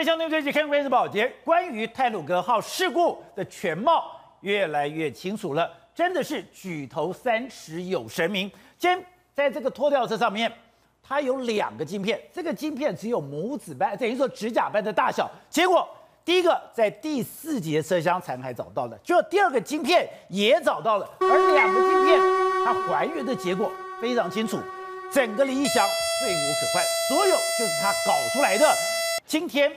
[0.00, 1.30] 位相对最近，看关键是宝杰。
[1.44, 4.10] 关于泰鲁格号事故的全貌
[4.40, 8.50] 越来越清楚了，真的是举头三尺有神明。
[8.78, 8.98] 先
[9.34, 10.50] 在这个拖吊车上面，
[11.02, 15.30] 它有两个晶片，这个晶片只有拇指般，等于说指甲般的大小。
[15.50, 15.86] 结果
[16.24, 22.18] 第一个在第四节车厢残骸找到了，就第二个晶片也找到了，而两个晶片
[22.64, 23.70] 它还原的结果
[24.00, 24.58] 非常清楚，
[25.12, 25.86] 整个李义祥
[26.24, 28.66] 罪无可犯，所有就是他搞出来的。
[29.26, 29.70] 今天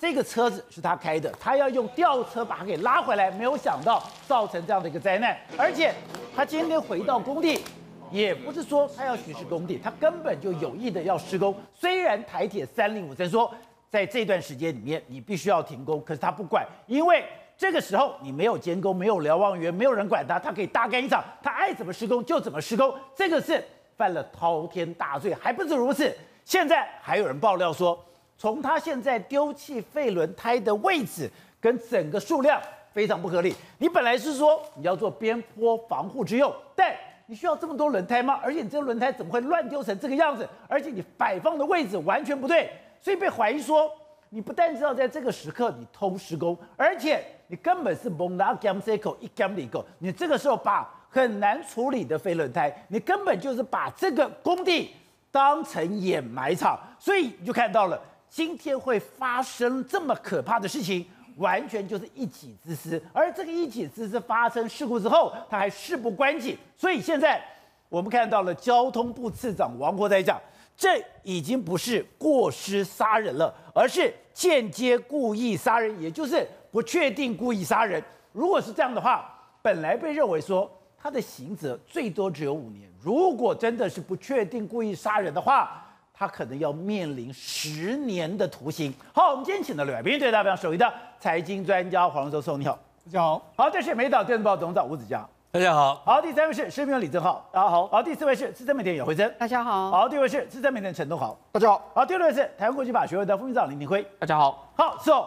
[0.00, 5.36] 这个车子是他开的，他要用吊车把它给拉回来，没有想到造成这样的一个灾难。
[5.58, 5.92] 而且
[6.34, 7.62] 他今天回到工地，
[8.10, 11.54] 也不是说他要巡视工地，他根本就有意的要施工。
[11.74, 13.52] 虽然台铁三零五三说
[13.90, 17.22] 在这段时间里面你必须要停工，可是他不管，因为
[17.58, 22.90] 这个时候你没有监工，没有瞭望员，没有人管他，他可以大干一场，他爱怎么施工就怎么施工。
[23.14, 23.62] 这个是
[23.98, 28.02] 犯了滔天大罪，还不止如此，现在还有人爆料说。
[28.40, 32.58] 从他现在丢弃废轮胎的位置跟整个数量
[32.90, 33.54] 非常不合理。
[33.76, 36.90] 你本来是说你要做边坡防护之用，但
[37.26, 38.40] 你需要这么多轮胎吗？
[38.42, 40.48] 而且你这个轮胎怎么会乱丢成这个样子？
[40.66, 43.92] 而且你摆放的位置完全不对，所以被怀疑说
[44.30, 54.90] 你不但知道在这个时刻你偷施工，而且你根本是蒙拉 gam c 口一 gam 里口，你这个时候把很难处理的废轮胎，你根本就是把这个工地
[55.30, 58.00] 当成掩埋场，所以你就看到了。
[58.30, 61.04] 今天会发生这么可怕的事情，
[61.36, 63.02] 完全就是一己之私。
[63.12, 66.56] 而这个一己之私发生事故之后，他还事不关己。
[66.76, 67.42] 所以现在
[67.88, 70.40] 我们看到了交通部次长王国在讲，
[70.76, 78.00] 这已经不是过失杀人了，而是间接故意杀人，也就是不确定故意杀人。
[78.32, 79.28] 如果是这样的话，
[79.60, 85.84] 本来被认为说他的刑责最多只有五年，如果真的是不确定故意杀人的话。
[86.20, 88.92] 他可能要面临十年的徒刑。
[89.14, 93.42] 好，我们今天请到了来宾，对大家首席的财经专家黄教授，你好，大家好。
[93.56, 95.94] 好，这是美岛电子报总长吴子嘉，大家好。
[96.04, 97.88] 好，第三位是时评李正浩，大家好。
[97.88, 99.90] 好，第四位是资深媒体姚慧珍，大家好。
[99.90, 101.90] 好，第五位是资深媒体陈东豪，大家好。
[101.94, 104.70] 好，第六位是台湾国际法学会的副秘书长林廷辉，大家好。
[104.76, 105.24] 好，，So，，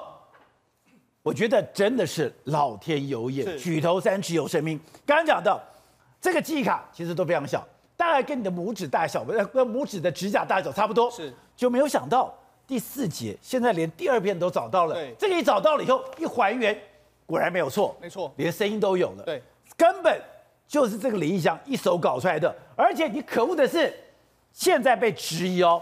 [1.23, 4.79] 我觉得真的是老天有眼，举头三尺有神明。
[5.07, 5.59] 刚刚讲到
[6.21, 7.67] 这个记忆卡其实都非常小。
[8.05, 12.33] 大概跟你的拇指大小，呃，拇指的指甲大小差不多，是，就没有想到
[12.67, 16.77] 第四节现在连第二遍都找到了，对，这个一找到了以后一还原，
[17.25, 19.41] 果然没有错，没错，连声音都有了，对，
[19.77, 20.21] 根本
[20.67, 23.93] 就是这个李义祥一手搞出来的，而且你可恶的是，
[24.51, 25.81] 现在被质疑哦，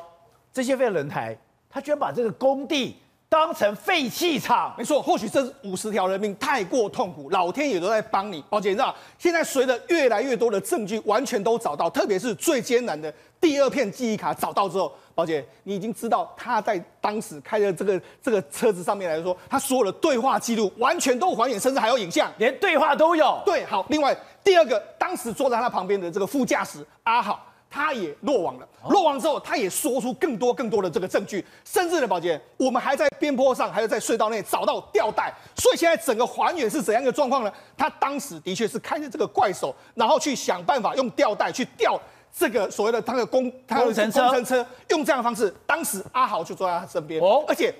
[0.53, 1.35] 这些废轮胎，
[1.69, 3.00] 他居然把这个工地。
[3.31, 5.01] 当成废弃场，没错。
[5.01, 8.43] 或许这五十条人命太过痛苦，老天也都在帮你。
[8.49, 23.41] 宝姐，你知道，现在随着越来越多的证据完全都找到，特别是最艰难的第二片记忆卡找到之后，宝姐，你已经知道他在当时开的这个这个车子上面来说，他所有的对话记录完全都还原，甚至还有影像，连对话都有。
[23.45, 23.85] 对，好。
[23.87, 27.47] 另外第二个，当时坐在他旁边的这个副驾驶阿好。
[27.73, 37.53] 他也落网了，落网之后，他也说出更多更多的这个证据，甚至呢，宝杰，我们还在边坡上，还有在隧道内找到吊带，所以现在整个还原是怎样一个状况呢？
[37.77, 41.97] 他当时的确是开着这个怪手，然后去想办法用吊带去吊
[42.37, 47.73] 这个所谓的他的工工程车，工程车用这样的方式，当时阿豪就坐在他身边，哦，而且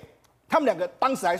[0.48, 1.38] 他们两个当时还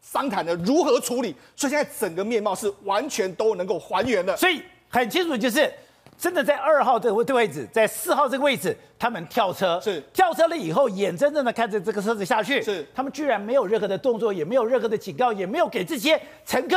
[0.00, 5.72] 商谈了如何处理，所以现在整个面貌是完全都能够还原的，所以很清楚就是。
[6.18, 16.76] 真的在二号这个位位置，在四号这个位置，他们跳车，是跳车了以后，眼睁睁的看着这个车子下去，是他们居然没有任何的动作，也没有任何的警告，也没有给这些乘客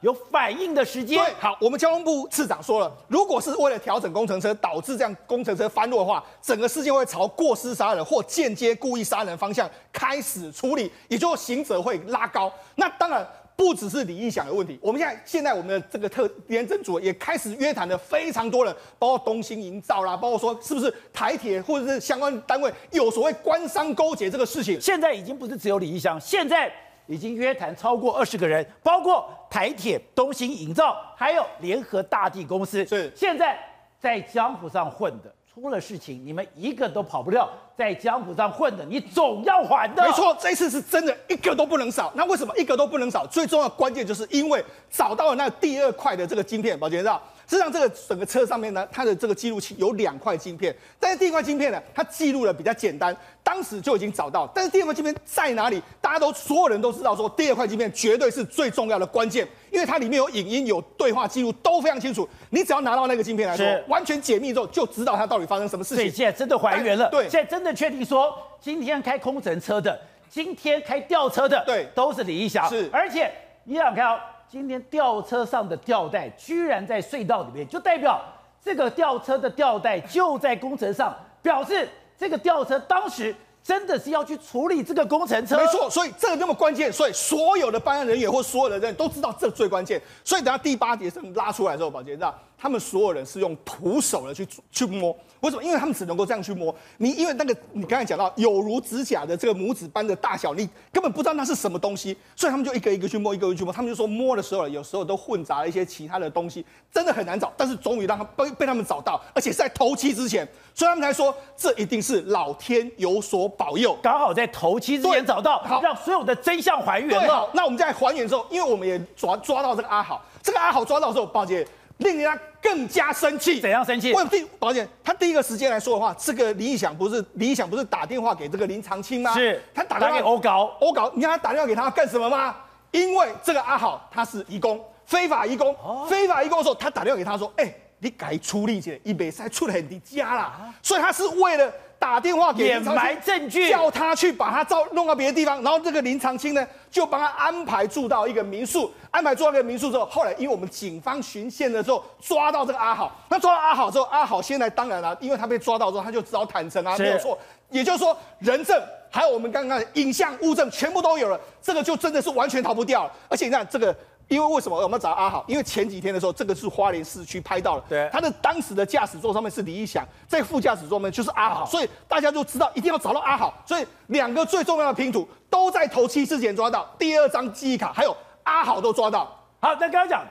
[0.00, 1.22] 有反应的时间。
[1.22, 12.50] 对，好，我们交通部次长说了，如果是为了调整工程车导致这样工程车翻落的话，整个事件会朝过失杀人或间接故意杀人方向开始处理，也就是刑责会拉高。
[12.76, 13.26] 那当然。
[13.56, 24.78] 不只是李义祥的问题，我们现在现在我们的这个特廉政组也开始约谈了非常多人，包括东兴营造啦，包括说是不是台铁或者是相关单位有所谓官商勾结这个事情。
[24.78, 26.70] 现在已经不是只有李义祥，现在
[27.06, 32.84] 已经约谈超过二十个人，包括台铁、东兴营造，还有联合大地公司。
[32.84, 33.58] 是现在
[33.98, 35.32] 在江湖上混的。
[35.56, 37.48] 出了事情，你们一个都跑不掉，
[37.78, 40.02] 在江湖上混的，你总要还的。
[40.02, 42.12] 没错，这次是真的，一个都不能少。
[42.14, 43.26] 那为什么一个都不能少？
[43.26, 47.22] 最重要的关键就是因为找到了那第二块的这个晶片，宝杰知道。
[47.48, 54.50] 实际上，这个整个车上面呢，它的这个记录器有两块晶片，但是第一块晶片呢，它记录的比较简单，当时就已经找到。
[54.52, 55.80] 但是第二块晶片在哪里？
[56.00, 62.28] 大家都所有人都知道，说第二块晶片绝对是最重要的关键，因为它里面有影音、有对话记录，都非常清楚。
[62.50, 65.98] 你只要拿到那个晶片来说，完全解密之后，就知道它到底发生什么事情。
[65.98, 69.96] 所以现在真的还原了，对，现在真的确定说，今天开空乘车的
[70.28, 72.68] 今天开吊车的，对，都是李义祥。
[72.68, 73.32] 是，而且
[73.62, 74.18] 你想看哦，
[74.56, 78.18] 今天吊车上的吊带居然在隧道里面，就代表
[78.64, 81.86] 这个吊车的吊带就在工程上，表示
[82.16, 83.36] 这个吊车当时。
[83.62, 92.32] 真的是要去处理这个工程车，没错，所以这个那么关键，所以所有的办案人员或所有的人都知道这最关键，所以等下第八节是拉出来之后，宝杰知道。
[92.58, 95.62] 他们所有人是用徒手的去去摸，为什么？
[95.62, 96.74] 因为他们只能够这样去摸。
[96.96, 103.72] 你因为那个你刚才讲到有如指甲的这个拇指般的大小，你根本不知道那是什么东西，所以他们就一个一个去摸，一个一个去摸。
[103.72, 107.52] 他们就说摸的时候，有时候都混杂了一些其他的东西，真的很难找。
[107.56, 117.50] 但是终于让他被被他们找到，而且是在头七之前，所以他们才说这一定是老天有所保佑，刚好在头七之前找到，好让所有的真相还原了。
[117.52, 121.66] 那我们在还原之后，因为我们也抓抓到这个阿豪，这个阿豪抓到之后，宝杰。
[121.98, 124.12] 令人家更加生气，怎样生气？
[124.12, 129.32] 为什么第保险他第一个时间来说的话，这个李义祥不是李义祥不是打电话给这个林长青吗？
[129.34, 132.56] 是，他打电话给欧高，欧高，你看他打电话给他干什么吗？
[132.90, 141.72] 因为这个阿好他是移工，非法移工，哦、非法移工的时候，他打电话给他说，哎、欸，你该出力去，一别再出很的家啦，啊、所以他是为了。
[141.98, 157.38] 打电话给掩埋证据，叫他去把他照弄到别的地方，然后这个林长青呢，就帮他安排住到一个民宿，安排住到一个民宿之后，后来因为我们警方巡线的时候抓到这个阿好，那抓到阿好之后，阿好现在当然了，因为他被抓到之后，他就只好坦诚啊，没有错，
[157.70, 157.98] 也就是。
[157.98, 163.96] 说人证还有我们刚刚的影像物证全部都有了，这个就真的是完全逃不掉了，而且你看这个。
[164.28, 165.44] 因为为什么我们要找阿豪？
[165.46, 179.26] 因为前几天的时候，这个是花莲市区拍到了，对，他的当时的驾驶座上面是李义祥，在副驾驶座面就是阿豪，所以大家就知道一定要找到阿豪，所以两个最重要的拼图都在头七之前抓到，第二张记忆卡还有阿豪都抓到。
[179.60, 180.24] 好，那刚刚讲，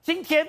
[0.00, 0.46] 今天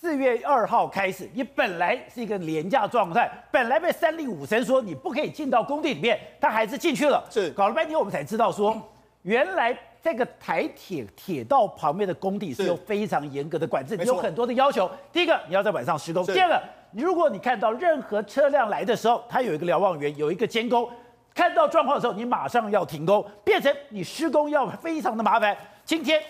[0.00, 8.80] 四月二号开始，你本来是一个廉价状态，本来被三令五申说你不可以进到工地里面，他还是进去了，是搞了半天我们才知道说，
[9.22, 9.76] 原来。
[10.04, 14.88] 这个台铁铁道旁边的工地是有非常严格的管制，有很多的要求。
[15.10, 16.62] 第一个，你要在晚上施工；第二个，
[16.92, 20.86] 如果你看到任何车辆来的时候，它有一个瞭望员，有一个监工，
[21.34, 25.56] 看到状况的时候，你马上要停工，变成你施工要非常的麻烦。
[25.86, 26.20] 今天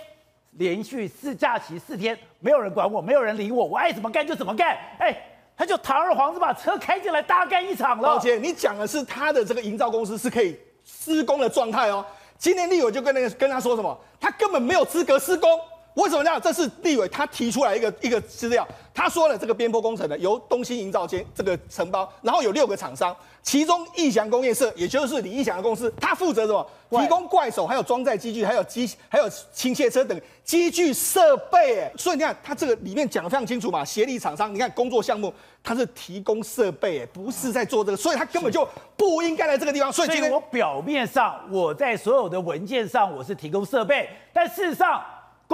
[0.52, 4.78] 连续四假期四天，没有人管我，没有人理我，我爱怎么干就怎么干。
[5.00, 5.20] 哎，
[5.56, 8.14] 他就堂而皇之把车开进来，大干一场了。
[8.14, 12.06] 抱歉，你讲的是他的这个营造公司是可以施工的状态哦。
[12.38, 15.48] 今天立委就跟那个跟他说什么，他根本没有资格施工。
[15.94, 16.40] 为什么这样？
[16.40, 26.70] 这是立委他提出来一个一个资料，他说了这个边坡工程呢，由东兴营造间这个承包，然后有六个厂商，其中义祥工业社，也就是李义祥的公司，他负责什么？
[26.90, 31.80] 提供怪手，还有装载机具，还有机，还有轻卸车等机具设备。
[31.80, 35.32] 哎，所以你看他这个里面讲的非常清楚嘛，协力厂商，你看工作项目，
[35.62, 39.92] 他是提供设备，哎，不是在做这个，所以他根本就不应该来这个地方。
[39.92, 45.00] 所以今天我表面上我在所有的文件上我是提供设备，但事实上。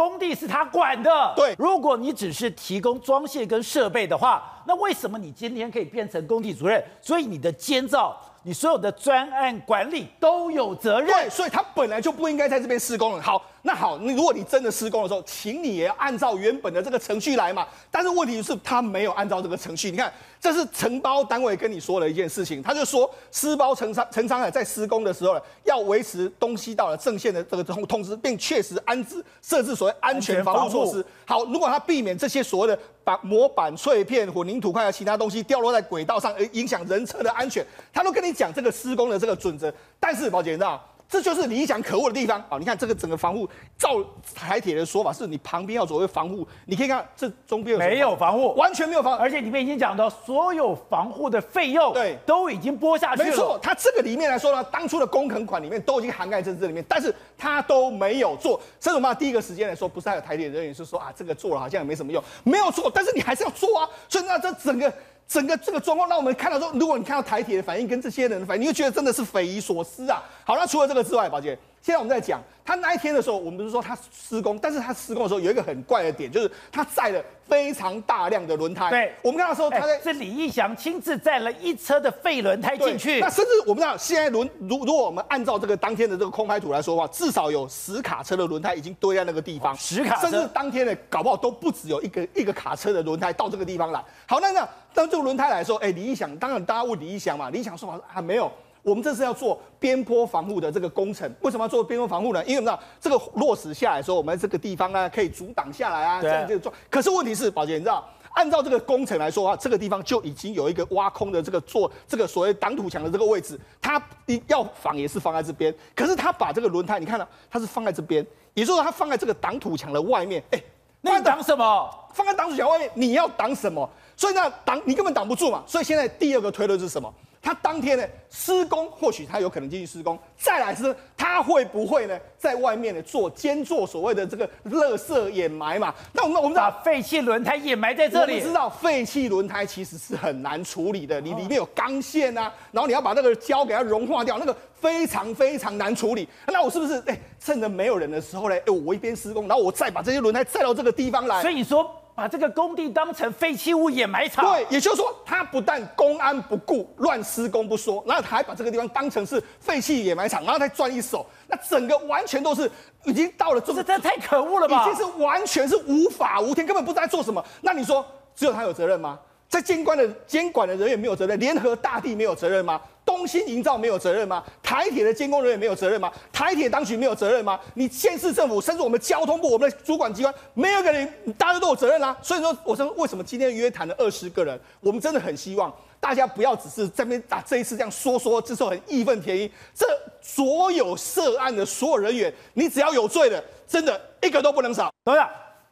[0.00, 1.54] 工地是他管的，对。
[1.58, 6.82] 如果你只是提供装卸跟设备的话，那为什么你今天可以变成工地主任？
[7.02, 8.16] 所以你的监造。
[8.42, 13.20] 你所有的专案管理都有责任，对，所以他本来就不应该在这边施工了。
[13.20, 17.66] 好，那好，你如果你真的施工的时候，请你也要按照原本的这个程序来嘛。
[17.90, 19.90] 但是问题是，他没有按照这个程序。
[19.90, 31.04] 你看，这是承包单位跟你说了一件事情，他就说，施包承商承商在施工的时候呢，要维持东西道的正线的这个通通知，并确实安置设置所谓安全防护措施。
[31.26, 32.78] 好，如果他避免这些所谓的。
[33.02, 39.72] 把模板碎片、混凝土块和其他东西掉落在轨道上，而影响人车的安全，他都跟你讲这个施工的这个准则。
[39.98, 40.80] 但是，宝姐，你知道？
[41.10, 42.56] 这就是李义祥可恶的地方啊！
[42.56, 43.96] 你看这个整个防护，照
[44.32, 53.28] 台铁的说法是你旁边要作为防护，你可以看这中间没有防护，完全没有防护，而且里面已经讲到所有防护的费用，对，都已经拨下去了。
[53.28, 58.60] 没错，它这个里面来说呢，当初的工程款里面都已经涵盖在这里面，但是它都没有做。
[58.78, 63.88] 所以我们第一个时间来说，不是还有台铁人员是说啊，这个做了好像也没什么用，没有做，但是你还是要做啊。
[64.08, 64.92] 所以那这整个。
[65.30, 70.20] 整个这个状况让我们看到说，如果你看到台铁的反应跟这些人的反应，你就觉得真的是匪夷所思啊。
[70.44, 71.56] 好，那除了这个之外，宝姐。
[71.82, 78.90] 现在我们在讲他那一天的时候，我们不是说他施工，但是他施工的时候有一个很怪的点，就是他载了非常大量的轮胎。
[78.90, 83.18] 对，我们看到说他在是李义祥亲自载了一车的废轮胎进去。
[83.18, 89.74] 那甚至我们知道，现在轮如如果我们按照这个当天的这个空拍图来说的话，至少有十卡车的轮胎已经堆在那个地方。
[89.76, 94.04] 十卡车，甚至当天的搞不好都不只有一个一个卡车的轮胎到这个地方来。
[94.26, 98.52] 好，那那当这个轮胎来说，哎，李义祥，当然大家问李义祥嘛，李义祥说法还没有。
[98.82, 102.42] 我们这是要做边坡防护的这个工程，为什么要做边坡防护呢？
[102.44, 106.74] 因为我们知道这个落实下来的时候，我们这个地方呢可以阻挡下来啊，这样这个状。
[106.88, 114.00] 可是问题是，宝杰，你知道按照这个工程来说的话，这个地方就已经有一个挖空的这个做这个所谓挡土墙的这个位置，它
[114.46, 120.62] 要防也是放在这边，可是他把这个轮胎，你看到它是放在这边，也就是说它放在这个挡土墙的外面，哎，
[121.00, 121.90] 那你挡什么？
[122.14, 123.88] 放在挡土墙外面，你要挡什么？
[124.16, 125.62] 所以那，挡你根本挡不住嘛。
[125.66, 127.12] 所以现在第二个推论是什么？
[127.42, 130.18] 他当天呢施工，或许他有可能继续施工。
[130.38, 135.94] 再来是，他会不会呢在外面呢做兼做所谓的这个垃圾掩埋嘛？
[136.12, 138.34] 那我们我们把废弃轮胎掩埋在这里。
[138.36, 146.28] 我知道废弃轮胎其实是很难处理的，你里面有钢线啊，然后你要把那个胶给它融化掉，那个非常非常难处理。
[146.46, 151.40] 那我是不是哎趁着没有人的时候呢，哎我一边施工，然后我再把这些轮胎载到这个地方来？
[151.40, 151.90] 所以你说。
[152.14, 162.70] 把这个工地当成废弃物掩埋场，对，也就是说，他不但公安不顾，乱施工不说，然后他还把这个地方当成是废弃掩埋场，然后再赚一手，那整个完全都是
[163.04, 164.82] 已经到了，这这太可恶了吧？
[164.82, 167.42] 已经是完全是无法无天，根本不知道在做什么。
[167.62, 169.18] 那你说，只有他有责任吗？
[169.50, 172.80] 在监管的监管的人员没有责任，联合大地没有责任吗？
[173.04, 174.44] 东兴营造没有责任吗？
[174.62, 176.08] 台铁的监工人员没有责任吗？
[176.32, 177.58] 台铁当局没有责任吗？
[177.74, 182.16] 你县市政府，甚至我们交通部，我们的主管机关，没有一个人，大家都有责任啊。
[182.22, 184.56] 所以说，我说为什么今天约谈了二十个人？
[184.78, 189.50] 我们真的很希望大家不要只是在那边打这一次这样说说，之后很义愤填膺。
[189.74, 189.84] 这
[190.22, 194.88] 所有涉案的所有人员，你只要有罪的，真的一个都不能少。
[195.04, 195.28] 董事长，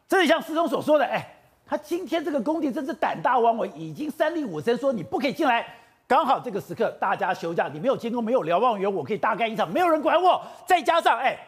[0.08, 1.36] 这里像施总所说的，哎。
[1.68, 5.66] 他今天这个工地真是胆大妄为，已经三令五申说你不可以进来。
[6.06, 10.40] 刚好这个时刻大家休假，你没有监工，没有瞭望员，我可以大干一场，没有人管我。
[10.66, 11.38] 再加上哎，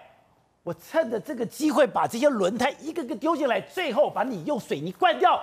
[0.62, 5.40] 我趁着这个机会把这些轮胎一个个丢进来，最后把你用水泥灌掉，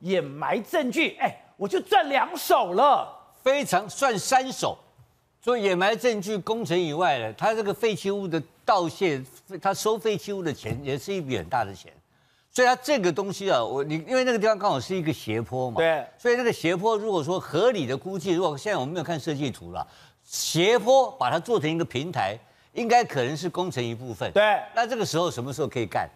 [0.00, 1.16] 掩埋证据。
[1.20, 3.08] 哎，我就赚两手了，
[3.44, 4.76] 非常算三手。
[5.40, 9.22] 所以掩埋证据工程以外呢，他这个废弃物的盗窃，
[9.62, 11.92] 他收废弃物的钱也是一笔很大的钱。
[12.56, 19.86] 所以它这个东西啊，我你因为那个地方刚好是一个斜坡嘛，对，所以那个斜坡如果说合理的估计，如果现在我们没有看设计图了，
[20.24, 22.34] 斜坡把它做成一个平台，
[22.72, 24.32] 应该可能是工程一部分。
[24.32, 26.08] 对，那这个时候什么时候可以干？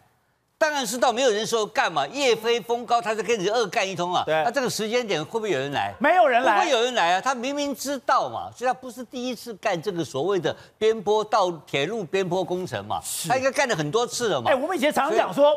[0.56, 4.22] 当然是到没有人说干嘛，夜飞风高，他就跟你二干一通啊。
[4.24, 5.94] 对，那这个时间点会不会有人来？
[6.00, 7.20] 没有人来，不会有人来啊。
[7.20, 14.50] 他明明知道嘛，所以他不是第一次干这个所谓的边坡道铁路边坡工程嘛，他应该干了很多次了嘛。
[14.50, 15.54] 哎，我们以前常常讲说。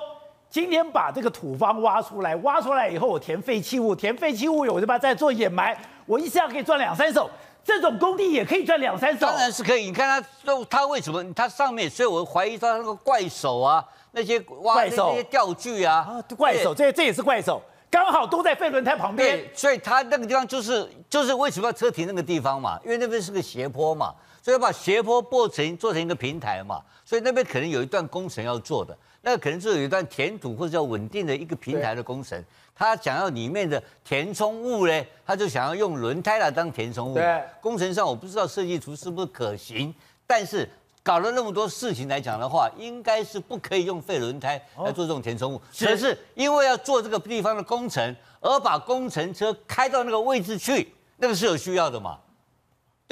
[0.53, 7.27] 今天把这个土方挖出来，挖出来以后我填废弃物，填废弃物我就把它再做掩埋，我一下可以赚两三手。
[7.63, 9.85] 这种工地也可以赚两三手，当然是可以。
[9.85, 11.89] 你看他，他为什么他上面？
[11.89, 19.35] 所以我怀疑他那个怪手啊，那些挖怪手那些钓具啊，啊怪手，这这也是怪手，刚好都在废轮胎旁边。
[19.35, 22.79] 对，所以他那个地方就是就是为什么要车停那个地方嘛？
[22.83, 28.95] 因为那边是个斜坡嘛，所以要把斜坡做成做成一个平台嘛，所以那边可能有一段工程要做的。
[29.25, 32.43] 那可能是有一段填土或者叫稳定的一个平台的工程，
[32.75, 37.13] 他想要里面的填充物呢，他就想要用轮胎来当填充物。
[37.15, 39.95] 对，工程上我不知道设计图是不是可行，
[40.27, 40.69] 但是
[41.01, 45.61] 搞了那么多事情来讲的话，应该是不可以用废轮胎来做这种填充物。
[45.79, 52.19] 可是因为要做这个地方的工程，而把工程车开到那个位置去，那个是有需要的嘛？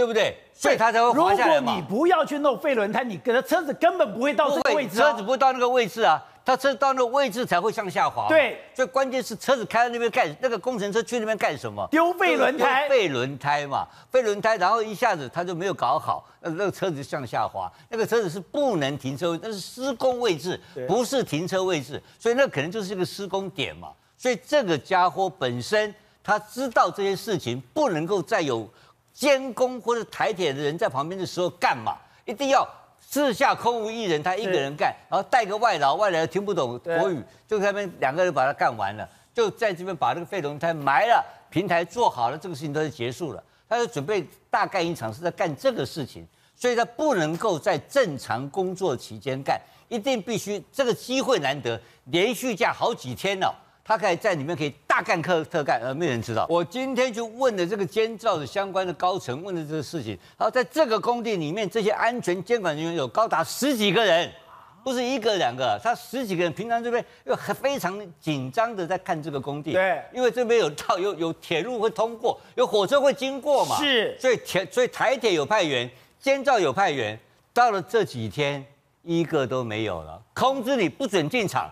[0.02, 0.36] 对不对？
[0.52, 1.58] 所以他才会滑下来。
[1.58, 6.24] 如果你不要去弄废轮胎，你的车子根本不会到这个位置，车子不会到那个位置啊。
[6.44, 8.28] 他车到那个位置才会向下滑。
[8.28, 11.88] 对，所以关键是车子开到那边干，那个工程车去那边干什么？
[11.92, 12.90] 丢废轮胎。
[12.90, 17.72] 废轮胎嘛，废轮胎，然后一下子他就没有搞好，那那个车子就向下滑。
[17.90, 23.90] 那个车子是不能停车位，那是施工位置，不是停车位置，所以那可能就是一个施工点嘛。
[24.18, 25.94] 所以这个家伙本身
[26.24, 28.68] 他知道这些事情不能够再有。
[29.14, 31.98] 监工或者台铁的人在旁边的时候干嘛？
[32.26, 32.68] 一定要
[33.00, 43.44] 四下空无一人，他一个人干，然后带个外劳，外劳听不懂国语，就在那边两个人把他干完了，就在这边把这个废轮胎埋了，平台做好了，这个事情都是结束了。
[43.68, 53.54] 他就准备大干一场，是在干这个事情，所以他不能够在正常工作期间干，一定必须这个机会难得，连续假好几天了。
[53.84, 56.46] 他可以在里面可以大干特特干，而没有人知道。
[56.50, 60.18] 我今天就问的这个监造的相关的高层，问的这个事情。
[60.38, 64.32] 然后在这个工地里面，这些安全监管人员有高达十几个人，
[64.84, 66.54] 不是一个两个，他十几个人。
[66.54, 74.16] 平常这边又很非常紧张的在看这个工地，对，因为这边有道有有铁路会通过，有火车会经过嘛，是。
[74.20, 77.20] 所以铁所以台铁有派员，监造有派员，
[77.52, 78.64] 到了这几天
[79.02, 81.70] 一个都没有了，通知你不准进场。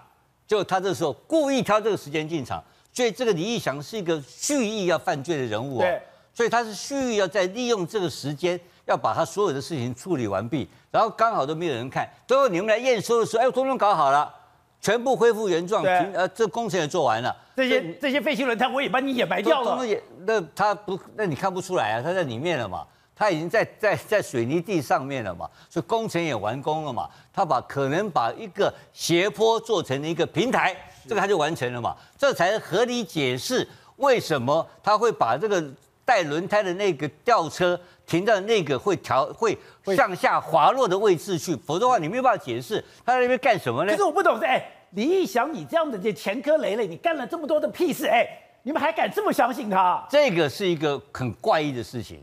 [0.50, 5.82] 就他这时候故意挑这个时间进场，所以这个李义祥是一个蓄意要犯罪的人物哦。
[5.82, 6.02] 对，
[6.34, 14.34] 所以他是蓄意要在利用这个时间，要把他所有的事情处理完毕，然后刚好都没有人看，最后你们来验收的时候，哎，通通搞好了，
[14.82, 19.86] 全部恢复原状，对停呃，这工程也做完了，这些这些废弃轮胎我也把你掩埋掉了。
[19.86, 22.84] 也那他不，那你看不出来啊，他在里面了嘛，
[23.20, 30.74] 他已经在在在水泥地上面了嘛，所以工程也完工了嘛，他把可能把一个斜坡做成了一个平台，
[31.08, 35.62] 这个他就完成了嘛，这才合理解释为什么他会把这个
[36.06, 37.80] 带轮胎的那个吊车。
[38.10, 39.56] 停到那个会调会
[39.96, 43.92] 向下滑落的位置去，否则的话你没有办法解释他在那边干什么呢？
[43.92, 48.28] 可是我不懂，哎，李义祥，你这样的这前科累累，你干了这么多的屁事，哎，
[48.64, 50.04] 你们还敢这么相信他？
[50.10, 52.20] 这个是一个很怪异的事情，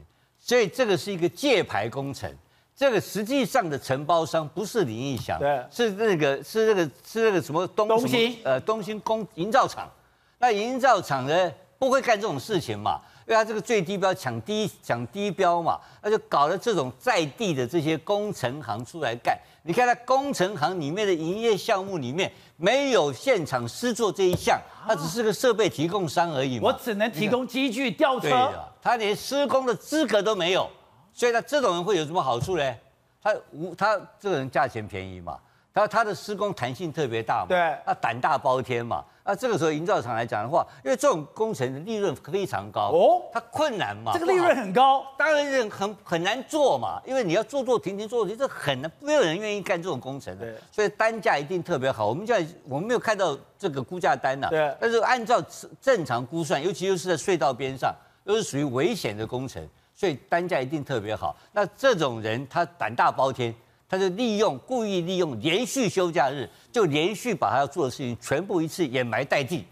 [0.47, 2.33] 所以这个是一个借牌工程，
[2.77, 9.91] 这个实际上的承包商不是林义祥，对，是那个是那个是那个什么东东兴呃东兴工营造厂，
[10.39, 13.01] 那营造厂呢不会干这种事情嘛？
[13.27, 19.37] 因为他这个最低标抢低抢低标嘛，那就搞了这种在地的这些工程行出来干。
[19.67, 26.69] 你看他工程行里面的营业项目里面没有现场施作这一项，他只是个设备提供商而已嘛。
[26.69, 30.71] 我只能提供机具吊车，他连施工的资格都没有，
[31.13, 32.75] 所以他这种人会有什么好处呢？
[33.21, 35.37] 他无他这个人价钱便宜嘛，
[35.77, 39.05] 他他的施工弹性特别大嘛，对，他胆大包天嘛。
[39.23, 52.07] 那这个时候，营造厂来讲的话，因为这种工程的利润非常高哦，它困难嘛，这个利润很高，当然很很难做嘛，因为你要做做停停做这很难，没有人愿意干这种工程的，所以单价一定特别好。
[52.07, 55.43] 我们现在我们没有看到这个估价单呐，对，但是按照
[55.79, 59.63] 正常估算，尤其又是在隧道边上，又是属于危险的工程，
[59.95, 61.37] 所以单价一定特别好。
[61.53, 63.55] 那这种人他胆大包天。
[63.89, 69.65] 他就利用故意利用连续休假日，就连续把他要做的事情全部一次掩埋殆尽。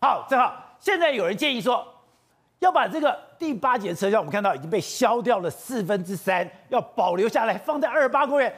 [0.00, 1.86] 好，正好现在有人建议说，
[2.58, 8.52] 要把这个第八节车厢，我们看到已经被削掉了四分之三，要保留下来放在二十八公园，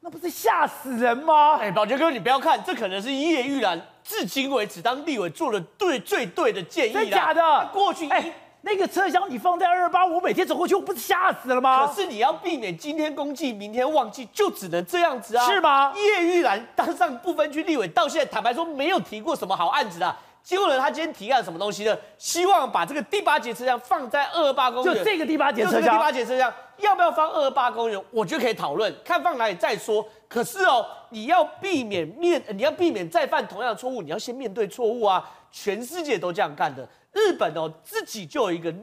[0.00, 1.56] 那不是吓死人吗？
[1.56, 6.92] 哎，宝杰哥，你不要看，这可能是叶玉兰至今为止当立委做的对最对的建议。
[6.92, 7.68] 真假的？
[7.72, 8.32] 过去哎。
[8.64, 11.86] 那个车厢你放在二二八，我每天走过去，我不是吓死了吗？
[11.86, 15.44] 可是你要避免今天公祭，明天忘记，就只能这样子啊？
[15.44, 15.92] 是吗？
[15.94, 20.18] 叶玉兰当上不分区立委，到现在坦白说没有提过什么好案子啊。
[20.42, 21.94] 结果呢，他今天提案什么东西呢？
[22.16, 24.94] 希望把这个第八节车厢放在二二八公园。
[24.94, 28.02] 就这个第八节车厢，就这个第八节车厢要不要放二二八公园？
[28.10, 30.06] 我觉得可以讨论，看放哪里再说。
[30.26, 35.22] 可是哦，你要避免面，你要避免再犯同样的错误，你要先面对错误啊！
[35.52, 36.86] 全世界都这样干的。
[37.14, 38.74] 日本哦，自己就有一个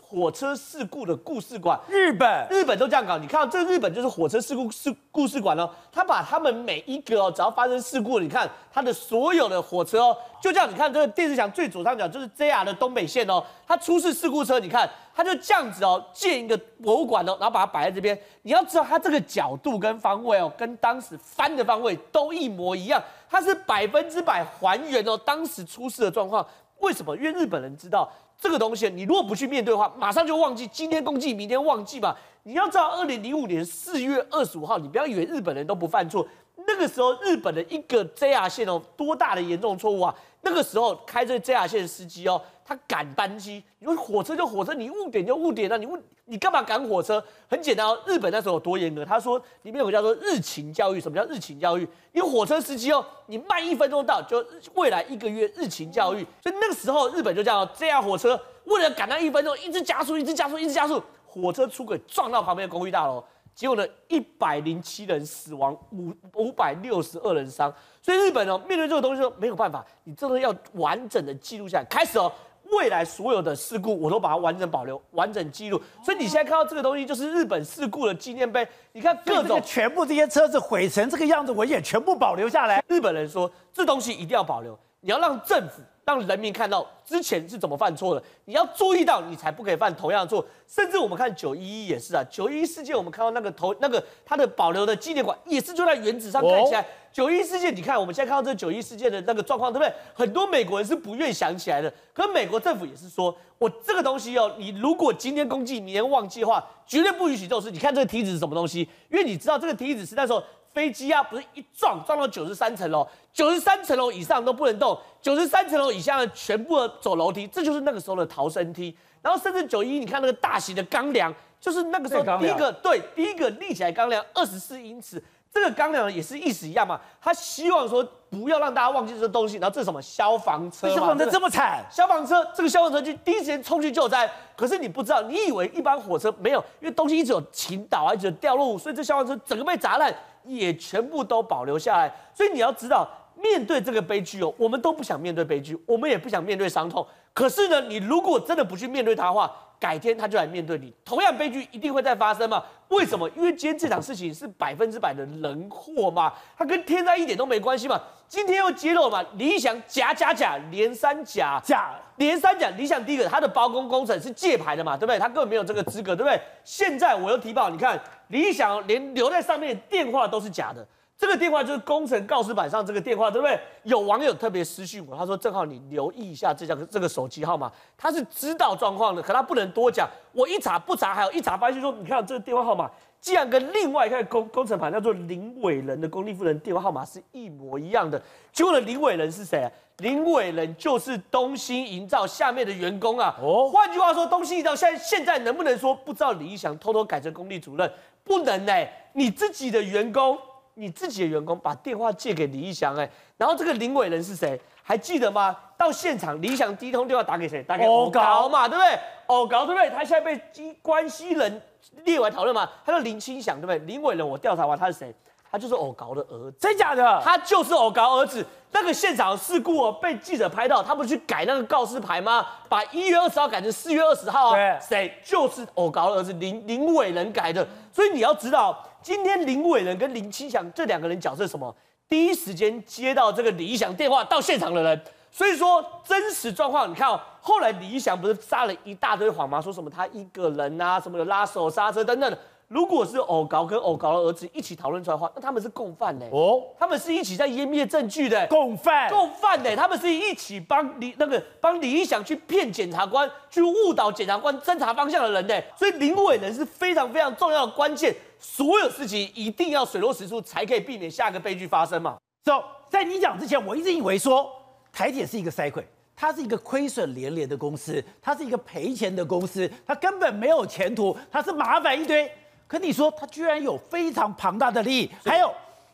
[0.00, 1.80] 火车事故的故事馆。
[1.88, 3.16] 日本，日本都这样搞。
[3.16, 10.70] 你看到这个日本就是火车事故事故事馆哦，他把他们每一个哦，只要发生事故，你看他的所有的火车哦，就这样。
[10.70, 18.18] 你看这个电视墙最左上角就是 JR 的东北线哦，它出事事故车，你看它就这样子哦，建一个博物馆哦，然后把它摆在这边。
[18.42, 26.46] 你要知道它这个角度跟方位哦，跟当时翻的方位都一模一样，它是百分之百还原哦当时出事的状况。
[26.82, 27.16] 为什么？
[27.16, 30.66] 因为日本人知道这个东西，你如果不去面对的话，马上就忘记。
[30.66, 32.14] 今天公祭，明天忘记嘛。
[32.42, 36.26] 你要知道，二零零五年四月二十五号，你不要以为日本人都不犯错。
[36.66, 40.14] 那个时候，日本的一个 JR 线哦，多大的严重错误啊！
[40.42, 42.40] 那个时候开这 JR 线的司机哦，
[42.72, 47.22] 他赶班机，你说火车就火车，你误点就误点了，你误你干嘛赶火车？
[47.46, 49.04] 很简单哦，日本那时候有多严格？
[49.04, 51.86] 他说里面有个叫做日勤教育，什么叫日勤教育？
[52.12, 54.42] 因为火车司机哦，你慢一分钟到，就
[54.74, 56.26] 未来一个月日勤教育。
[56.42, 63.22] 所以那个时候日本就叫 JR 火车，为了赶那一分钟，一直加速，一直加速，一直加速，火车出轨撞到旁边的公寓大楼。
[63.54, 67.70] 结果呢，一百零七人死亡，五五百六十二人伤。
[68.00, 71.84] 所以日本哦，面对这个东西说没有办法，你真的要完整的记录下来。
[71.84, 72.32] 开始哦，
[72.72, 75.80] 未来所有的事故我都把它完整保留，完整记录。
[76.04, 78.66] 所以你现在看到这个东西，就是日本事故的纪念碑。
[78.92, 82.82] 你看各种全部这些车子毁成这个样子，我也全部保留下来。
[82.88, 85.82] 日本人说，这东西一定要保留，你要让政府。
[86.04, 90.44] 让人民看到之前是怎么犯错的，你要注意到，你才不可以犯同样的错。
[90.66, 96.84] 甚至我们看九一一也是啊，九一一事件我们看到那个头那个它的保留的纪念馆也是就在原址上盖起来。
[97.12, 99.94] 九一一事件，你看我们现在看到这九一一事件的那个状况，对不对？
[100.14, 107.70] 很多美国人是不愿意想起来的，可美国政府也是说，我这个东西哦，你如果今天公祭，明天忘记的话，绝对不允许这种事。
[107.70, 108.88] 你看这个梯子是什么东西？
[109.10, 110.42] 因为你知道这个梯子是那时候。
[110.72, 118.96] 飞机啊，不是一撞撞到九十三层楼，九十三层楼以上都不能动，九十三层楼以下的全部走楼梯，这就是那个时候的逃生梯。
[119.20, 129.58] 然后甚至九一，你看那个大型的钢梁，就是那个时候第一个对第一个立起来钢梁二十四英尺，这个钢梁也是意思一样嘛，他希望说不要让大家忘记这个东西。
[129.58, 130.92] 然后这是什么消防车？
[130.92, 131.86] 消防车这么惨？
[131.88, 140.12] 消防车这个消防车就第一时间冲去救灾，可是你不知道，你以为一般火车没有，因为东西一直有倾倒啊，一直有掉落物，所以这消防车整个被砸烂。
[140.44, 147.06] 也全部都保留下来，所以你要知道，面对这个悲剧哦，我们都不想面对悲剧，我们也不想面对伤痛。
[147.32, 152.62] 可是呢，你如果真的不去面对他的话，改天他就来面对你，同样悲剧一定会再发生嘛？
[152.88, 153.28] 为什么？
[153.30, 158.00] 因为今天这场事情是百分之百的人祸嘛，它跟天灾一点都没关系嘛。
[158.28, 165.18] 今天又揭露了嘛，理想假假假连三假假连三假，理想第一个他的包工工程是借牌的嘛，对不对？
[165.18, 166.40] 他根本没有这个资格，对不对？
[166.62, 170.86] 现在我又提报，你看理想连留在上面的电话都是假的。
[171.22, 173.56] 这个电话就是工程告示板上这个电话，对不对？
[173.84, 180.10] 有网友特别私讯我，他说：“正好你留意一下这个这个手机号码，他是知道状况的，可他不能多讲。
[180.32, 188.20] 我一查不查，还有一查发现说，你看这个电话号码竟然跟另外一个工工程盘叫做林伟仁的公立夫人电话号码是一模一样的。
[188.52, 189.70] 结果呢，林伟仁是谁啊？
[189.98, 193.32] 林伟仁就是东兴营造下面的员工啊。
[193.40, 197.88] 哦，换句话说，东兴营造现在现在能不能说不知道李义祥偷偷改成公立主任？
[198.24, 198.72] 不能呢、
[199.12, 200.36] 你自己的员工。”
[200.74, 204.60] 你自己的员工把电话借给李义祥，哎，然后这个林伟人是谁？
[204.82, 205.56] 还记得吗？
[205.76, 207.62] 到现场，李义祥第一通电话打给谁？
[207.62, 208.98] 打给欧高嘛，对不对？
[209.26, 209.90] 欧高对不对？
[209.90, 210.40] 他现在被
[210.82, 211.60] 关系人
[212.04, 212.68] 列为讨论嘛？
[212.84, 213.78] 他说林清祥，对不对？
[213.80, 215.14] 林伟人，我调查完他是谁？
[215.50, 217.20] 他就是欧高的儿子，真假的？
[217.22, 218.44] 他就是欧高儿子。
[218.70, 222.46] 那个现场事故哦，被记者拍到，他不是去改那个告示牌吗？
[222.70, 224.54] 把一月二十号改成四月二十号啊？
[224.54, 225.18] 对，谁？
[225.22, 227.66] 就是欧高的儿子林林伟人改的。
[227.92, 228.82] 所以你要知道。
[229.02, 231.74] 今天林伟仁跟林清祥这两个人角色什么？
[232.08, 239.60] 第一时间接到这个李义祥电话到现场的人，所以说真实状况，你看哦，后来李义祥不是撒了一大堆谎吗？
[239.60, 242.38] 说什么他一个人啊，什么有拉手刹车等等。
[242.72, 246.24] 如果是欧高跟欧高的儿子一起讨论出来的话，那他们是共犯呢？
[246.32, 249.76] 哦，他们是一起在湮灭证据的共犯，共犯呢？
[249.76, 255.54] 他们是一起帮李那个帮李义祥去骗检察官，去误导检察官侦查方向的人呢？
[255.76, 262.16] 所以林伟人是非常非常重要的关键，所有事情一定要水落石出，才可以避免下一个悲剧发生嘛。
[262.42, 264.50] 走，so, 在你讲之前，我一直以为说
[264.90, 272.32] 台铁是一个塞亏，它是一个亏损连连的公司，它是一个赔钱的公司，它根本没有前途，它是麻烦一堆。
[272.72, 275.52] 可你说他居然有非常庞大的利益，还有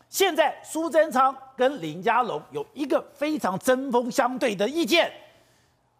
[0.09, 5.11] 现在苏贞昌跟林佳龙有一个非常针锋相对的意见。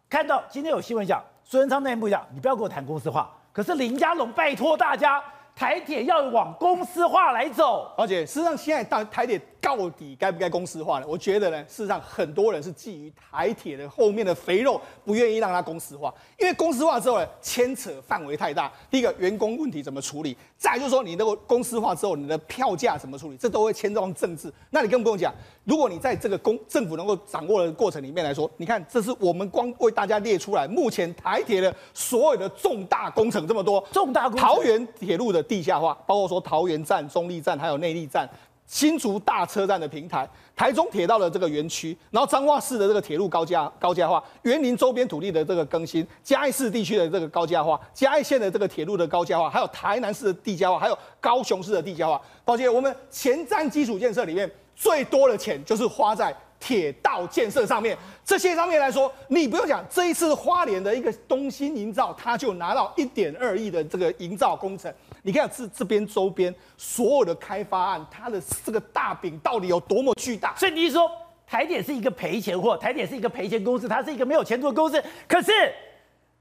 [0.09, 3.29] 看到今天有新闻讲苏贞昌内部讲，你不要跟我谈公司化。
[3.51, 5.21] 可是林佳龙拜托大家，
[5.53, 7.93] 台铁要往公司化来走。
[7.97, 9.37] 而且事实上现在大台铁。
[9.61, 11.05] 到底该不该公司化呢？
[11.07, 16.13] 我觉得呢，事实上很多人是基于台铁的后面的肥肉，不愿意让它公司化。
[16.39, 18.71] 因为公司化之后呢，牵扯范围太大。
[18.89, 20.35] 第一个，员工问题怎么处理？
[20.57, 23.37] 再就是说，你那个公司化之后，你的票价怎么处理？
[23.37, 24.51] 这都会牵动政治。
[24.69, 38.29] 那你更不用讲，如果你在这个公政府能够掌握的过程里面来说，你看，这是我们光为大家列出来，目前台铁的所有的重大工程这么多，重大工程，桃园铁路的地下化，包括说桃园站、中立站还有内力站。
[38.69, 52.21] 新竹大车站的平台，台中铁道的这个园区，然后彰化市的这个铁路高架高架化，园林周边土地的这个更新，嘉义市地区的这个高架化，嘉义县的这个铁路的高架化，还有台南市的地下化，还有高雄市的地下化。
[52.45, 57.97] 抱歉，我们前瞻基础建设里面最多的钱就是花在铁道建设上面。
[58.23, 64.93] 这些上面来说，你不用讲，这一次花莲的一个东兴营造，他就拿到一点二亿的这个营造工程。
[65.21, 70.55] 你看这这边周边所有的开发案，它的这个大饼到底有多么巨大？
[70.55, 71.09] 所以你是说
[71.45, 75.03] 台铁是一个赔钱货，台铁是一个赔钱公司，它是一个没有前途的公司。
[75.27, 75.51] 可是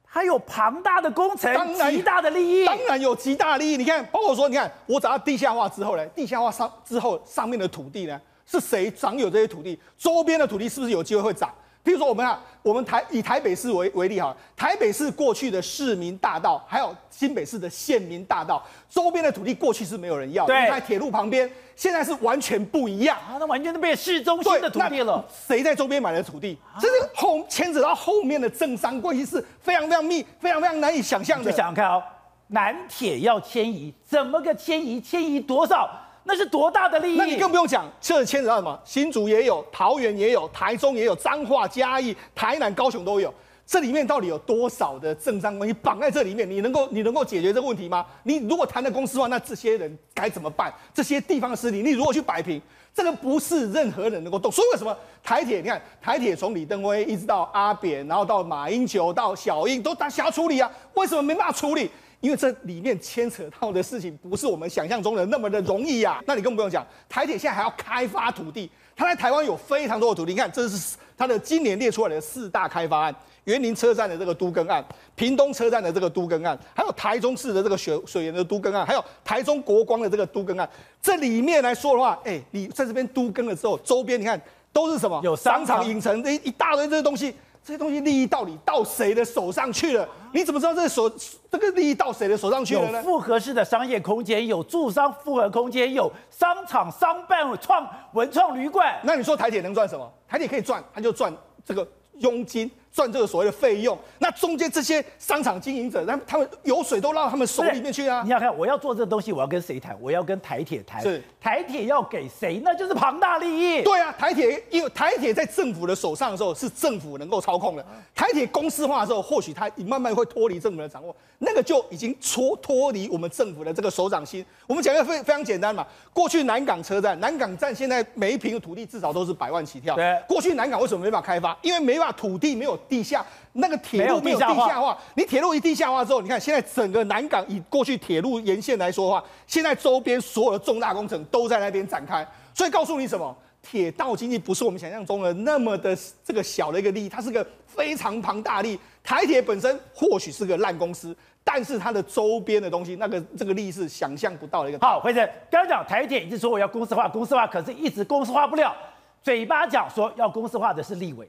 [0.04, 3.76] 它有庞大的工程，当然极大的利益，当然有极大的利益。
[3.76, 9.78] 你看，包括说，你看我找到地下化之后呢，地下化上之后上面的土地呢，是谁掌有这些土地？
[9.98, 11.52] 周边的土地是不是有机会会涨？
[11.82, 25.24] 比如说，我们啊，我们台以台北市为为例哈，台北市过去的市民大道，还有新北市的县民大道，周边的土地过去是没有人要，对，在铁路旁边，现在是完全不一样啊，那完全都变市中心的土地了。
[25.46, 26.58] 谁在周边买的土地？
[26.78, 31.50] 这是后牵扯到后面的政商关系是非常非常密，非常非常难以想象的。
[31.50, 32.02] 你想想看哦，
[32.48, 35.00] 南铁要迁移，怎么个迁移？
[35.00, 35.88] 迁移多少？
[36.28, 37.16] 那是多大的利益？
[37.16, 38.78] 那你更不用讲，这牵扯到什么？
[38.84, 43.32] 新竹也有，桃园也有，台中也有，彰化、嘉义、台南、高雄都有。
[43.66, 46.48] 这里面到底有多少的政商关系绑在这里面？
[46.48, 48.04] 你能够你能够解决这个问题吗？
[48.24, 50.70] 你如果谈的公司话，那这些人该怎么办？
[50.92, 52.60] 这些地方势力，你如果去摆平，
[52.94, 54.52] 这个不是任何人能够动。
[54.52, 55.62] 所以为什么台铁？
[55.62, 60.70] 你看台铁从李登辉一直到阿扁，然后到马英九到小英，都想要处理啊？
[60.92, 61.90] 为什么没办法处理？
[62.20, 66.22] 因为这里面牵扯到的事情不是我们想象中的那么的容易呀。
[66.26, 70.33] 那你更不用讲，台铁现在还要开发土地，它在台湾有非常多的土地。
[70.33, 80.68] 你看，这是它的今年列出来的四大开发案：园林车站的这个都更案，屏东车站的这个都更案，还有台中市的这个水水源的都更案，还有台中国光的这个都更案。
[81.00, 84.40] 这里面来说的话，哎，你在这边都更了之后，周边你看
[84.72, 85.20] 都是什么？
[85.22, 87.35] 有商场、影城一一大堆这些东西，
[87.68, 90.09] 这些东西利益到底到谁的手上去了？
[90.33, 91.07] 你怎么知道这个手
[91.50, 92.96] 这个利益到谁的手上去了呢？
[92.96, 98.98] 有复合式的商业空间，有住商复合空间，有商场、商办、创文创旅馆。
[99.04, 100.11] 那你说台铁能赚什么？
[100.26, 101.31] 台铁可以赚，它就赚
[101.62, 101.87] 这个
[102.20, 102.70] 佣金。
[102.92, 108.22] 赚这个所谓的费用，那中间这些商场经营者，他们他们油水都到他们手里面去啊！
[108.24, 109.96] 你要看，我要做这个东西，我要跟谁谈？
[110.01, 111.01] 我要跟台铁谈。
[111.03, 112.61] 是台铁要给谁？
[112.64, 113.46] 那就是庞大利
[113.79, 113.83] 益。
[113.83, 117.87] 对啊，台铁因为台铁在政府的手上的时候，是政府能够操控的。
[118.14, 124.44] 台铁公司化的时候，或许它慢慢会脱离政府的掌握，那个就已经脱脱离我们政府的这个手掌心。
[124.66, 129.94] 我们讲个非非常简单嘛，过去南港车站，南港站现在每一平的土地至少都是百万起跳。
[129.94, 131.57] 对，过去南港为什么没办法开发？
[131.62, 132.77] 因为没办法土地没有。
[132.88, 143.36] 地下那个铁路没有地下化，下化你铁路一地下化之后，你看现在整个南港以过去铁路沿线来说的话，现在周边所有的重大工程都在那边展开，所以告诉你什么？
[143.60, 148.80] 铁道经济不是我们想象中的那么的这个小的一个利益，它是个非常庞大的利益。
[149.02, 154.78] 台铁本身或许是个烂公司，但是它的周边的东西，那个这个利益是想象不到的一个。
[154.78, 158.74] 好，辉正，刚刚讲台铁一直说我要公司化，公司化，可是一直公司化不了，
[159.22, 161.28] 嘴巴讲说要公司化的是立委。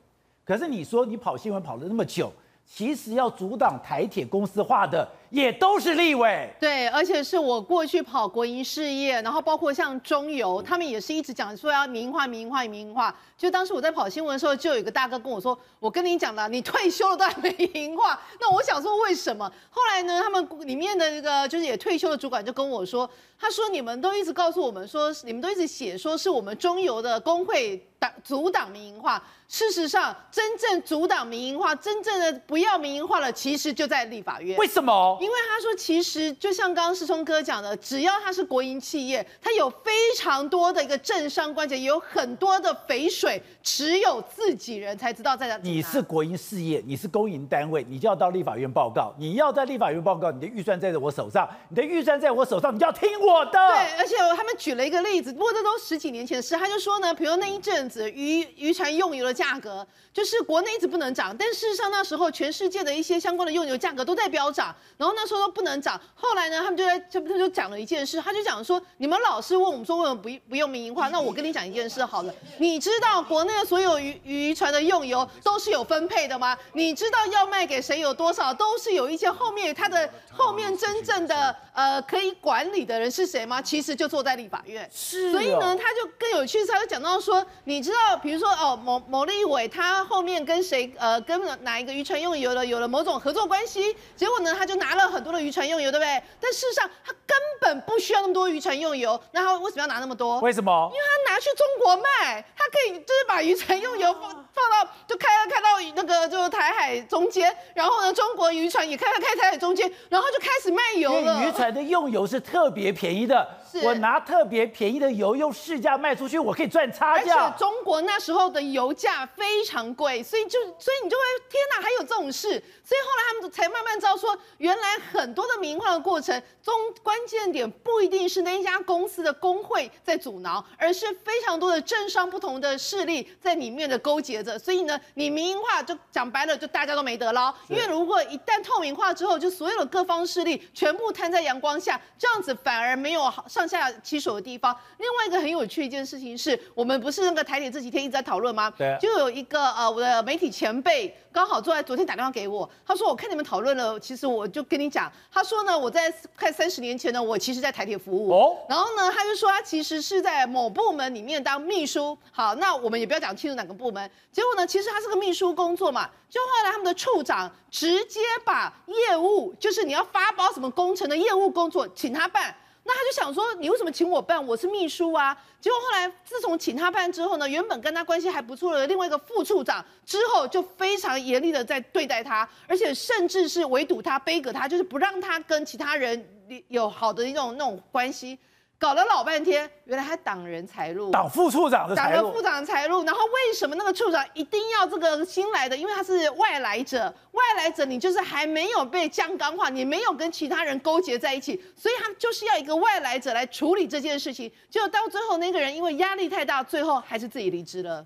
[0.49, 2.33] 可是你说你跑新闻跑了那么久，
[2.65, 6.51] 其实要阻挡台铁公司化的也都是立委。
[6.59, 13.15] 对，而且是我过去跑国营事业，然后包括像中油，他们也是一直讲说要民营化、民营化、民营化。
[13.37, 18.19] 就当时我在跑新闻的时候，就有一个大哥跟我说：“我跟你讲了，你退休了都还没民营化。
[18.41, 19.49] ”那我想说为什么？
[19.69, 34.57] 后来呢，他们里面的那个就是也退休的主管就跟我说：“他说你们都一直告诉我们说，你们都一直写说是我们中油的工会挡阻挡民营化。”事实上，真正阻挡民营化、真正的不要民营化的，其实就在立法院。
[34.59, 35.17] 为什么？
[35.19, 45.57] 因为他说，其实就像刚刚师聪哥讲的，只要他是国营企业，他有非常多的一个政商关系，也有很多的肥水，只有自己人才知道在哪。
[45.61, 49.13] 你是国营事业，你是公营单位，你就要到立法院报告。
[49.19, 53.51] 你要在立法院报告，你的预算在我手上，你的预算在我手上，你就要听我的。
[53.51, 56.55] 对，而且他们举了一个例子，不过这都十几年前的事。
[56.55, 65.99] 他就说呢，比如那一阵子渔渔船用油的价格就是国内一直不能涨，但事实上那时候全世界的一些相关的用油价格都在飙涨，然后那时候都不能涨。
[66.15, 71.07] 后来呢，他们就在就他就讲了一件事，他就讲说，你们老是问我们说为什么不不用民营化？
[71.09, 76.57] 那我跟你讲一件事好了，你知道国内的所有渔渔船的用油都是有分配的吗？
[76.73, 83.61] 你知道要卖给谁有多少，都是有一些后面他的后面真正的呃可以管理的人是谁吗？
[83.61, 84.89] 其实就坐在立法院。
[84.93, 89.99] 是、哦，所以呢，他就更有趣，他就讲到说，你知道，比如说哦某某立委他。
[90.09, 96.21] 后面跟谁呃跟哪一个渔船用油了有了某种合作关系，结果呢他就拿了很多的渔船用油，对不对？
[96.39, 100.39] 但事实上他根本不需要那么多渔船用油，那他为什么要拿那么多？
[100.39, 100.91] 为什么？
[100.93, 104.21] 因为他拿去中国卖，他可以就是把渔船用油放
[104.53, 111.43] 放到就开开到那个就是台海中间，然后呢中国渔船也开开开台海中间，然后就开始卖油了。
[111.43, 113.47] 渔船的用油是特别便宜的，
[113.83, 117.45] 我拿特别便宜的油用市价卖出去，我可以赚差价。
[117.45, 126.73] 而且中国那时候的油价非常贵，所以就所以你就会天哪，还有这种事，所以后来他们才慢慢知道说，原来很多的民营化的过程中，
[127.03, 134.57] 关键点不一定是那一家公司的工会在阻挠，而是非常多的政商不同的势力在里面的勾结着。
[134.57, 137.53] 所以呢，你民营化就讲白了，就大家都没得捞。
[137.67, 144.75] 因为如果一旦透明化之后，就所有的各方势力全部摊在阳光下，这样子反而没有上下其手的地方。
[144.97, 148.73] 另外一个很有趣的一件事情是，我们不是那个台铁这几天一直在讨论吗？
[148.75, 172.55] 对，就有一个呃我的媒体前辈刚好坐在昨天打电话给我，他说我看你们讨论了，其实我就跟你讲，他说呢我在快三十年前呢，我其实在台铁服务，哦，然后呢他就说他其实是在某部门里面当秘书，好，那我们也不要讲清楚哪个部门，结果呢其实他是个秘书工作嘛，就后来他们的处长直接把业务，就是你要发包什么工程的业务工作请他办。
[172.89, 174.43] 那他就想说，你为什么请我办？
[174.47, 175.37] 我是秘书啊。
[175.61, 186.27] 结果后来，自从请他办之后呢，原本跟他关系还不错的另外一个副处长，之后就非常严厉的在对待他，而且甚至是围堵他、杯葛他，就是不让他跟其他人
[186.69, 188.39] 有好的一种那种关系。
[188.79, 193.03] 搞了老半天，原来他挡人财路，挡副处长的财路，挡了副长的财路。
[193.03, 195.75] 然后为什么那个处长一定要这个新来的？
[195.75, 204.49] 因为他是外来者，外来者你就是还没有被降岗化，你没有跟其他人勾结在一起，所以他就是要一个外来者来处理这件事情。
[204.69, 208.05] 结果到最后那个人因为压力太大，最后还是自己离职了。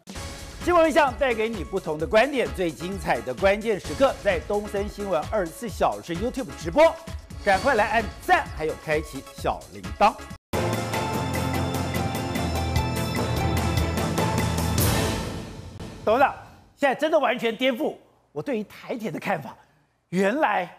[0.65, 6.91] 新闻一向带给你不同的观点，最精彩的关键时刻在东森新闻二十四小时 YouTube 直播，
[7.45, 10.15] 赶快来按赞，还有开启小铃铛。
[16.05, 16.35] 董事长，
[16.75, 17.95] 现在真的完全颠覆
[18.33, 19.55] 我对于台铁的看法。
[20.09, 20.69] 原来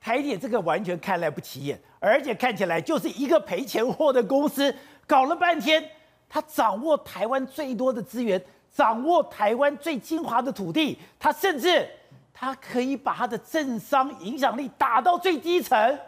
[0.00, 4.74] 台铁这个完全看来不起眼，而且看起来就是一个赔钱货的公司。
[5.06, 5.82] 搞了半天，
[6.28, 8.42] 他掌握台湾最多的资源，
[8.74, 11.88] 掌握台湾最精华的土地，他甚至
[12.34, 15.98] 他可以把他的政商影响力打到最低层。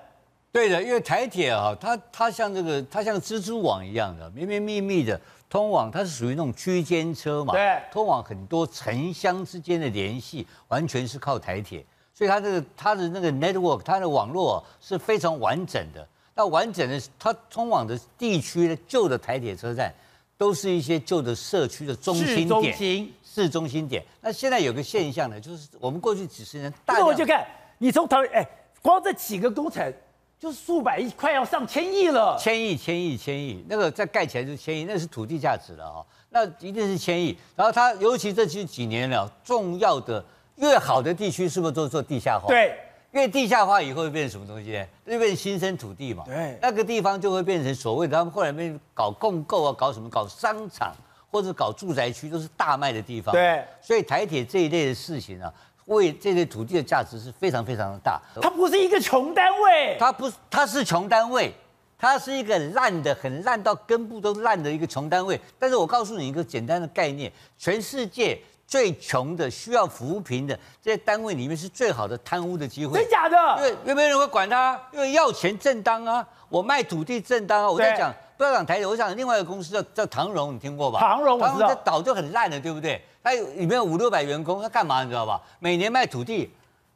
[0.50, 5.20] 对的，因为台铁啊，它它像这个，它像蜘蛛网一样的，绵绵密密的
[5.54, 16.04] 通往，它是属于那种区间车嘛，对，通往很多城乡之间的联系，完全是靠台铁，所以它这个它的那个 network，它的网络是非常完整的。
[16.34, 19.94] 那完整的，它通往的地区的旧的台铁车站，
[20.36, 24.04] 都是一些旧的社区的中心点，市中心，市中心点。
[24.20, 27.46] 那现在有个现象呢，就是我们过去几十年，大那我就看
[27.78, 28.44] 你从头，哎，
[28.82, 29.94] 光这几个工程。
[30.44, 32.36] 就是数百亿，快要上千亿了。
[32.38, 36.04] 千亿，千亿，千亿，那个再盖起来就是千亿，那是土地价值了啊。
[36.28, 37.34] 那一定是千亿。
[37.56, 40.22] 然后它尤其这几几年了，重要的
[40.56, 42.46] 越好的地区是不是都做地下化？
[42.48, 42.78] 对，
[43.12, 44.86] 越地下化以后会变成什么东西呢？
[45.06, 46.24] 就变成新生土地嘛。
[46.26, 50.10] 对，那个地方就会变成所谓的他们后来变搞共购啊，搞什么？
[50.10, 50.92] 搞商场
[51.30, 53.32] 或者搞住宅区，都是大卖的地方。
[53.32, 55.50] 对，所以台铁这一类的事情啊。
[55.86, 58.20] 为这类土地的价值是非常非常的大。
[58.40, 61.52] 它不是一个穷单位，它不，它是穷单位，
[61.98, 65.40] 它是一个烂的、很烂到根部都烂的一个穷单位。
[65.58, 72.98] 但是我告诉你一个简单的概念：全世界最穷的、需要扶贫的这些单位里面，是最好的贪污的机会。
[72.98, 73.36] 真假的？
[73.58, 74.80] 因为有没有人会管他？
[74.92, 77.70] 因为要钱正当啊，我卖土地正当啊。
[77.70, 80.98] 我在讲，不要讲台铁，我讲另外一个公司叫叫唐荣，你听过吧？
[80.98, 81.68] 唐荣，我知道。
[81.68, 83.04] 这岛就很烂的，对不对？
[83.24, 85.40] 他里面有五六百员工，他干嘛你知道吧？
[85.58, 86.50] 每年卖土地，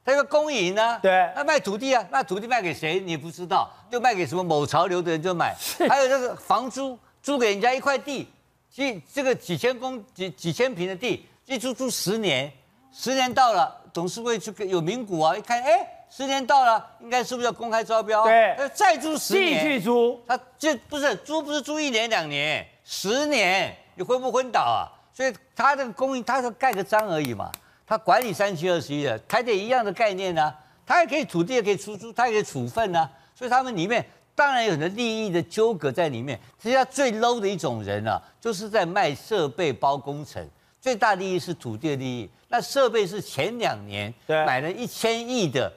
[0.05, 0.99] 他有个公营呢。
[1.01, 5.57] 对，他卖土地啊，那土地卖给谁你也不知道，就卖给什么某潮流的人就买。
[5.89, 8.29] 还有这个房租，租给人家一块地，
[8.71, 12.53] 几这个几千公几几千平的地，一租租十年，
[12.93, 18.25] 十年到了，董事会去有名股啊，一看，哎，十年到了，应该是不是要公开招标？
[18.25, 24.93] 对，再租十年，继续租，他就不是租，不是租一年两年，十年，你昏不昏倒啊？
[25.19, 27.51] 所以他这个公营，他说盖个章而已嘛，
[27.85, 30.55] 他管理三七二十一的，台铁一样的概念呢、啊，
[30.87, 36.39] 他也可以土地也可以出租，他也可以处分呢、啊，所以他们里面当然有很多利益的纠葛在里面。
[36.63, 40.49] 实际上最 low 的一种人啊，就是在卖设备包工程，
[40.81, 42.31] 最大利益是土地的利益。
[42.47, 45.69] 那设备是前两年买了一千亿的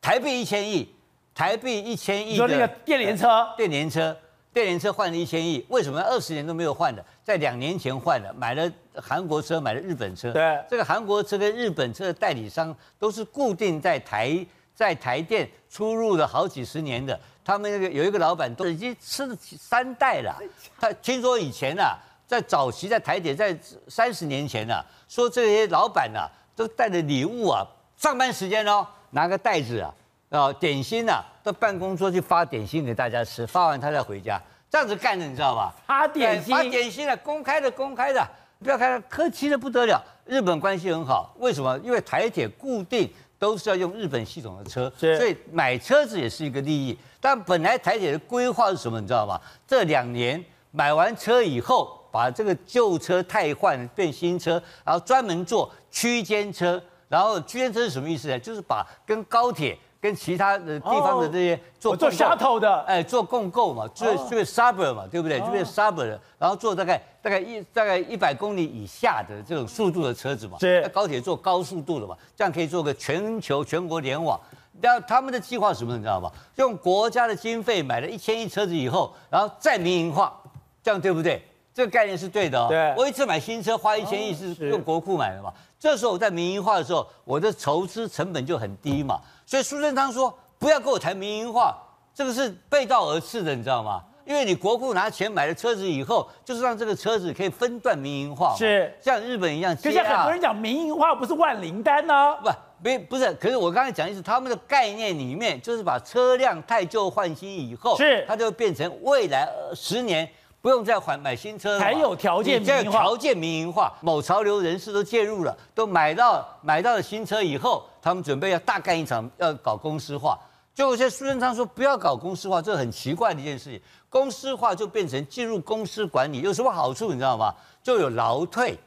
[0.00, 0.92] 台币一千亿，
[1.32, 4.16] 台币一千亿的那个电联车，电联车。
[4.50, 7.04] 电联车换了一千亿，为什么二十年都没有换的？
[7.22, 8.68] 在两年前换的，买了
[9.00, 10.32] 韩国车，买了日本车。
[10.32, 17.18] 对，这个韩国车跟日本车的代理商都是固定在台在台电出入了好几十年的。
[17.44, 20.36] 他们那个有一个老板都已经吃了三代了。
[20.78, 23.56] 他听说以前啊，在早期在台铁，在
[23.88, 29.94] 三十年前啊，说这些老板啊都带着礼物啊，上班时间哦拿个袋子啊。
[30.30, 35.74] 啊，点心呐、啊，到办公桌去发点心给大家吃，发完他再回家，这样子干的，你知道吧？
[35.86, 38.22] 发点心，发点心了，公开的，公开的，
[38.62, 40.02] 不要看他客气的不得了。
[40.26, 41.78] 日本关系很好，为什么？
[41.78, 46.98] 因为台铁固定都是要用日本系统的车，所以买车子也是一个利益。
[47.20, 49.00] 但本来台铁的规划是什么？
[49.00, 49.40] 你知道吗？
[49.66, 56.82] 这两年买完车以后，把这个旧车汰换变新车，然后专门做区间车。
[57.08, 58.38] 然后区间车是什么意思呢？
[58.38, 59.78] 就是把跟高铁。
[60.00, 65.40] 跟其他的地方的这些做做 shuttle 的，哎，做共购嘛，就就变 suburb 嘛，对不对？
[65.40, 70.56] 就变 suburb，然后做大概大概一大概一百公里以下的这种速度的车子嘛。
[70.60, 70.88] 是。
[70.90, 74.38] 高铁做高速度的嘛，这样可以做个全球全国联网。
[74.80, 75.96] 那他们的计划是什么？
[75.96, 76.30] 你知道吗？
[76.54, 80.32] 用国家的经费买了一千亿车子以后，然后再民营化，
[80.80, 81.42] 这样对不对？
[81.74, 82.66] 这个概念是对的哦。
[82.68, 82.94] 对。
[82.96, 85.52] 我一次买新车花一千亿是用国库买的嘛？
[85.78, 89.20] 这时候我在民营化的时候，我的筹资成本就很低嘛。
[89.46, 91.76] 所以苏贞昌说：“不要跟我谈民营化，
[92.12, 94.02] 这个是背道而驰的，你知道吗？
[94.26, 99.74] 因为你国库拿钱买了车子以后，就是让这个车子可以分段民营化，是像日本一样。
[99.76, 102.36] 可是很多人讲民营化不是万灵丹呢、啊？
[102.42, 102.50] 不，
[102.82, 103.32] 没不是。
[103.34, 110.28] 可是我刚才讲的是他们的概念里面，就是把车辆太旧换新以后，是它就变成未来十年。”
[110.60, 112.84] 不用再还买新车了，才有条件民营化。
[112.84, 120.38] 有条件民营化，某潮流人士都介入了，都买到买到了新车以后，他们准备要大干一场，要搞公司化。
[120.74, 123.80] 就有些苏贞昌说不要搞公司化，这很奇怪的一件事情。
[124.08, 127.54] 公司化就变成进入公司管理，有什么好处你知道吗？
[127.82, 128.78] 就有劳退，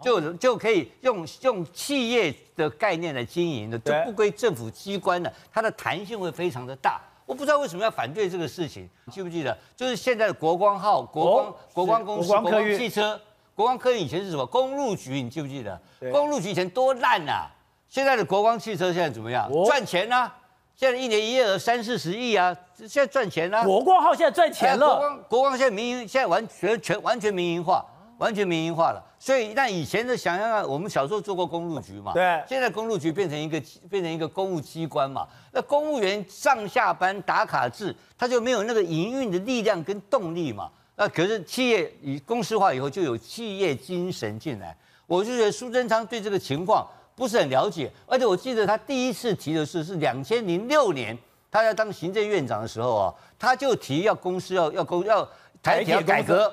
[0.00, 7.00] 就就可以用用企业的概念来经营的，就不归政府机关了，它的弹性会非常的大。
[7.26, 9.56] 我不知道为什么要反对这个事情，记不记得？
[9.74, 13.20] 就是现在的国光号、国光、国光公司、国光汽车、
[13.54, 15.22] 国光科运以前是什么公路局？
[15.22, 15.80] 你记不记得？
[16.12, 17.50] 公路局以前多烂啊！
[17.88, 19.48] 现在的国光汽车现在怎么样？
[19.50, 20.34] 哦、赚钱啊！
[20.76, 22.54] 现在一年营业额三四十亿啊！
[22.76, 23.64] 现在赚钱啊！
[23.64, 24.86] 国光号现在赚钱了。
[24.86, 27.86] 国光国光现在民营，现在完全全完全民营化，
[28.18, 29.02] 完全民营化了。
[29.18, 32.42] 所以那以前的想象啊，我们小时候做过公路局嘛，对。
[32.46, 40.70] 现在公路局变成一个变成一个公务机关嘛，那公务员上下班打卡制，他就没有那个营运的力量跟动力嘛。
[40.96, 44.76] 那可是企业以公司化以后，就有企业精神进来。
[45.06, 46.86] 我就觉得苏贞昌对这个情况
[47.16, 51.16] 不是很了解，而且我记得他第一次提的是是两千零六年，
[51.50, 55.28] 他在当行政院长的时候啊，他就提要公司要要公要
[55.62, 56.52] 台铁要改革，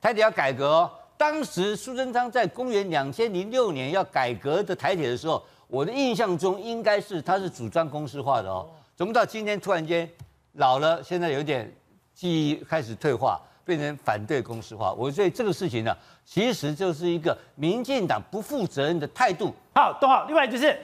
[0.00, 0.90] 台铁要改革。
[1.18, 8.66] 当时苏贞昌在公元两千零六年要改革的台铁的时候，我的印象中应该是他是主张公司化的哦，
[8.96, 10.08] 怎么到今天突然间
[10.52, 11.70] 老了，现在有点
[12.14, 13.38] 记忆开始退化。
[13.64, 15.94] 变成反对公司化，我觉得这个事情呢，
[16.24, 19.52] 其实就是一个民进党不负责任的态度。
[19.74, 20.24] 好，都好。
[20.24, 20.74] 另外就是，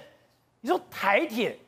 [0.61, 1.59] 你说台铁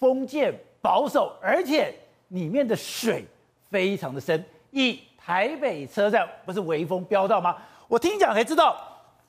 [0.00, 0.52] 封建
[0.82, 1.94] 保守，而且
[2.30, 3.24] 里面的水
[3.70, 4.44] 非常的深。
[4.72, 7.56] 以台北车站不是微风飙到吗？
[7.94, 8.76] 我听讲才知道，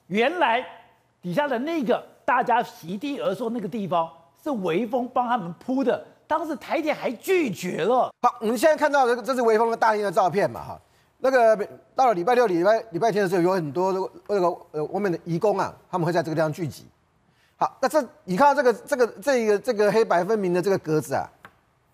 [0.07, 0.66] 原来
[1.22, 4.11] 底下的那个大家席地而坐那个地方
[4.43, 8.11] 是微风帮他们铺的，当时台铁还拒绝了。
[8.24, 10.63] 好，我们现在看到这个，这是微风的大厅的照片嘛？
[10.63, 10.82] 哈。
[11.20, 11.55] 那个
[11.95, 13.93] 到了礼拜六、礼拜礼拜天的时候，有很多
[14.28, 16.86] 那个呃外面的移工啊，他们会在这个地方聚集。
[17.57, 21.30] 好，那这你看到这个这个这个这个黑白分明的这个格子啊，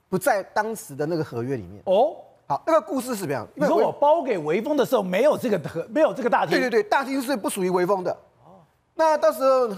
[0.07, 2.15] 不在当时的那个合约里面哦。
[2.51, 3.47] 好，那个故事是怎么样？
[3.55, 6.59] 你说我包给微风的时候没有这个合，没有这个大厅。
[6.59, 8.11] 对对对，大厅是不属于微风的。
[8.43, 8.59] 哦。
[8.93, 9.73] 那到时候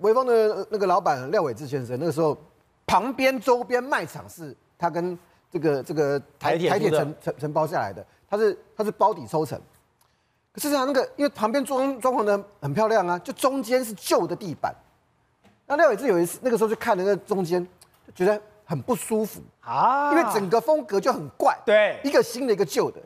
[0.00, 2.36] 微风的那个老板廖伟志先生，那个时候
[2.86, 5.18] 旁边周边卖场是他跟
[5.50, 8.04] 这个这个台台铁承承承包下来的。
[8.28, 9.58] 他是他是包底抽成，
[10.52, 14.74] 可是他那个因为旁边装装潢的很漂亮啊，就中间是旧的地板。
[15.66, 17.66] 那廖伟志有一次那个时候就看那个中间，
[18.06, 18.38] 就觉得
[18.68, 21.56] 很不舒服啊，因为整个风格就很怪。
[21.64, 23.00] 对，一个新的，一个旧的。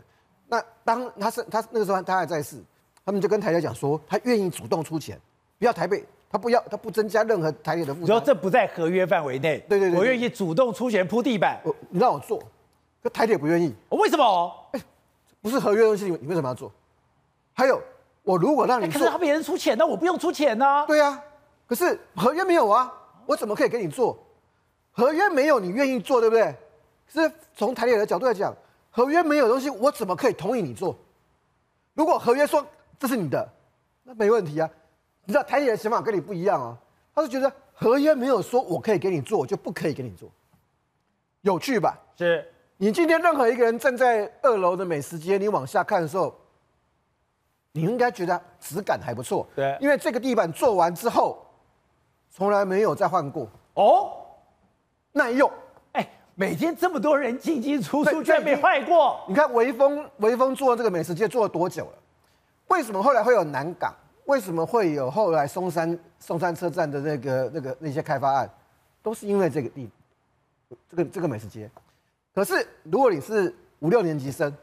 [0.48, 2.60] 那当他是他那个时候他还在世，
[3.06, 5.16] 他们就跟台铁讲说，他愿意主动出钱，
[5.60, 8.02] 不要台北，他不要他不增加任何台铁的负担。
[8.02, 9.58] 你说这不在合约范围内。
[9.68, 12.42] 对对对，对，我愿意主动出钱铺地板，我你让我做，
[13.00, 13.72] 可台铁不愿意。
[13.90, 14.52] 为什么？
[14.72, 14.82] 欸
[15.40, 16.70] 不是合约的东西，你为什么要做？
[17.52, 17.80] 还有，
[18.22, 20.86] 我如果让你做，可是他别人出钱，那我不用出钱呢、啊？
[20.86, 21.24] 对呀、啊，
[21.66, 22.92] 可是合约没有啊，
[23.26, 24.18] 我怎么可以给你做？
[24.92, 26.54] 合约没有，你愿意做，对不对？
[27.12, 28.54] 可是从台铁的角度来讲，
[28.90, 30.96] 合约没有东西，我怎么可以同意你做？
[31.94, 32.64] 如果合约说
[32.98, 33.48] 这是你的，
[34.04, 34.68] 那没问题啊。
[35.24, 36.78] 你知道台铁的想法跟你不一样啊，
[37.14, 40.30] 他是觉得合约没有说我可以给你做，我就不可以给你做，
[41.42, 41.98] 有趣吧？
[42.16, 42.48] 是。
[42.78, 46.34] 你今天任何一个人站在二楼的美食街，你往下看的时候，
[47.70, 49.46] 你应该觉得质感还不错。
[49.54, 51.46] 对，因为这个地板做完之后，
[52.30, 53.48] 从来没有再换过。
[53.74, 54.21] 哦，
[55.12, 55.50] 耐用。
[55.92, 59.24] 哎，每天这么多人进进出出，居然没坏过。
[59.28, 61.92] 你看微风，微风做这个美食街做了多久了？
[62.68, 63.94] 为什么后来会有南港？
[64.26, 68.48] 为什么会有后来松山松山车站的那个那个那些开发案？
[69.02, 69.90] 都是因为这个地，
[70.88, 71.68] 这个这个美食街。
[72.32, 74.56] 可是，如果你是五六年级生，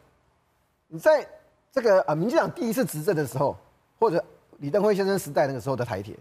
[0.88, 1.28] 你在
[1.74, 3.56] 这个啊，民进党第一次执政的时候，
[4.00, 4.24] 或者
[4.60, 6.16] 李登辉先生时代那个时候的台铁，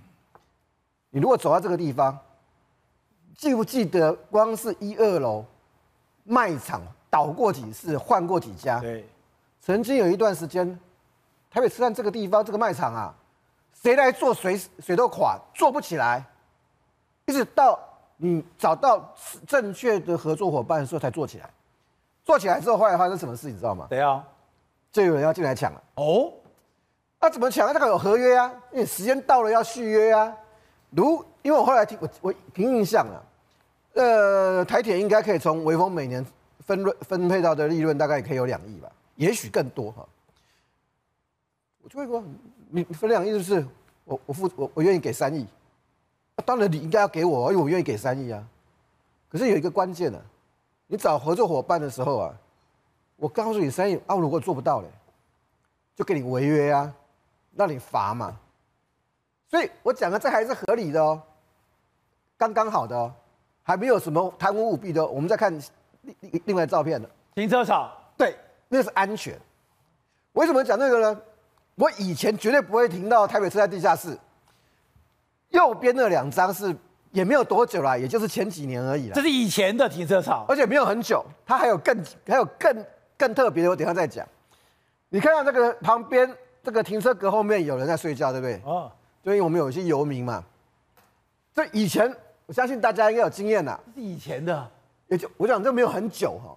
[1.10, 2.18] 你如果走到这个地方，
[3.38, 5.42] 记不记得光是一二楼
[6.24, 8.78] 卖场倒过几次，换过几家？
[8.80, 9.08] 对，
[9.62, 10.78] 曾经有一段时间，
[11.50, 13.14] 台北车站这个地方这个卖场啊，
[13.72, 16.22] 谁来做谁谁都垮，做不起来，
[17.24, 17.78] 一直到。
[18.20, 19.14] 你找到
[19.46, 21.48] 正确的合作伙伴的时候才做起来，
[22.24, 23.86] 做起来之后后来发生什么事你知道吗？
[23.88, 24.26] 对啊，
[24.90, 25.80] 就有人要进来抢了。
[25.94, 26.32] 哦，
[27.20, 27.72] 那、啊、怎么抢？
[27.72, 30.36] 那个有合约啊，因为时间到了要续约啊。
[30.90, 33.22] 如因为我后来听我我凭印象啊，
[33.98, 36.24] 呃，台铁应该可以从微风每年
[36.60, 40.06] 分润分配到的利润大概也可以有两亿吧，也许更多哈。
[41.82, 42.22] 我就会说，
[42.70, 43.66] 你分两亿就是
[44.04, 45.44] 我我付我我愿意给三亿。
[46.44, 48.46] 当然你应该要给我，因为我愿意给三亿啊。
[49.28, 50.20] 可是有一个关键呢，
[50.86, 52.32] 你找合作伙伴的时候啊，
[53.16, 54.86] 我告诉你三亿啊，如果做不到嘞，
[55.96, 56.94] 就给你违约啊，
[57.56, 58.38] 让你罚嘛。
[59.50, 61.20] 所以我讲的这还是合理的哦，
[62.36, 63.12] 刚刚好的哦，
[63.68, 65.06] 还没有什么贪污舞弊的。
[65.06, 65.52] 我们再看
[66.00, 68.34] 另另另外照片了停车场，对，
[68.68, 69.38] 那是安全。
[70.32, 71.20] 为什么讲这个呢？
[71.74, 74.16] 我以前绝对不会停到台北车站地下室。
[75.50, 76.74] 右边那两张是
[77.10, 79.14] 也没有多久了，也就是前几年而已了。
[79.14, 81.22] 这是以前的停车场，而且没有很久。
[81.44, 82.86] 它还有更还有更
[83.18, 84.26] 更特别的，我等一下再讲。
[85.10, 88.60] 你看到这个旁边这个停车格后面有人在睡觉，对不对？
[88.64, 88.90] 哦，
[89.22, 90.42] 因为我们有一些游民嘛。
[91.54, 92.14] 这以前
[92.48, 93.78] 我相信大家应该有经验呐。
[93.94, 94.66] 是以前的，
[95.08, 96.56] 也就我讲这没有很久哈。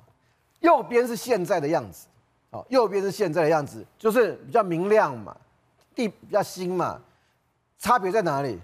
[0.62, 2.08] 右边是现在的样子，
[2.52, 5.36] 哦，右边是现在的样子，就是比较明亮嘛，
[5.94, 6.98] 地比较新嘛。
[7.78, 8.58] 差别在哪里？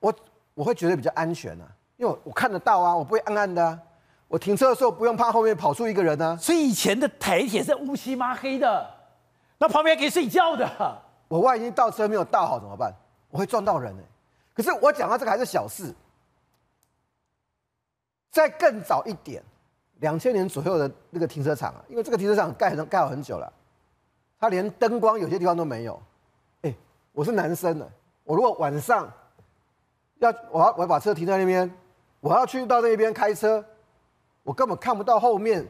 [0.00, 0.14] 我
[0.54, 1.68] 我会觉得比较安全啊，
[1.98, 3.78] 因为我看得到啊，我不会暗暗的啊。
[4.28, 6.34] 我停车的时候不用怕后面跑出一个人啊。
[6.38, 8.88] 所以以前的台铁是乌漆嘛黑的，
[9.58, 10.66] 那旁边可以睡觉的。
[11.28, 12.90] 我万一倒车没有倒好怎么办？
[13.30, 14.02] 我会撞到人呢。
[14.54, 15.94] 可是我讲到这个还是小事，
[18.32, 19.42] 再更早一点，
[20.00, 23.52] 两千年左右的那个停车场啊，因为这个停车场盖很盖好很久了，
[24.40, 26.02] 它连灯光有些地方都没有。
[26.62, 26.74] 哎，
[27.12, 27.86] 我是男生呢。
[28.24, 29.12] 我如果晚上
[30.18, 31.70] 要我要我要把车停在那边，
[32.20, 33.62] 我要去到那边开车，
[34.42, 35.68] 我根本看不到后面。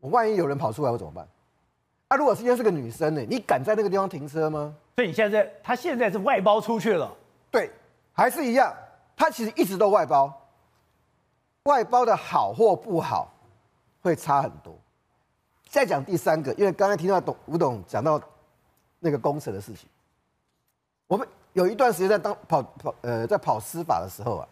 [0.00, 1.28] 我万一有人跑出来，我怎么办？
[2.08, 3.20] 啊，如果今天是个女生呢？
[3.28, 4.74] 你敢在那个地方停车吗？
[4.96, 7.14] 所以你现在他现在是外包出去了，
[7.50, 7.70] 对，
[8.14, 8.74] 还是一样，
[9.14, 10.39] 他其实一直都外包。
[11.70, 13.32] 外包的好或不好，
[14.02, 14.76] 会差很多。
[15.68, 18.20] 再讲第三个，因为刚才听到董吴董讲到
[18.98, 19.88] 那个工程的事情。
[21.06, 24.48] 我们有一段时间在当跑跑呃在跑司法的时候啊，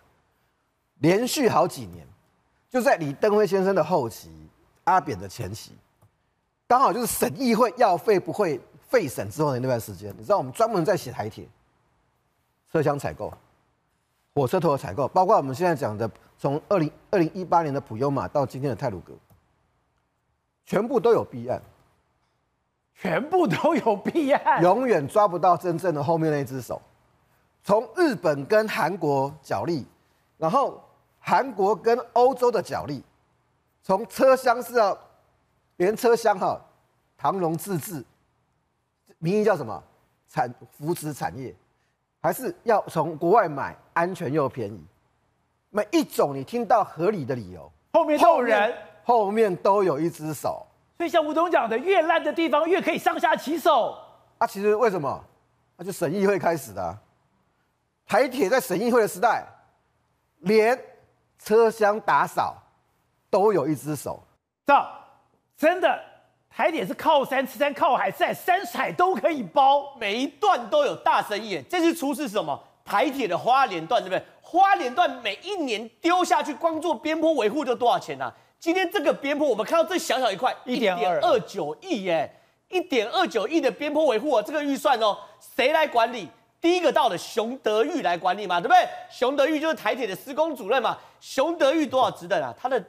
[0.98, 2.06] 连续好几年，
[2.70, 4.30] 就在李登辉先生的后期，
[4.84, 5.72] 阿扁的前期，
[6.68, 11.48] 刚好就是审议会要废不会废审之后的那段时间，你知道我们专门在写台铁
[12.70, 13.32] 车厢采购、
[14.34, 16.08] 火车头的采购，包括我们现在讲的
[16.38, 19.12] 从二零二零一八年的普悠玛到今天的泰鲁格，
[20.64, 21.60] 全部都有弊案。
[23.00, 26.82] 全部都有弊案，永远抓不到真正的后面那只手。
[27.62, 29.86] 从日本跟韩国角力，
[30.36, 30.82] 然后
[31.20, 33.00] 韩国跟欧洲的角力，
[33.84, 34.98] 从车厢是要
[35.76, 36.60] 连车厢哈，
[37.16, 38.04] 唐荣自治，
[39.18, 39.80] 名义叫什么？
[40.28, 41.54] 产扶持产业，
[42.20, 44.84] 还是要从国外买，安全又便宜。
[45.70, 50.66] 每一种你听到合理的理由，后面都有人，后面都有一只手。
[50.96, 53.96] 所以像吴总讲的，越烂的地方越可以上下其手。
[54.38, 55.24] 啊，其实为什么？
[55.76, 56.98] 那就审议会开始的啊。
[58.06, 59.44] 台铁在审议会的时代，
[60.38, 60.78] 连
[61.38, 62.56] 车厢打扫
[63.30, 64.22] 都有一只手。
[64.66, 64.74] 这
[65.56, 66.00] 真的，
[66.50, 71.62] 台铁是靠山吃山，靠海吃海，山海都可以包，每一段都有大生意。
[71.68, 72.60] 这次出事是什么？
[72.88, 74.22] 台铁的花莲段，对不对？
[74.40, 78.32] 花莲段每一年丢下去，光做边坡维护就多少钱啊？
[78.58, 82.34] 今天这个边坡，我们看到这小小一块，一点二九亿耶，
[82.70, 85.18] 一点二九亿的边坡维护啊，这个预算哦，
[85.54, 86.26] 谁来管理？
[86.60, 88.88] 第一个到的熊德玉来管理嘛，对不对？
[89.10, 90.96] 熊德玉就是台铁的施工主任嘛。
[91.20, 92.54] 熊德玉多少职等啊？
[92.58, 92.80] 他的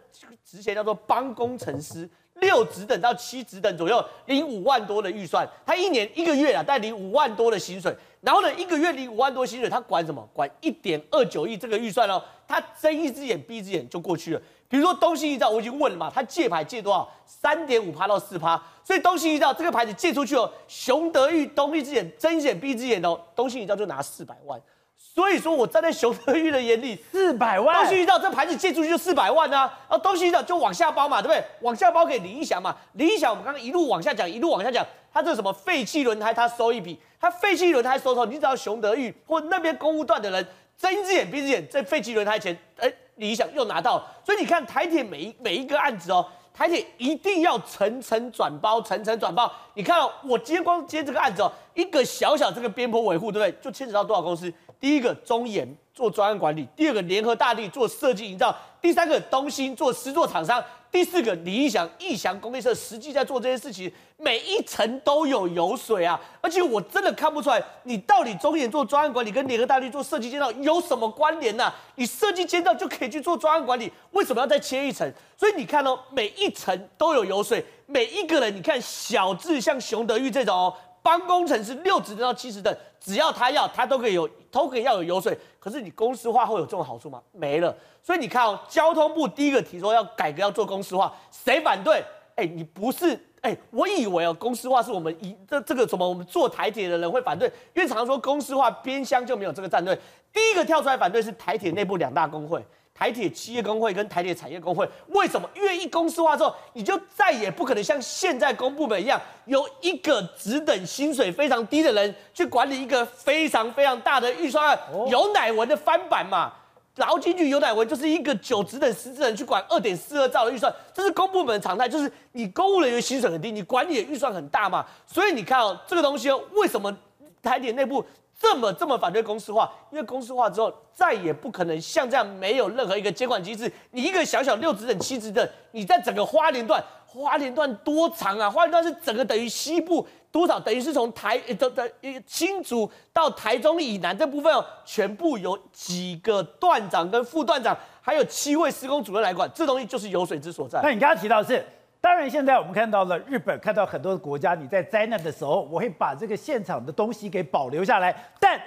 [0.45, 2.09] 职衔叫做帮工程师，
[2.41, 7.95] 六职等到七职等左右，领五万多的预算，他一年一个月啊，带领五万多的薪水。
[8.21, 10.27] 然后呢，一个月领五万多薪水，他管什么？
[10.33, 14.41] 管一点二九亿这个预算哦，他睁一只眼闭一只眼就过去了。
[14.67, 17.09] 比如说东兴一兆，我已经问了嘛，他借牌借多少？
[17.25, 24.61] 三点五趴到四趴，所以东兴一兆这个牌子借出去哦，熊德玉东一只眼睁一只眼闭一只眼哦，东兴一兆就拿四百万。
[24.99, 31.43] 所以说我站在熊德玉的眼里，四百万，东西一到这盘子借出去就四百万啊，然后东西一到就往下包嘛，对不对？
[31.61, 40.45] 往下包给李一祥嘛，李一祥我们刚刚一路往下讲，一路往下讲，他这个什么废弃轮胎他收一笔，他废弃轮胎收头，你只要熊德玉或那边公务段的人
[40.77, 42.91] 睁一只眼闭一只眼，这废弃轮胎钱，哎。
[43.19, 49.51] 理想又拿到，所以你看台铁每一每一个案子哦，台铁一定要层层转包，层层转包。
[49.73, 53.61] 你看哦，我今天光接这个案子哦，一个小小这个边坡维护，对不对？
[53.61, 54.49] 就牵扯到多少公司？
[54.79, 60.63] 第一个中研做专案管理，第二个联合大地做设计营造，第三个东兴做施作厂商。
[60.91, 66.19] 第四个李义祥、义祥工业社实际在做这些事情，每一层都有油水啊！
[66.41, 71.75] 而且我真的看不出来，你到底中研做专案管理跟联合大地做设计建造有什么关联呢、啊？
[71.93, 75.07] 你设计建造就可以去做专案管理，为什么要再切一层？
[75.37, 85.37] 所以你看哦，每一层都有油水，每一个人你看小智像熊德玉这种，帮工程师六职等到七职等，只要他要，他都可以有，都可以要有油水。
[85.59, 87.21] 可是你公司化会有这种好处吗？
[87.31, 87.75] 没了。
[88.01, 92.03] 所以你看哦，交通部第一个提出要改革，要做公司化，谁反对？
[92.35, 99.97] 哎，你不是哎，我以为哦，公司化是我们一这这个什么，我们做台铁的人会反对，因为常说公司化边乡就没有这个战队。
[100.31, 102.63] 第一个跳出来反对是台铁内部两大工会，
[102.99, 104.85] 台铁企业工会跟台铁产业工会。
[105.07, 105.49] 为什么？
[105.55, 114.77] 因为一公司化之后，你就再也不可能像现在公部门一样，由一个只等薪水非常低的人去管理一个非常非常大的预算案，
[115.07, 116.51] 有乃文的翻版嘛。
[116.95, 126.93] 劳金局有乃文就是一个九职等十职人去管二点四二兆的预算，这是公部门的常态，就是你公务人员薪水很低，你管理的预算很大嘛，所以你看哦，这个东西哦，为什么
[127.41, 128.05] 台铁内部
[128.39, 129.69] 这么这么反对公司化？
[129.91, 138.49] 因为公司化之后再也不可能像这样没有任何一个监管机制，你一个小小六职等七职等，你在整个花莲段，花莲段多长啊？
[138.49, 140.07] 花莲段是整个等于西部。
[140.31, 141.91] 多少等于是从台呃的的
[142.27, 150.79] 新竹到台中以南这部分哦，全部有几个段长跟副段长，还有七位施工主任来管，这东西就是油水之所在。
[150.83, 151.65] 那你刚刚提到的是，
[152.01, 158.15] 当然现在我们看到了日本，看到很多的国家，你在灾难的时候，我会把这个现场的东西给保留下来。
[158.39, 158.59] 但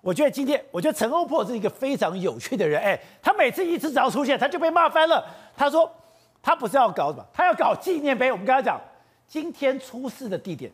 [0.00, 5.24] 我觉得今天，我觉得陈欧珀是一个非常有趣的人，哎，他每次一次只要出现，他就被骂翻了。
[5.56, 5.90] 他说
[6.42, 8.30] 他不是要搞什么，他要搞纪念碑。
[8.30, 8.80] 我们跟他讲
[9.26, 10.70] 今天出事的地点。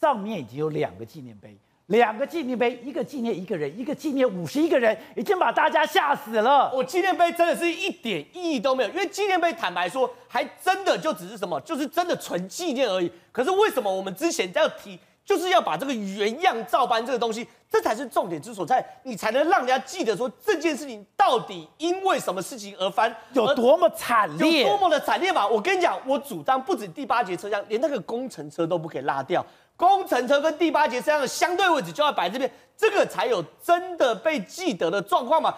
[0.00, 1.54] 上面已经有两个纪念碑，
[1.90, 6.70] 两个纪念碑，一个纪念一个人，一个纪念五十一个人，已经把大家吓死了。
[6.72, 13.10] 我纪念碑真的是一点意义都没有，因为纪念碑坦白说，还真的就只是什么，就是真的纯纪念而已。
[13.32, 25.44] 可是为什么我们之前要提，就是要把这个原样照搬这个东西，这才是重点之所在，你才能让人家记得说这件事情到底因为什么事情而翻，有多么惨烈，有多么的惨烈吧？
[25.44, 29.44] 我跟你讲，我主张不止第八节车厢，连那个工程车都不可以拉掉。
[29.80, 35.56] 工程车跟第八节这样的相对位置就要摆这边，这个才有真的被记得的状况嘛。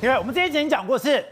[0.00, 1.26] 因为我们之前讲过，是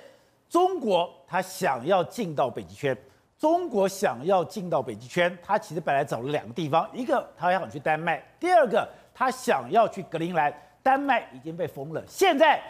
[0.50, 2.98] 中国他想要进到北极圈，
[3.38, 12.60] 中国想要进到北极圈，他其实本来找了两个地方，一个他想去丹麦，第二个他想要去格陵兰，丹麦已经被封了，现在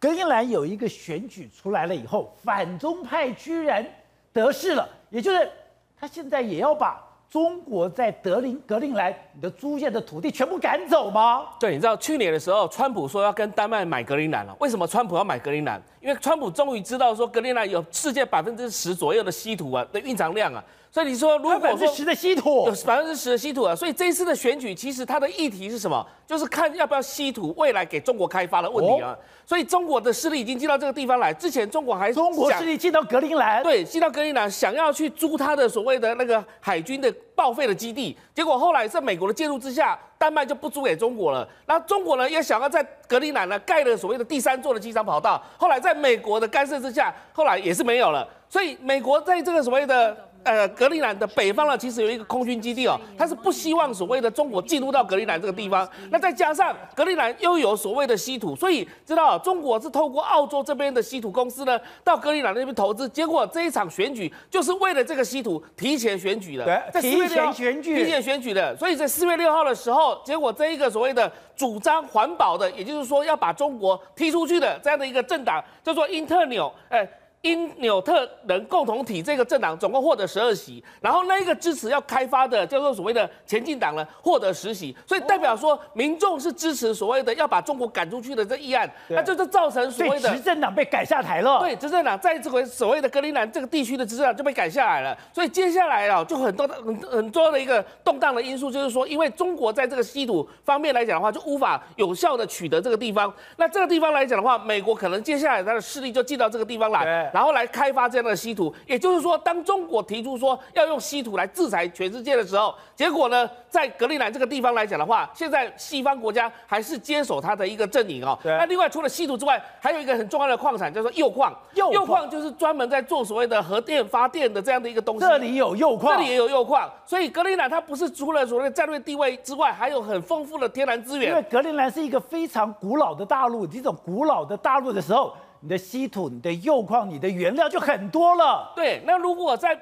[0.00, 3.86] 格陵兰有一个选举出来了以后，反中派居然。
[4.34, 5.50] 得势了，也就是
[5.96, 11.46] 他现在也要把中国在德林格林兰你的租借的土地全部赶走吗？
[11.58, 14.54] 对，你知道去年的时候，川普说要跟丹麦买格陵兰了。
[14.60, 15.82] 为什么川普要买格陵兰？
[16.00, 20.62] 因为川普终于知道说格陵兰有世界百分之十左右的稀土啊的蕴藏量啊。
[20.92, 26.06] 所以你说，如果百分之十的稀土，有百分之十的稀土啊，所以这一次的选举其实它的议题是什么？
[26.24, 29.10] 就是看要不要稀土未来给中国开发的问题啊。
[29.10, 31.34] 哦、所以中国的势力已经进到这个地方来。
[31.34, 38.16] 之前中国还中国势力进到格陵兰，对，进到格陵兰，想要去租他的所谓的那个海军的报废的基地。
[38.34, 41.48] 结果后来在美国的介入之下，丹麦就不租给中国了。
[41.66, 45.42] 那中国呢也想要在格陵兰呢盖了所谓的第三座的机场跑道。
[45.58, 48.28] 后来在美国的干涉之下，后来也是没有了。
[48.48, 50.16] 所以美国在这个所谓的。
[50.44, 55.88] 呃，格陵兰的北方呢，其实有一个空军基地哦，它是不希望所谓的中国进入到格陵兰这个地方。
[56.10, 63.08] 那再加上格陵兰又有所谓的稀土，所以知道中国是透过澳洲这边的稀土公司呢，到格陵兰那边投资。
[63.08, 68.76] 结果这一场选举就是为了这个稀土提前选举的，对，在提前选举，提前选举的。
[68.76, 77.08] 所以在四月六号的时候，结果这一个所谓的主张环保的，也就是说要把中国踢出去的这样的一个政党，叫做英特纽，哎。
[77.44, 91.58] 因纽特人共同体这个政党总共获得十二席，然后那个支持要开发的叫做所谓的前进党呢获得十席，所以代表说民众是支持所谓的要把中国赶出去的这议案，那这就造成所谓的执政党被赶下台了。
[91.60, 107.30] 对，执政党在这回所谓的格陵兰这个地区的执政党就被赶下来了，所以接下来啊就很多的很很多的一个动荡的因素，就是说因为中国在这个稀土方面来讲的话，就无法有效的取得这个地方，那这个地方来讲的话，美国可能接下来它的势力就进到这个地方来。
[107.34, 118.38] 然后来开发这样的稀土，也就是说，当中国提出说要用稀土来制裁全世界的时候，结果呢，在格陵兰这个地方来讲的话，现在西方国家还是坚守它的一个阵营哦。
[118.44, 125.26] 那另外除了稀土之外，还有一个很重要的矿产叫做铀矿，铀矿就是专门在做所谓的核电发电的这样的一个东西。
[125.26, 131.30] 这里有铀矿，这里也有铀矿，所以格陵兰它不是除了所谓的战略地位之外，还有很丰富的天然资源。
[131.30, 135.34] 因为格陵兰是一个非常古老的大陆，这种古老的大陆的时候。
[135.64, 138.70] 你的稀土、你的铀矿、你的原料就很多了。
[138.76, 139.74] 对，那如果在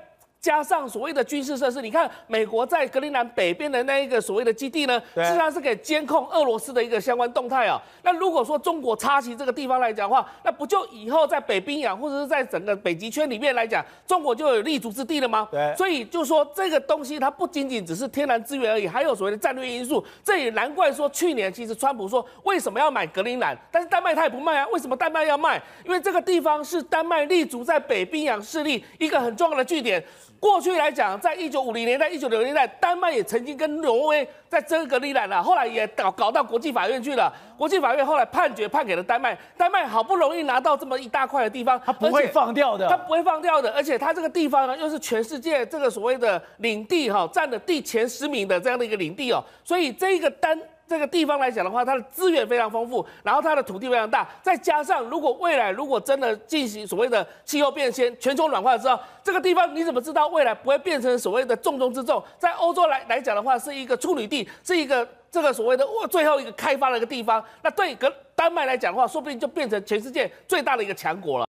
[0.42, 7.80] 加上所谓的军事设施，你看美国在格陵兰北边的那一个所谓的基地呢，实际上是可以监控俄罗斯的一个相关动态啊。
[8.02, 15.46] 那如果说中国插旗这个地方来讲的话，那不就以后在北冰洋或者是在整个北极圈里面来讲，中国就有立足之地了吗？
[15.48, 15.72] 对。
[15.76, 20.04] 所以就说这个东西它不仅仅只是天然资源而已，还有所谓的战略因素。
[20.24, 24.66] 这也难怪说去年其实川普说为什么要买格陵兰，但是丹麦他也不卖啊。
[24.72, 25.62] 为什么丹麦要卖？
[25.84, 30.04] 因为这个地方是丹麦立足在北冰洋势力一个很重要的据点。
[30.42, 37.32] 过去来讲，在一九五零年代、一九六零年代，丹麦也曾经跟挪威在争格力兰了，后来也搞搞到国际法院去了。
[37.56, 43.70] 国际法院后来判决判给了丹麦，丹麦好不容易拿到这么一大块的地方，他不会放掉的，他不会放掉的。
[43.70, 50.60] 而且他这个地方呢，又是全世界这个所谓的领地哈，占了第前十名的这样的一个领地哦，所以这个丹。
[50.92, 62.22] 这个地方来讲的话，它的资源非常丰富，然后它的土地非常大，再加上如果未来如果真的进行所谓的气候变迁、全球暖化之后，这个地方你怎么知道未来不会变成所谓的重中之重？
[62.38, 67.42] 在欧洲来来讲的话，是一个处女地，是一个这个所谓的最后一个开发的一个地方。
[67.62, 71.46] 那对跟丹麦来讲的话，说不定就变成全世界最大的一个强国了。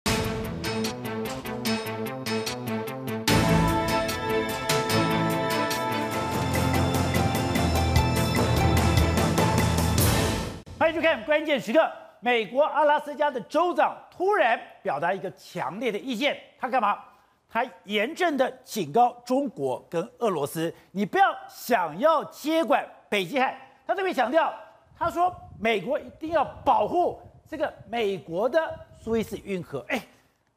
[11.24, 11.90] 关键时刻。
[12.20, 16.98] 美国阿拉斯加的州长突然表达一个强烈的意见，他干嘛？
[17.48, 23.56] 他严正的警告中国跟俄罗斯，你不要想要接管北极海。
[23.86, 24.52] 他特别强调，
[24.98, 29.84] 他说美国一定要保护这个美国的苏伊士运河。
[29.88, 30.02] 哎，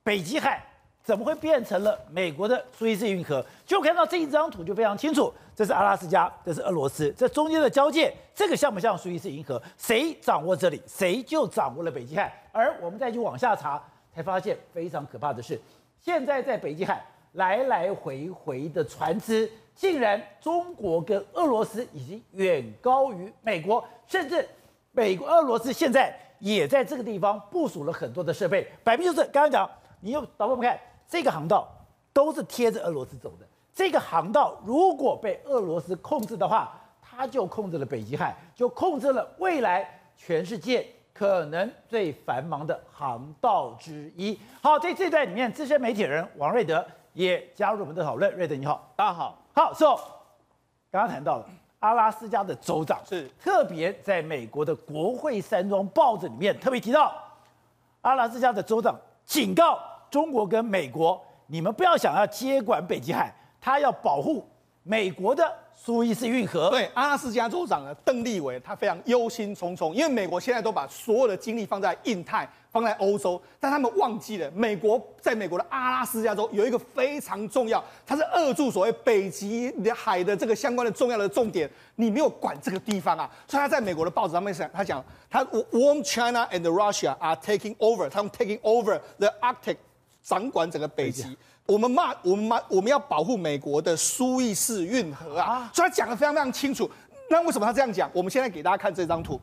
[0.03, 0.64] 北极海。
[1.03, 3.43] 怎么会变成了美国的苏伊士运河？
[3.66, 9.62] 就看到这一张图就非常清楚，这是阿拉斯加，这是俄罗斯，这中间的交界，这个像不像属于是银河？
[9.78, 12.34] 谁掌握这里，谁就掌握了北极海。
[12.51, 13.80] 而我们再去往下查，
[14.12, 15.62] 才发现非常可怕的是，
[15.99, 24.49] 现在在北极海来来回回的船只，竟然中国跟俄罗斯已经远高于美国，甚至
[24.91, 30.80] 美国、俄罗斯现在也在这个地方部署了很多的设备，摆明就是刚刚讲，你又导播不看。
[31.07, 31.70] 这个航道
[32.12, 33.45] 都是贴着俄罗斯走的。
[33.74, 44.38] 这个航道如果被俄罗斯控制的话，它就控制了北极海，就控制了未来全世界可能最繁忙的航道之一。
[44.61, 48.34] 好，在这段里面，资深媒体人王瑞德也加入我们的讨论。
[48.36, 49.38] 瑞德你好，大家好。
[49.53, 49.95] 好，so
[50.91, 51.45] 刚刚谈到了
[51.80, 57.13] 阿拉斯加的州长是特别在美国的国会山庄报纸里面特别提到，
[58.01, 59.80] 阿拉斯加的州长警告。
[60.09, 64.45] 中国跟美国，你们不要想要接管北极海，他要保护
[64.84, 66.72] 美国的苏伊士运河。
[66.72, 89.78] 对，阿拉斯加州长呢，邓立伟，他非常忧心忡忡，因为美国现在都把所有的精力放在印太，放在欧洲，但他们忘记了，美国在美国的阿拉斯加州有一个非常重要，它是扼住所谓北极海的这个相关的重要的重点，你没有管这个地方啊，所以他在美国的报纸上面讲，他讲，他 Warm China and Russia are taking over，他们 taking over the Arctic。
[90.24, 91.36] 掌管整个北极，
[91.66, 96.89] 我们骂我们骂我们要保护美国的苏伊士运河啊，所以他讲的非常非常清楚。
[97.30, 98.09] 那为什么他这样讲？
[98.14, 99.39] 我们现在给大家看这张图，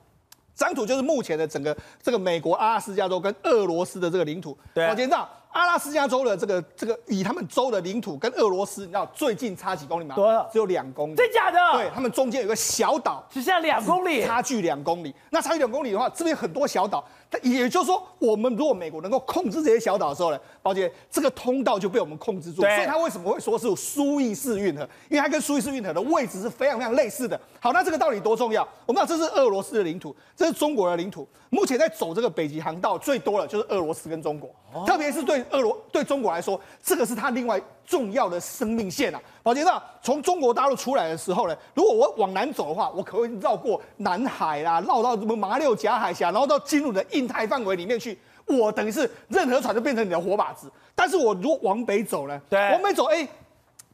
[0.55, 4.57] 这张图就是目前的整个这个美国阿拉斯加州跟俄罗斯的这个领土。
[4.75, 5.27] 对，我先这样。
[5.51, 10.15] 阿拉斯加州的这个这个以他们州的领土跟俄罗斯，你知道最近差几公里吗？
[10.15, 10.47] 多少？
[10.53, 11.15] 只有两公里。
[11.17, 11.59] 真假的？
[11.73, 15.13] 对，他们中间有个小岛，只剩下两公里，差距两公里。
[15.31, 17.03] 那差距两公里的话，这边很多小岛。
[17.43, 22.63] 也就是说，我们如果美国能够控制这些小岛的时候呢，宝杰，这个通道就被我们控制住。
[22.63, 24.89] 所以它为什么会说是苏伊士运河？
[25.11, 27.39] 因为它跟苏伊士运河的位置是非常非常类似的。
[27.61, 28.67] 好，那这个到底多重要？
[28.87, 31.29] 我们知道这是俄罗斯的领土，这是中国的领土。
[31.51, 34.51] 目前在走这个北极航道最多的就是俄罗斯跟中国，
[34.87, 39.21] 特别是对俄罗对中国来说，这个是它另外重要的生命线啊。
[39.49, 50.71] 宝杰，那从中国大陆出来的时候呢，如果我往南走的话，我可会绕过南海啦，绕到什么马六甲海峡，然后到进入的印太范围里面去，我等于是任何船都变成你的活靶子。
[50.95, 52.39] 但是我如果往北走呢？
[52.51, 53.27] 对，往北走，哎。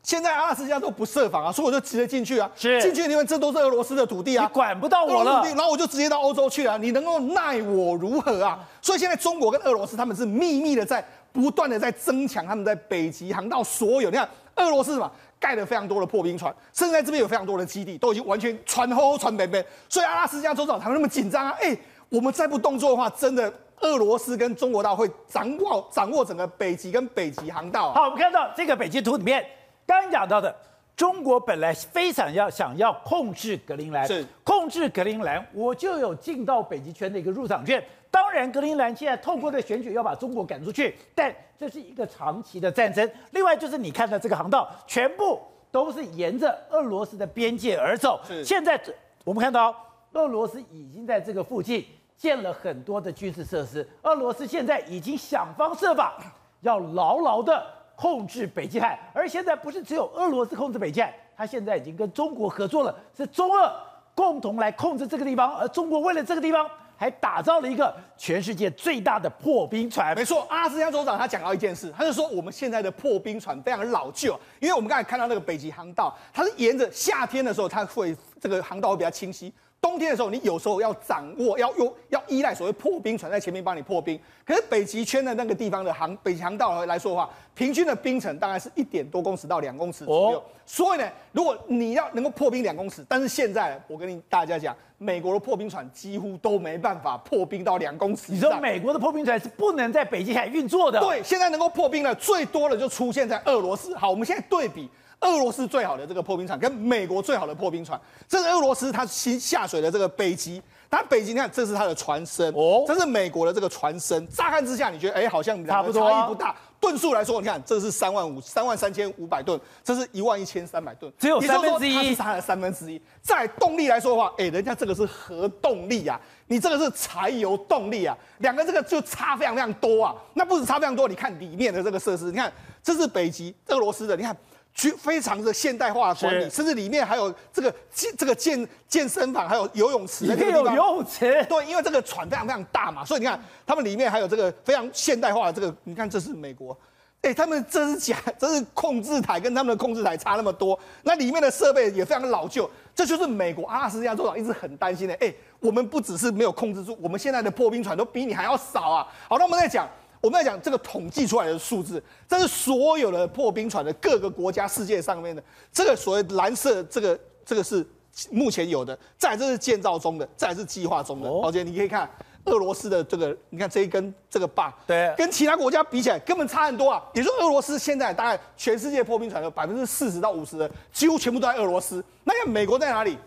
[0.02, 2.50] 现在阿拉斯加都不设防啊，所以我就直接进去啊。
[2.54, 5.42] 是进去，因为这都是俄罗斯的土地啊，你管不到我了。
[5.42, 8.60] 然后我就直接到欧洲去啊，你能够奈我如何啊？
[8.82, 11.02] 所以现在中国跟俄罗斯他们是秘密的在
[11.32, 14.10] 不断的在增强他们在北极航道所有。
[14.10, 15.10] 你看俄罗斯什么
[15.44, 19.62] 盖了非常多的破冰船，甚至在这边有非常多的基地，都已经完全船后船北边。
[19.90, 21.54] 所以阿拉斯加州长他们那么紧张啊？
[21.60, 21.76] 哎，
[22.08, 27.94] 我们再不动作的话，真的俄罗斯跟中国大陆会掌握掌握整个北极跟北极航道啊。
[27.94, 29.44] 好，我们看到这个北极图里面。
[29.86, 30.56] 刚讲到的，
[30.96, 37.84] 中国本来非常要想要控制格陵兰，是控制格陵兰，我就有进到北极圈的一个入场券。
[38.14, 43.10] 当然，格陵兰现在透过的选举要把中国赶出去，但这是一个长期的战争。
[43.32, 45.42] 另外就是你看到这个航道，全部
[45.72, 48.20] 都是沿着俄罗斯的边界而走。
[48.44, 48.80] 现在
[49.24, 49.74] 我们看到
[50.12, 51.84] 俄罗斯已经在这个附近
[52.16, 56.16] 建了很多的军事设施，俄罗斯现在已经想方设法
[56.60, 57.66] 要牢牢的。
[57.96, 63.72] 控制北极海，而现在不是只有俄罗斯控制北极海，他现在已经跟中国合作了，是中俄
[64.16, 65.54] 共同来控制这个地方。
[65.54, 70.14] 而中国为了这个地方，还打造了一个全世界最大的破冰船。
[70.14, 79.52] 没错，阿斯加州长他讲到一件事，他就说我们现在的破冰船非常老旧，因为我们刚才看到那个北极航道，它是沿着夏天的时候，它会这个航道会比较清晰。
[79.84, 84.18] 冬天的时候，你有时候要掌握，要用要依赖所谓破冰船在前面帮你破冰。
[84.42, 90.38] 可是北极圈的那个地方的航北极航道来说的话，平均的冰层大概是一点多公尺到两公尺左右。
[90.38, 98.32] 哦、所以呢，如果你要能够破冰两公尺，但是现在我跟你大家讲，美国的破冰船几乎都没办法破冰到两公尺。
[98.32, 100.98] 你说美国的破冰船是不能在北极海运作的？
[100.98, 103.94] 对，现在能够破冰的最多的就出现在俄罗斯。
[103.98, 104.88] 好，我们现在对比。
[105.24, 107.98] 俄罗斯最好的这个破冰船跟美国最好的破冰船，
[108.28, 114.28] 这是俄罗斯它新下水的这个北极，它北极你看这是它的船身哦，这是美国的这个船身。
[114.28, 123.00] 乍看之下你觉得哎好像差不多差异不大，吨数来说你看这是三万五三万三千五百吨，这是一万一千三百吨，只有三分之一，它是它的三分之一。
[123.22, 130.14] 在动力来说的话，哎人家这个是核动力啊，你这个是柴油动力啊，两个这个就差非常非常多啊。
[130.34, 132.52] 那不止差非常多，你看里面的这个设施，你看
[132.82, 134.36] 这是北极俄罗斯的，你看。
[134.74, 140.24] 去非常的现代化的管理，甚至里面还有这个健这个健健身房，还有游泳池。
[140.24, 141.44] 里面有游泳池。
[141.48, 145.72] 对，因为这个船非常非常大嘛，所以你看他们里面还有这个非常现代化的这个。
[145.84, 146.76] 你看这是美国，
[147.22, 150.76] 哎，他们这是假， 这是控制台跟他们的控制台差那么多。
[151.04, 155.14] 那里面的设备也非常老旧，这就是美国阿拉斯加州长一直很担心的。
[155.20, 159.06] 哎，我们不只是没有控制住，我们现在的破冰船都比你还要少啊。
[159.28, 159.88] 好，那我们再讲。
[160.24, 167.86] 我们要讲这个统计出来的数字，这是所有的破冰船的各个国家世界上面的这个所谓蓝色，这个这个是
[168.30, 171.28] 目前有的，再来这是建造中的，再来是计划中的。
[171.28, 172.08] 宝杰，你可以看
[172.46, 177.04] 俄罗斯的这个，你看这一根这个把，对，跟其他国家比起来根本差很多啊。
[177.12, 182.02] 也就是俄罗斯现在大概全世界破冰船有百分之四十到五十的几乎全部都在俄罗斯。
[182.24, 183.18] 那看美国在哪里？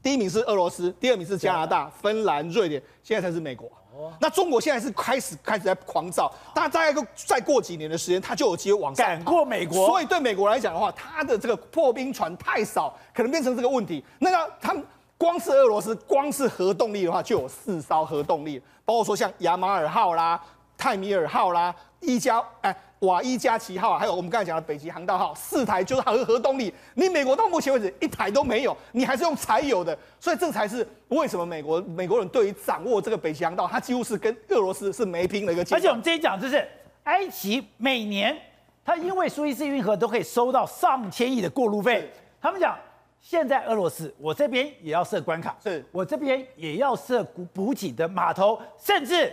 [0.00, 3.68] 第一名是俄罗斯，第二名是加拿大、芬兰、瑞典，现在才是美国。
[4.20, 9.86] 那中国现在是开始开始在狂造，但大概再过几年的时间，它就有机会往上赶过美国。
[9.86, 14.04] 所以对美国来讲的话，它的这个破冰船太少，可能变成这个问题。
[14.18, 14.84] 那个他们
[15.16, 20.40] 光是俄罗斯，光是核动力的话，就有四艘核动力，包括说像亚马尔号啦、
[20.76, 22.76] 泰米尔号啦、伊加哎。
[23.00, 26.72] 瓦伊加奇号，还有我们刚才讲的北极航道号，四台就是核核动力。
[26.94, 35.62] 你美国到目前为止一台都没有，你还是用柴油的，所以这才是为什么美国美国人对于掌握这个北极航道，它几乎是跟俄罗斯是没拼的一个。
[35.70, 36.66] 而且我们之前讲就是，
[37.04, 38.36] 埃及每年
[38.84, 42.76] 它因为苏伊士运河都可以收到上千亿的过路费，他们讲
[43.20, 49.32] 现在俄罗斯我这边也要设关卡，是我这边也要设补补给的码头，甚至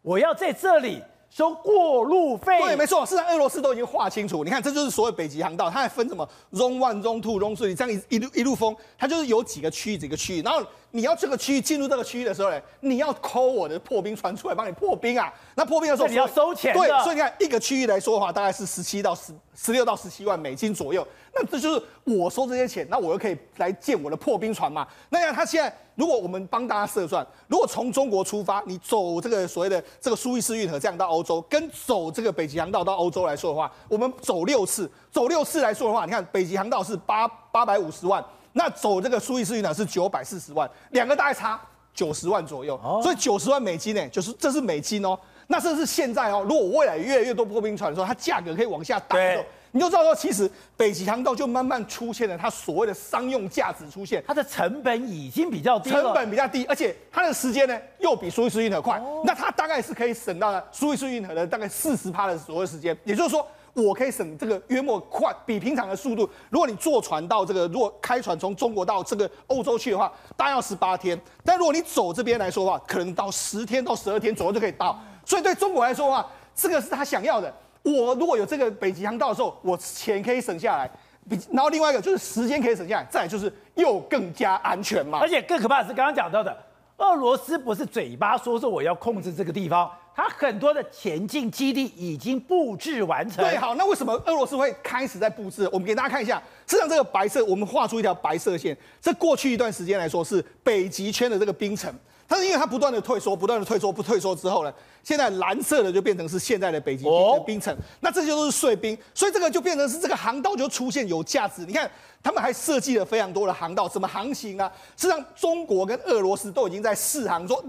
[0.00, 1.02] 我要在这里。
[1.30, 4.42] 收过路费，对，没错，事实上俄罗斯都已经划清楚。
[4.42, 10.62] 你看，这就是所谓北极航道，它还分什么 Zone One、Zone Two、Zone Three，这样一一路一路封，它就是有几个区域，几个区域，然后。
[10.92, 15.32] 你要这个区域进入这个区域的时候呢，你要抠我的破冰船出来帮你破冰啊。
[15.54, 16.74] 那破冰的时候你要收钱。
[16.74, 21.06] 对，所以你看一个区域来说的话，大概是十七到十十六到十七万美金左右。
[21.32, 24.86] 那这就是我收这些钱，那我又可以来建我的破冰船嘛。
[25.10, 38.24] 那样他现在，如果我们帮大家测算，如果从中国出发，你走这个所谓的这个苏伊士运河这样到欧洲，跟走这个北极航道到欧洲来说的话，我们走六次，走六次来说的话，你看北极航道是八八百五十万。
[38.52, 41.60] 那走这个苏伊士运河是九百四十万，两个大概差
[41.94, 45.16] 九十万左右，哦、所以九十万美金呢，就是这是美金哦。
[45.46, 63.46] 那这是现在哦，如果未来越来越多破冰船的时候，它价格可以往下打的时候，你就知道说，其实北极航道就慢慢出现了它所谓的商用价值出现，它的成本已经比较低，成本比较低，而且它的时间呢又比苏伊士运河快，哦、那它大概是可以省到呢苏伊士运河的大概四十趴的所谓时间，也就是说。
[63.72, 66.28] 我可以省这个约莫快比平常的速度。
[66.50, 71.18] 如果你坐船到这个，如果开船从中国到这个欧洲去的话，大概要十八天。
[71.44, 75.00] 但如果你走这边来说的话，可能到十天到十二天左右就可以到。
[75.24, 77.54] 所以对中国来说的话，这个是他想要的。
[77.82, 80.90] 我如果有这个北极航道的时候，我钱可以省下来。
[81.28, 85.18] 比然后另外一个就是时间可以省下来，再来就是又更加安全嘛。
[85.20, 86.56] 而且更可怕的是刚刚讲到的，
[86.96, 89.90] 俄罗斯不是嘴巴说说我要控制这个地方。
[90.12, 93.42] 它很多的前进基地已经布置完成。
[93.42, 95.66] 对，好，那为什么俄罗斯会开始在布置？
[95.72, 101.90] 我们给大家看一下，实际上这个白色，我们画出一条白色线，这过去一段时间来说是北极圈的这个冰层。
[102.30, 104.72] 但是因为它不断的退缩，不断的退缩，不退缩之后呢，
[105.02, 107.74] 现在蓝色的就变成是现在的北极冰的冰层。
[107.74, 111.66] 哦、那这些都是碎冰，所以这个就变成是这个航道就出现有价值。
[111.66, 111.90] 你看，
[112.22, 114.70] 他们还设计了非常多的航道，什么航行啊？
[114.96, 117.60] 实际上，中国跟俄罗斯都已经在试航，说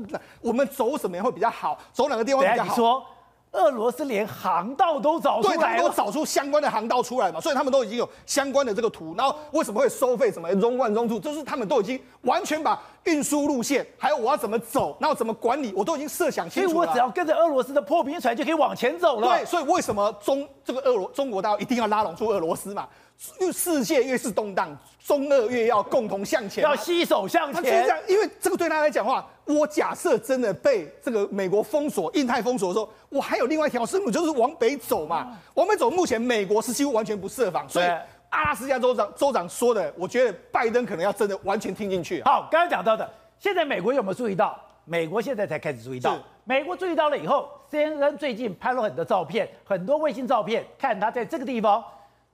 [0.42, 3.04] 我们走什么会比较好，走哪个地方比较好。
[3.52, 5.92] 说俄罗斯连航道都找出对，他们都。
[5.92, 9.14] 找出相关的航道出来嘛，所以他们都已经有相关的这个图。
[9.18, 10.32] 然后为什么会收费？
[10.32, 16.74] 什么 Zone One、Zone Two，就是他们都已经完全把运输路线，还有我要怎么走，然后怎么管理，我都已经设想清楚了。
[16.74, 19.28] 所以我只要跟着俄罗斯的破冰船就可以往前走了。
[19.28, 22.88] 对，所以为什么中这个俄罗中国大陆一定要拉拢出俄罗斯嘛？
[23.40, 27.88] 因为世界越是动荡，中俄越要共同向前，要携手向前他就是这。
[27.88, 35.38] 样，因为这个对他来讲的话，我假设真的被这个美国封锁、印太封锁的时候，我还有另外一条生路，就是往北走嘛。
[35.54, 37.86] 往北走，目前美国是几乎完全不设防，所以
[38.30, 42.32] 阿拉斯加州长州长说的，我觉得拜登可能要真的完全听进去啊。
[42.32, 43.08] 好，刚刚讲到的，
[43.40, 44.60] 现在美国有没有注意到？
[44.86, 46.18] 美国现在才开始注意到。
[46.44, 51.84] 美国注意到了以后，CNN 最近拍了很多照片，很多卫星照片，看他在这个地方，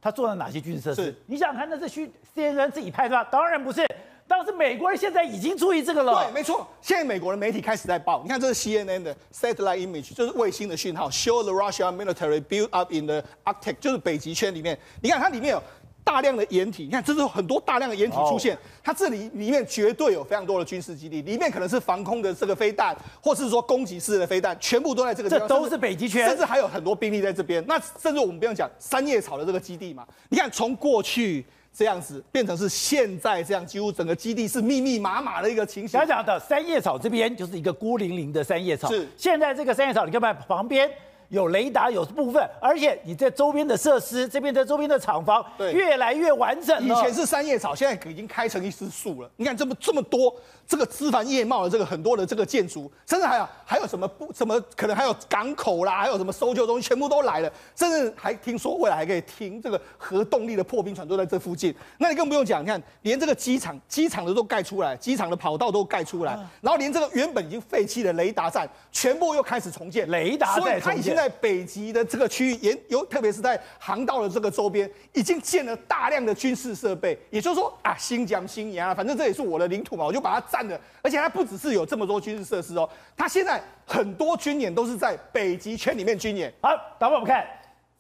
[0.01, 1.15] 他做了哪些军事设施是。
[1.25, 3.23] 你想看那是去 CNN 自己拍的吗？
[3.25, 3.85] 当然不是，
[4.27, 6.23] 当时美国人现在已经注意这个了。
[6.23, 6.67] 对，没错。
[6.81, 14.77] 现在美国的媒体开始在报，你看这是 CNN 的 satellite image，就是卫星的讯号，show the Russia military build up in the Arctic，就是北极圈里面。
[15.01, 15.63] 你看它里面有
[16.07, 18.57] 大量的掩体，你看这是很多大量的掩体出现。
[18.81, 25.45] 它这里里面绝对有非常多的军事基地，里面可能是防空的这个飞弹，或是说攻击式的飞弹，全部都在这个地方。
[25.45, 27.61] 这都是北极圈甚至还有很多兵力在这边。
[27.67, 31.45] 那甚至我们不用讲三叶草的这个基地嘛，你看从过去。
[31.77, 35.99] 这样子变成是现在这样，几乎整个基地是密密麻麻的一个情形。
[35.99, 40.89] 刚讲的三叶草这边就是一个孤零零的三叶草，是现在这个三叶草，你看看旁边
[41.29, 46.95] 有雷达，有部分，而且你在周边的设施，这边的周边的厂房，对越来越完整了。
[46.95, 49.29] 以前是三叶草，现在已经开成一棵树了。
[49.35, 50.33] 你看这么这么多
[50.67, 57.49] 这个枝繁叶茂的这个很多的这个建筑，甚至还有还有什么不什么可能还有港口啦，还有什么搜救中心，全部都来了。
[57.75, 61.73] 甚至还听说未来还可以停这个核动力的破冰船都在这附近。
[61.97, 70.09] 那你更不用讲，你看连这个机场机场的都盖出来，机场的跑道都盖出来，然后连这个原本已经废弃的雷达站，全部又开始重建。
[70.09, 77.17] 雷达所以它已经在北极的这个区域，沿有特别是在航道的这个周边，已经建了大量的军事设备。
[77.29, 80.79] 也就是说啊，新疆、新疆啊，反正这也是我的领土嘛，我就把它占了。
[81.03, 86.51] 而且它不只是有这么多军事设施哦，它现在很多军演都是在北极圈里面军演。
[86.61, 87.45] 好，导播我们看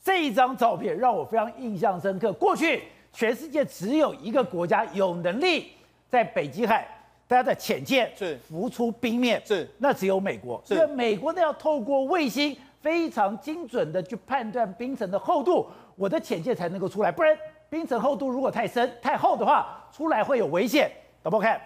[0.03, 2.33] 这一张照片，让我非常印象深刻。
[2.33, 2.83] 过去
[3.13, 5.71] 全世界只有一个国家有能力
[6.09, 6.87] 在北极海，
[7.27, 17.37] 大家的潜舰是浮出冰面，是那只有美国，是因为美国呢要透过卫星非常精准的去判断冰层的厚度，我的潜舰才能够出来，不然
[17.69, 20.89] 冰层厚度如果太深太厚的话，出来会有危险。
[21.21, 21.59] 导播看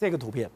[0.00, 0.50] 这个图片，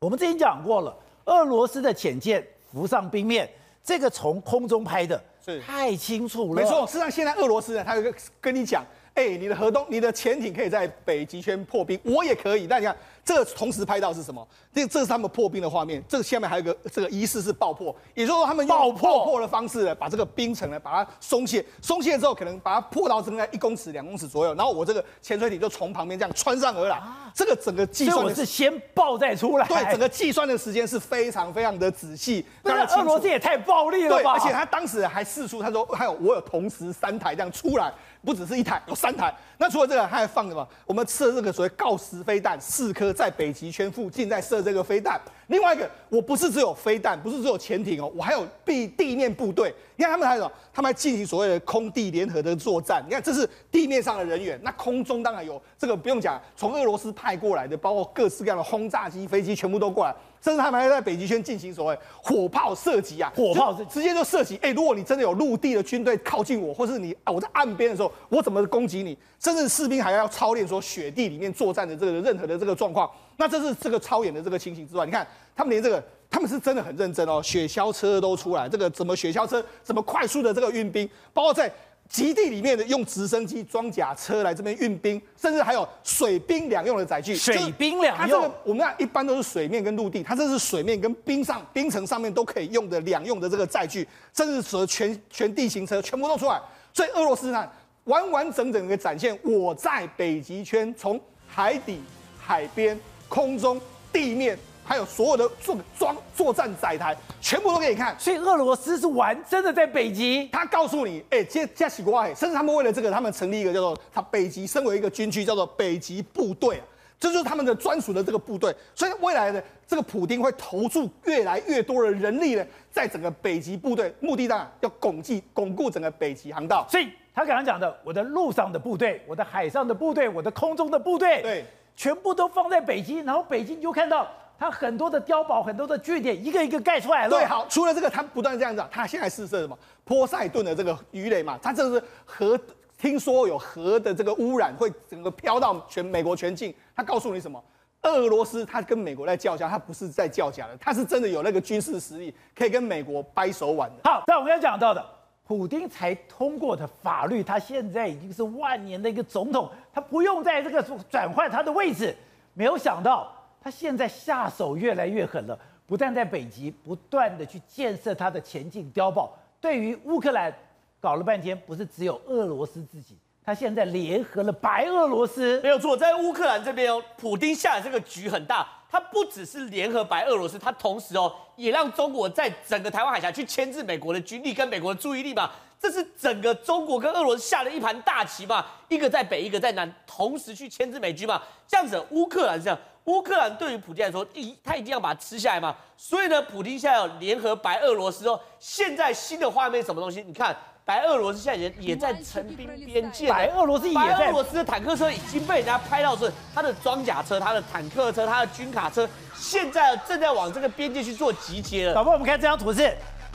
[0.00, 0.92] 我们之前讲过了，
[1.26, 3.48] 俄罗斯的潜舰浮上冰面，
[3.84, 6.60] 这个从空中拍的，是太清楚了。
[6.60, 8.84] 没错，事实上现在俄罗斯呢，他有个跟你讲，
[9.14, 12.66] 哎，你的河东，你的潜艇可以在北极圈破冰，我也可以。
[12.66, 12.96] 但你看，
[13.28, 14.48] 这个同时拍到是什么？
[14.72, 16.02] 这这是他们破冰的画面。
[16.08, 26.98] 这个下面还有一个这个仪式是爆破，也就是说他们用爆破爆破的方式呢，把这个冰层呢把它松懈，松懈之后可能把它破到大概一公尺、两公尺左右，然后我这个潜水艇就从旁边这样穿上而来。
[27.34, 29.68] 这个整个计算是先爆再出来。
[29.68, 32.42] 对整个计算的时间是非常非常的仔细。
[32.62, 34.32] 那个俄罗斯也太暴力了对，吧？
[34.32, 37.92] 而且他当时还试出，他说还有我有同时三台这样出来，
[38.28, 39.34] 不只是一台，有三台。
[39.56, 40.68] 那除了这个，他还放什么？
[40.84, 45.18] 我们射这个所谓锆石飞弹四颗，在北极圈附近在射这个飞弹。
[45.46, 49.74] 另外一个，我不是只有飞弹，不是只有潜艇哦，我还有地地面部队。
[49.96, 50.52] 你看他们还有什么？
[50.74, 53.02] 他们还进行所谓的空地联合的作战。
[53.06, 60.14] 你看这是地面上的人员，那空中当然有这个不用讲，从俄罗斯派过来的，包括各式各样的轰炸机、飞机全部都过来。
[60.40, 64.56] 甚至他们还在北极圈进行所谓火炮射击啊，火炮就直接就射击。
[64.62, 69.16] 哎，如果你真的有陆地的军队靠近我，或是你啊我在岸边的时候，我怎么攻击你？
[69.40, 73.10] 甚至士兵还要操练说雪地里面作战的这个任何的这个状况。
[73.36, 81.72] 那这是这个超演的这个情形之外，你看他们连这个他们是真的很认真哦，雪橇车都出来，这个怎么雪橇车怎么快速的这个运兵，包括在。
[82.08, 87.36] 极地里面的用直升机、装甲车来这边运兵，甚至还有水兵两用的载具。
[87.36, 96.58] 水兵两用，它这个我们看一般都是水面跟陆地，它这是水面跟冰上冰层上面都可以用的两用的这个载具，甚至说全全地形车全部都出来。
[96.94, 97.70] 所以俄罗斯呢，
[98.04, 102.00] 完完整整的展现我在北极圈，从海底、
[102.40, 102.98] 海边、
[103.28, 103.80] 空中、
[104.10, 104.58] 地面。
[104.88, 108.18] 还有所有的作装作战载台，全部都给你看。
[108.18, 110.48] 所以俄罗斯是玩真的在北极。
[110.50, 116.80] 他告诉你，哎、欸，这这西瓜，甚至他们为了这个，他们成立一个叫做他北极，身为一个军区，叫做北极部队，
[117.20, 118.74] 这就是他们的专属的这个部队。
[118.94, 126.86] 所以未来的这个普丁会投注越来越多的人力呢，在整个北极部队，目的当然要巩固巩固整个北极航道。
[126.90, 134.26] 所以他刚刚讲的，我的陆上的部队，我的海上的部队，我的空中的部队，对，全部都放在北极，然后北极你就看到。
[134.58, 137.30] 他很多的碉堡、很多的据点，一个一个盖出来了。
[137.30, 139.78] 对，好，除了这个，他不断这样子，他现在试射什么？
[140.04, 142.58] 波塞顿的这个鱼雷嘛，它这是核，
[142.98, 146.74] 听说有核的这个污染会整个飘到全美国全境。
[146.96, 147.62] 他告诉你什么？
[148.02, 154.10] 俄罗斯他跟美国在叫嚣，他不是在叫假的，他是真的有那个军事实力，可以跟美国掰手腕的。
[154.10, 155.04] 好，但我们刚才讲到的，
[155.46, 162.16] 普丁才通过的法律，他现在已经是万年的一个总统，他不用在这个转换他的位置。
[162.54, 170.52] 没有想到，他现在下手越来越狠了，不但在北极不断的去建设他的前进碉堡，对于乌克兰
[171.00, 173.16] 搞了半天，不是只有俄罗斯自己。
[173.44, 185.50] 他现在联合了白俄罗斯，没有错，在乌克兰这边哦，普丁下的这个局很大，他不只是联合白俄罗斯，他同时哦也让中国在整个台湾海峡去牵制美国的军力跟美国的注意力嘛，
[185.80, 192.78] 这是整个中国跟俄罗斯下了一盘大棋嘛，一个在北，一个在南，同时去牵制美军嘛，这样子乌克兰这样，
[193.08, 200.22] 乌克兰对于普京来说，一他一定要把它吃下来嘛，所以呢，普京现在要联合白俄罗斯哦，现在新的画面什么东西？
[200.22, 200.56] 你看。
[200.88, 204.00] 白俄罗斯现在也也在成兵边界，白俄罗斯也在。
[204.00, 211.94] 白俄罗斯的坦克车已经被人家拍到是他的装甲车、他的坦克车、他的军卡车，现在正在往这个边界去做集结了。
[211.94, 212.90] 宝宝，我们看这张图是，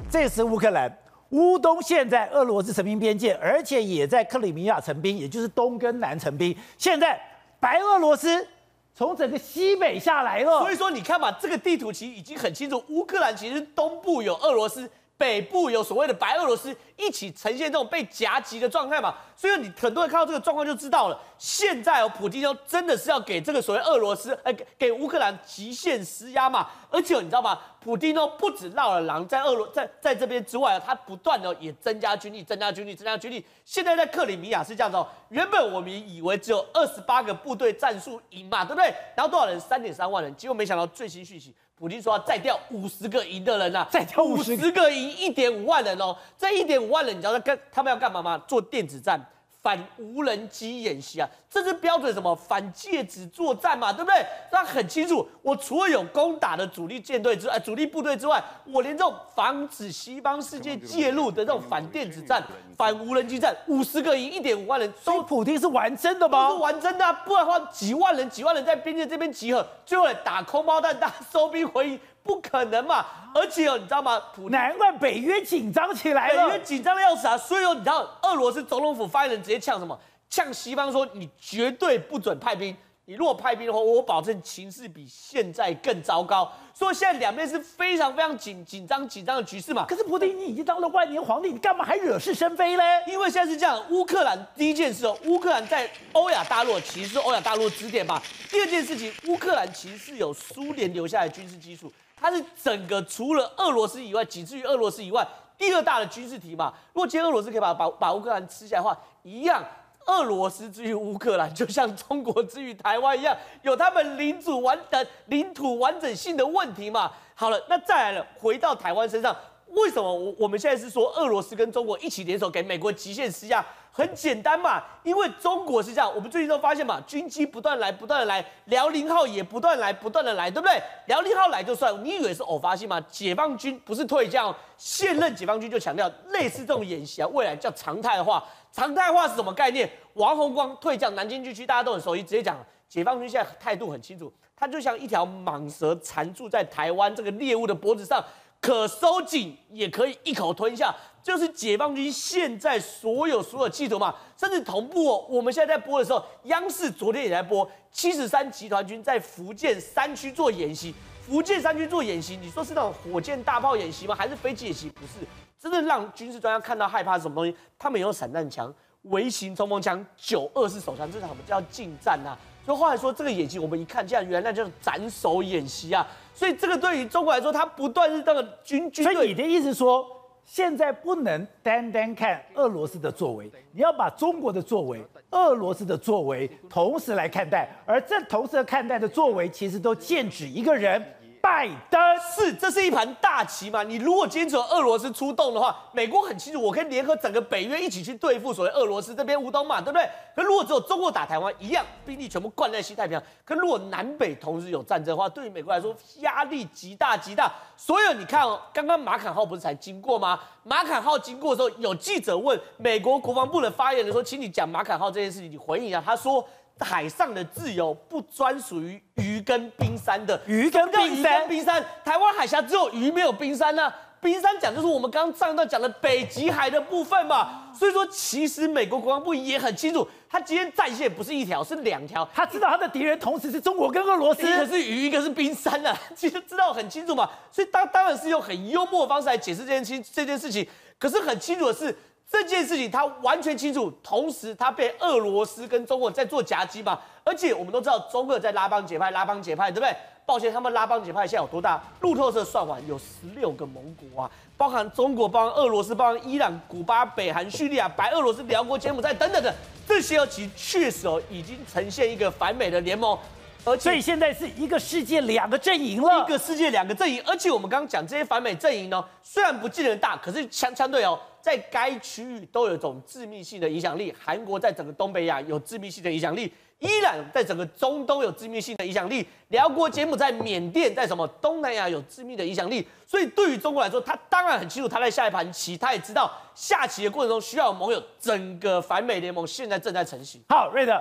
[0.09, 0.91] 这是乌克兰
[1.29, 6.57] 乌东，现在俄罗斯成兵边界，而且也在克里米亚成兵，也就是东跟南成兵。
[6.79, 7.21] 现在
[7.59, 8.47] 白俄罗斯
[8.95, 14.89] 从整个西北下来了，所以说你看吧，这个地图其实已经很清楚，乌克兰其实东部有俄罗斯。
[15.23, 21.17] 北部有所谓的白俄罗斯一起呈现这种被夹击的状态嘛，所以你很多人看到这个状况就知道了。
[21.37, 26.69] 现在哦，普丁真的是要给这个所谓俄罗斯，哎，给乌克兰极限施压嘛。
[26.89, 27.57] 而且你知道吗？
[27.79, 33.45] 普京哦，不止绕了狼，在俄罗在在这边之外啊，他不断的也增加军力，增加军力，增加军力。
[33.63, 38.93] 现在在克里米亚是这样子哦，原本我们以为只有二十八个部队战术营嘛，对不对？
[39.15, 39.57] 然后多少人？
[39.57, 40.35] 三点三万人。
[40.35, 41.55] 结果没想到最新讯息。
[41.83, 46.15] 普京说要再调五十个营的人呐、啊，再调五十个营，一点五万人哦。
[46.37, 48.41] 这一点五万人，你知道他干他们要干嘛吗？
[48.47, 49.19] 做电子战。
[49.63, 54.25] 反无人机演习啊，这是标准什么反介质作战嘛，对不对？
[54.51, 62.43] 那很清楚，我除了有攻打的主力舰队之外，主力部队之外，我连这种防止西方世界介入的这种反电子战、
[62.75, 66.49] 反无人机战，五十个营一点五万人，都普丁是玩真的吗？
[66.49, 71.99] 是玩真的啊，不然的话几万人、几万人在边界这边集合，最后打空包弹、大家收兵回营。
[72.23, 73.05] 不可能嘛！
[73.35, 74.21] 而且哦，你知道吗？
[74.49, 77.37] 难怪北约紧张起来了，北约紧张的要死啊！
[77.37, 79.99] 所以哦，你知道俄罗斯总统府发言人直接呛什么？
[80.29, 82.75] 呛西方说：“你绝对不准派兵！
[83.05, 89.85] 你如果派兵的话，我保证情势比现在更糟糕。”所以现在两边是非常非常紧紧张紧张的局势嘛。
[89.87, 92.83] 可是普丁，你已经当了万年皇帝，你干嘛还惹是生非嘞？
[93.05, 98.19] 因为现在是这样，乌克兰第一件事哦，乌克兰在欧亚大陆其实是欧亚大陆支点吧。
[98.49, 101.93] 第二件事情，乌克兰其实是有苏联留下来的军事基础。
[102.23, 106.73] 它是整个除了俄罗斯以外，仅次于俄罗斯以外第二大的军事体嘛。
[106.93, 109.61] 如果今天俄罗斯可以把把把乌克兰吃下来的话，一样，
[110.05, 117.11] 俄罗斯之于乌克兰，就像中国之于台湾一样，有他们领土完的领土完整性的问题嘛。
[117.35, 119.35] 好了，那再来了，回到台湾身上，
[119.71, 123.65] 为什么我我们现在是说俄罗斯跟中国一起联手给美国极限施压？
[123.95, 130.81] 很简单嘛，因为中国是这样，我们最近都发现嘛，军机不断来，不断的来，辽宁号也不断来，不断的来，对不对？
[131.05, 132.99] 辽宁号来就算，你以为是偶发性吗？
[133.07, 138.43] 解放军不是退将，现任解放军就强调，类似这种演习啊，未来叫常态化。
[138.71, 139.87] 常态化是什么概念？
[140.15, 142.57] 王洪光退将南京军区，大家都很熟悉，直接讲，
[142.89, 148.25] 解放军现在态度很清楚，他就像一条蟒蛇缠住在台湾这个猎物的脖子上。
[148.63, 155.25] 可收紧也可以一口吞下，就是解放军现在所有所有企图嘛，甚至同步哦。
[155.27, 160.95] 我们现在在播的时候，央视昨天也在播七十三集团军在福建山区做演习。
[161.27, 164.15] 福建山区做演习，你说是那种火箭大炮演习吗？
[164.15, 164.89] 还是飞机演习？
[164.91, 165.27] 不是，
[165.59, 167.53] 真的让军事专家看到害怕是什么东西？
[167.77, 172.31] 他们有散弹枪、微型冲锋枪、九二式手枪，这是什么叫近战啊？
[172.65, 176.07] 所以后来说这个演习，我们一看，竟然原来那叫斩首演习啊！
[176.33, 179.03] 所以这个对于中国来说，它不断是这个军军。
[179.03, 180.05] 所以你的意思说，
[180.45, 191.03] 现在不能单单看俄罗斯的作为，你要把中国的作为、俄罗斯的作为同时来看待，而这同时看待的作为，其实都剑指一个人。
[191.43, 193.83] 拜登是，这是一盘大棋嘛？
[193.83, 200.09] 你如果坚持俄罗斯出动的话，美国很清楚，我可以联合整个北约一起去对付所谓俄罗斯这边乌东嘛，对不对？
[200.33, 203.23] 可如果只有中国打台湾，一样兵力全部灌在西太平洋。
[203.43, 207.51] 可如果南北同时有战争的话，对于美国来说压力极大极大。
[207.75, 210.39] 所以你看哦，刚刚马坎号不是才经过吗？
[210.63, 216.47] 马坎号经过的时候，有记者问美国国防部的发言人说：“请你讲马坎号这件事情，你回应一下。”他说。
[216.79, 220.39] 海上的自由不专属于鱼跟冰山的。
[220.45, 223.95] 鱼跟冰山，冰山，台湾海峡只有鱼没有冰山呢、啊。
[224.19, 227.71] 冰山讲就是我们刚刚上一段讲的北极海的部分嘛。
[227.73, 232.27] 所以说，其实美国国防部也很清楚，他今天战线不是一条，是两条。
[232.33, 237.29] 他知道他的敌人同时是中国跟俄罗斯，一个是鱼，一个是冰山啊， 其实知道很清楚嘛。
[237.51, 240.65] 所以当当然是用很幽默的方式来解释这件事这件事情。
[240.97, 241.95] 可是很清楚的是。
[242.31, 249.95] 这件事情他完全清楚，同时他被俄罗斯跟中国在做夹击嘛，而且我们都知道中俄在拉帮结派，拉帮结派，对不对？
[250.25, 251.83] 抱歉，他们拉帮结派现在有多大？
[251.99, 259.53] 路透社算完有十六个盟国啊，包含中国、包含俄罗斯、包含伊朗、古巴、北韩、叙利亚、白俄罗斯、寮国、柬埔寨等等的
[259.85, 263.19] 这些哦，其实确实哦已经呈现一个反美的联盟，
[263.65, 271.19] 而且所以现在是一个世界两个阵营了，一个世界两个阵营，而且我们刚刚讲这些反美阵营呢，虽然不见得大，可是相相对哦。
[271.41, 274.15] 在该区域都有一种致命性的影响力。
[274.17, 276.49] 韩国在整个东北亚有致命性的影响力，
[276.79, 282.87] 伊朗在整个中东有致命性的影响力，寮国、柬埔寨、缅甸在什么东南亚有致命的影响力。
[283.05, 288.01] 所以对于中国来说，他当然很清楚他在下一盘棋，他也知道下棋的过程中需要有盟友。
[288.21, 290.41] 整个反美联盟现在正在成型。
[290.47, 290.97] 好，瑞德，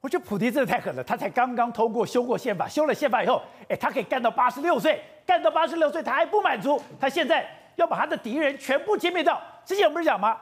[0.00, 7.44] 我觉得普丁真的太狠了，他才刚刚通过修过宪法，修了宪法以后，哎，他可以干到八十六岁，干到八十六岁他还不满足，他现在
[7.74, 9.40] 要把他的敌人全部歼灭掉。
[9.64, 10.38] 之前我们不是讲吗？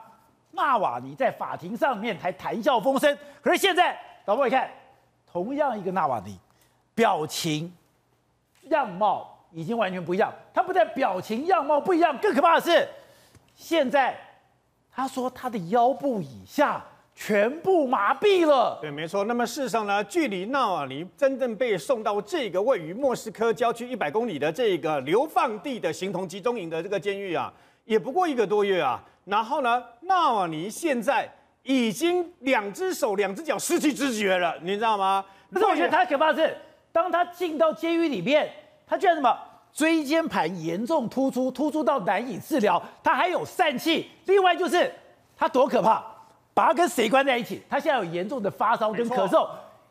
[0.53, 4.71] 纳瓦尼在法庭上面还谈笑风生，可是现在导播你看，
[5.31, 6.39] 同样一个纳瓦尼，
[6.95, 7.75] 表情、
[8.65, 10.33] 样貌已经完全不一样。
[10.53, 12.87] 他不但表情样貌不一样，更可怕的是，
[13.55, 14.15] 现在
[14.95, 16.83] 他说他的腰部以下
[17.19, 18.79] 全部麻痹了。
[18.81, 19.25] 对，没错。
[19.25, 27.51] 那么事实上呢，距离纳瓦尼真正被送到这个位于莫斯科郊区一百公里的这个流放地的形同集中营的这个监狱啊，
[27.87, 29.03] 也不过一个多月啊。
[29.25, 31.27] 然后呢，纳瓦尼现在
[31.63, 35.25] 已经两只手、两只脚失去知觉了，你知道吗？
[35.53, 36.57] 但是我觉得他可怕的是，
[36.93, 38.49] 当他进到监狱里面，
[38.87, 39.37] 他居然什么
[39.73, 44.11] 椎间盘严重突出，突出到难以治疗，他还有疝气。
[44.27, 44.93] 另外就是
[45.37, 46.05] 他多可怕，
[46.57, 47.63] 把他跟谁关在一起？
[47.69, 49.47] 他现在有严重的发烧跟咳嗽，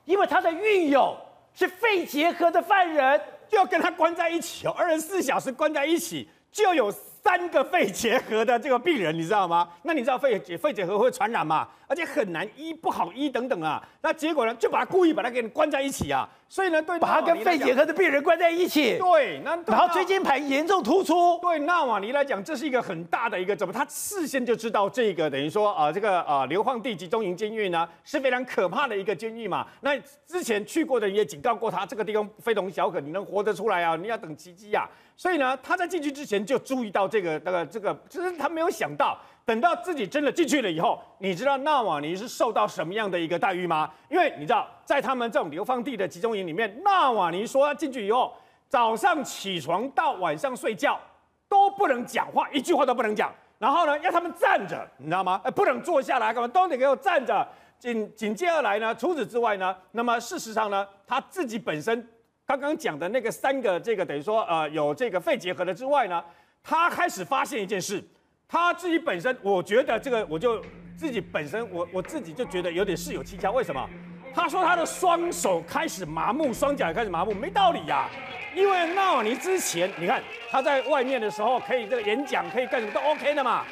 [0.05, 1.15] 因为他的狱友
[1.53, 6.91] 是肺结核的犯人，就要跟他关在一起哦，二十四小时关在一起就有。
[7.25, 9.67] 三个肺结核的这个病人，你知道吗？
[9.81, 11.67] 那你知道肺结肺结核会传染吗？
[11.87, 13.81] 而且很难医，不好医等等啊。
[14.01, 16.29] 那结果呢，就把他故意把他给你关在一起啊。
[16.47, 18.99] 所以呢，对，把他跟肺结核的病人关在一起。
[18.99, 21.39] 对，那然后椎间盘严重突出。
[21.41, 23.73] 对纳瓦尼来讲，这是一个很大的一个怎么？
[23.73, 29.65] 他事先就知道这个等于说啊、呃，这个啊、呃、流放地集中营监狱呢是非常可怕的一个监狱嘛。
[29.81, 29.97] 那
[30.27, 33.95] 之前去过的人也警告过他，这个地方非同小可，你能活得出来啊？
[33.95, 34.87] 你要等奇迹呀。
[35.17, 43.89] 所以呢，他在进去之前就注意到这个那个这个，就是他没有想到，等到自己真的进去了以后，你知道纳瓦尼是受到什么样的一个待遇吗？
[44.09, 48.33] 因为你知道，在他们这种流放地的集中营里面，纳瓦尼说他进去以后，
[48.67, 50.99] 早上起床到晚上睡觉
[51.47, 53.33] 都不能讲话，一句话都不能讲。
[53.57, 55.39] 然后呢，要他们站着，你知道吗？
[55.45, 57.47] 哎，不能坐下来，干嘛都得给我站着。
[57.79, 62.05] 紧紧接而来呢，除此之外呢，那么事实上呢，他自己本身。
[62.45, 66.23] 刚刚讲的那个三个，这个等于说，呃，有这个肺结核的之外呢，
[66.63, 68.03] 他开始发现一件事，
[68.47, 70.63] 他自己本身，我觉得这个，我就
[70.95, 73.51] 自己本身，我我自己就觉得有点事有蹊跷。
[73.51, 73.89] 为什么？
[74.33, 78.07] 他说他的双手开始麻木，双脚也开始麻木，没道理呀、
[78.53, 83.65] 因为纳瓦尼之前，你看他在外面的时候可以这个演讲，可以干什么都 OK 的嘛。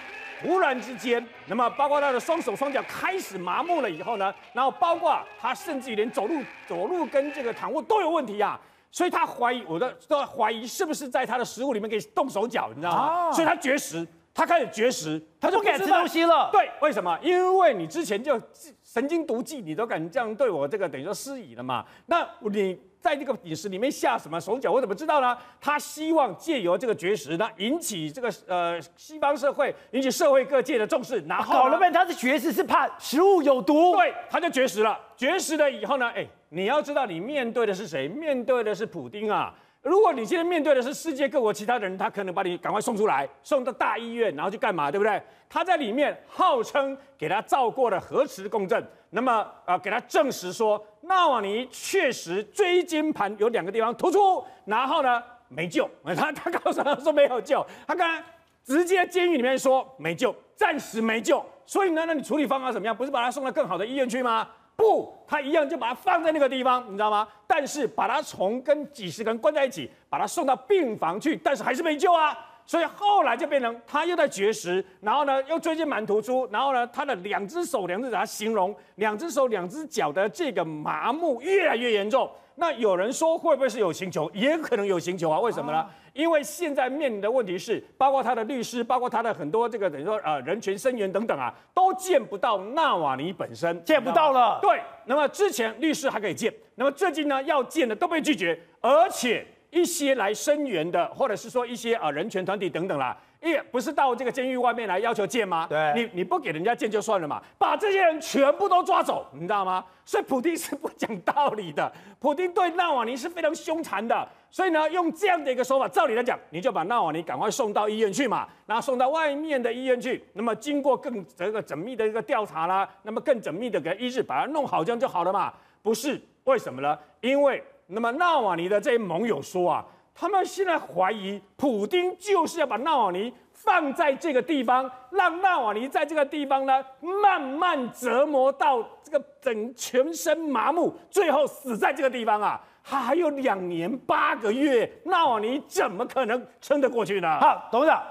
[0.43, 8.59] 突然之间，那么包括他的双手双脚开始麻木了以后呢，然后包括他甚至于连走路走路跟这个躺卧都有问题啊，
[8.91, 12.97] 所以他怀疑，我的都怀疑是不是在他的食物里面可以动手脚，你知道吗？
[12.97, 16.49] 啊、所以他绝食，他开始绝食，他就不敢吃东西了。
[16.51, 17.17] 对，为什么？
[17.21, 18.37] 因为你之前就
[18.83, 21.85] 神经毒剂，你都敢这样对我这个等于说施以了嘛？
[22.07, 22.77] 那你。
[23.03, 25.38] 在这个饮食里面下什么手脚，我怎么知道呢？
[25.59, 31.19] 他希望借由这个绝食呢，引起这个呃西方社会，引起社会各界的重视。
[31.27, 33.93] 然后搞了半天，他是绝食是怕食物有毒。
[33.97, 34.97] 对，他就绝食了。
[35.17, 38.07] 绝食了以后呢，哎，你要知道你面对的是谁？
[38.07, 39.53] 面对的是普丁啊。
[39.84, 44.89] 如果你现在面对的是世界各国其他的人，他可能把你赶快送出来，送到大医院，然后去干嘛？
[44.89, 45.22] 对不对？
[45.49, 55.88] 他在里面号称给他照过了核磁共振，那么、呃，给他证实说纳瓦尼确实椎间盘有两个地方突出，然后呢没救。
[56.15, 58.23] 他他告诉他说没有救，他刚才
[58.64, 61.43] 直接监狱里面说没救，暂时没救。
[61.65, 62.95] 所以呢，那你处理方法怎么样？
[62.95, 64.47] 不是把他送到更好的医院去吗？
[64.75, 67.27] 不，他一样就把它放在那个地方，你知道吗？
[67.47, 72.37] 但是把它从跟几十个人关在一起，把它送到病房去，但是还是没救啊。
[72.65, 82.29] 所以后来就变成他又在绝食，然后呢又椎间盘突出，然后呢他的两只手、两只脚，形容两只手、两只脚的这个麻木越来越严重。
[82.55, 84.30] 那有人说会不会是有刑求？
[84.34, 85.39] 也可能有刑求啊？
[85.39, 85.80] 为什么呢？
[85.80, 94.59] 啊、因为现在面临的问题是，包括他的律师，包括他的很多这个等于说呃人权声援等等啊，都见不到纳瓦尼本身，见不到了。
[94.61, 103.17] 对，那么之前律师还可以见，那么最近呢要见的都被拒绝，而且一些来声援的，或者是说一些啊、呃、人权团体等等啦。
[103.51, 105.67] 也不是到这个监狱外面来要求见吗？
[105.69, 109.83] 对，你你不给人家见就算了嘛，把这些人全部都抓走，你知道吗？
[110.05, 125.53] 所以普京是不讲道理的，普京对纳瓦尼是非常凶残的，所以呢，用这样的一个说法，照理来讲，你就把纳瓦尼赶快送到医院去嘛，然后送到外面的医院去，那么经过更这个缜密的一个调查啦，那么更缜密的给医治，把它弄好，这样就好了嘛？
[125.81, 126.97] 不是，为什么呢？
[127.21, 129.85] 因为那么纳瓦尼的这些盟友说啊。
[130.14, 136.84] 他们现在怀疑普丁就是要把纳瓦尼放在这个地方，让纳瓦尼在这个地方呢
[137.23, 142.61] 慢慢折磨到这个整全身麻木，最后死在这个地方啊！
[142.84, 147.40] 他还有两年八个月，纳瓦尼怎么可能撑得过去呢？
[147.40, 148.03] 好，董事长，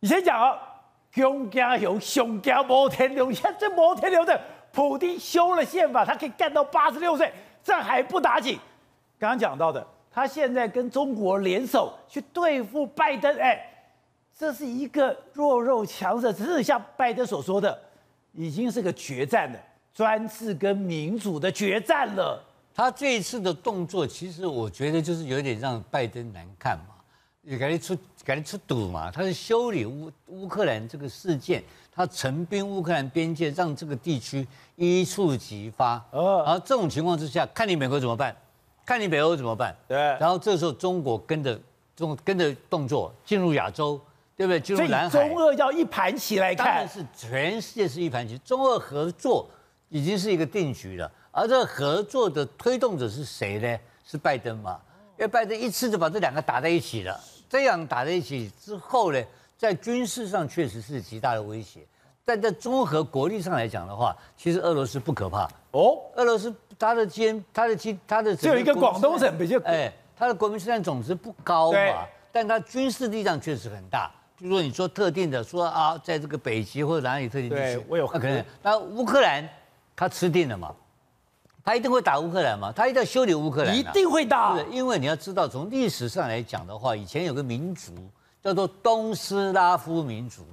[0.00, 0.58] 你先讲哦。
[1.10, 4.40] 熊家有熊家摩天轮，现在这摩天轮的
[4.70, 7.32] 普丁修了宪法，他可以干到八十六岁，
[7.62, 8.58] 这还不打紧？
[9.18, 9.84] 刚刚讲到的。
[10.18, 13.64] 他现在跟中国联手去对付拜登，哎，
[14.36, 17.78] 这是一个弱肉强食，只是像拜登所说的，
[18.32, 19.58] 已经是个决战了，
[19.94, 22.44] 专制跟民主的决战了。
[22.74, 26.96] 他这一次的动作，其实我觉得就是有点让拜登难看嘛，
[27.42, 31.62] 也赶紧出赶紧出赌嘛，他是修理乌乌克兰这个事件，
[31.92, 36.04] 他陈兵乌克兰边界，让这个地区一触即发。
[36.10, 38.34] 哦，然后这种情况之下，看你美国怎么办。
[38.88, 39.76] 看你北欧怎么办？
[39.86, 41.60] 对，然后这时候中国跟着
[41.94, 44.00] 中跟着动作进入亚洲，
[44.34, 44.58] 对不对？
[44.58, 45.28] 进入南海。
[45.28, 48.38] 中俄要一盘棋来看，当然是全世界是一盘棋。
[48.38, 49.46] 中俄合作
[49.90, 53.78] 已经是一个定局了，而这个合作的推动者是谁呢？
[54.06, 54.80] 是拜登嘛？
[55.18, 57.20] 因为拜登一次就把这两个打在一起了。
[57.46, 59.22] 这样打在一起之后呢，
[59.58, 61.86] 在军事上确实是极大的威胁，
[62.24, 66.00] 但在综合国力上来讲的话，其实俄罗斯不可怕哦。
[66.16, 66.50] 俄罗斯。
[66.78, 74.10] 他的基，他的基，他的只有一个广东省比较，哎，他的国民生产总值不高嘛，但他军事力量确实很大。
[74.40, 78.44] 就说你说特定的，说啊，在这个北极或者哪里特定地区，我有可能。
[78.62, 79.46] 那乌克兰
[79.96, 80.72] 他吃定了嘛？
[81.64, 82.70] 他一定会打乌克兰嘛？
[82.70, 83.76] 他一定要修理乌克兰？
[83.76, 84.56] 一定会打。
[84.56, 87.92] 是，因为你要知道，从历史上来讲的话，以前有个民族
[88.40, 90.46] 叫做东斯拉夫民族，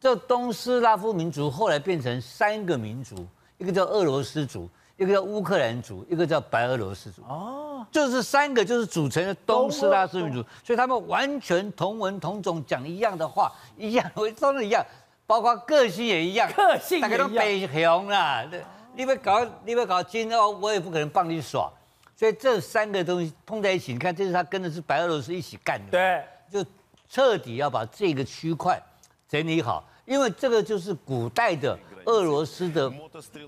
[0.00, 3.28] 这东斯拉夫民族后来变成三个民族，
[3.58, 4.68] 一个叫俄罗斯族。
[4.98, 14.10] 一个叫乌克兰族，一个叫白俄罗斯族，哦，就是三个就是组成的东斯拉夫民族，所以他们完全同文同种，讲一样的话，一样，
[14.40, 14.84] 都是一样，
[15.24, 18.44] 包括个性也一样，个性大家都北雄啦，
[18.96, 21.72] 你要搞你要搞金欧，我也不可能帮你耍，
[22.16, 26.68] 所以这三个东西碰在一起，你看这是他跟的是白俄罗斯一起干的，对，就
[27.08, 28.82] 彻底要把这个区块
[29.28, 31.78] 整理好，因为这个就是古代的。
[32.08, 32.90] 俄罗斯的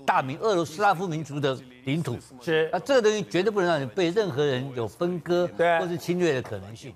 [0.05, 6.93] 大民，俄罗斯拉夫民族的领土是，那这个东西绝对不能让你被任何人有分割或是侵略的可能性。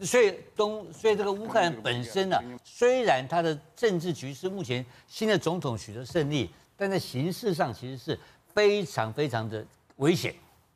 [0.00, 8.18] 所以东，所以这个乌克兰本身呢、啊，虽然它的政治局势目前新的总统取得胜利，但在形势上其实是
[8.54, 9.64] 非常非常的
[9.96, 10.32] 危险。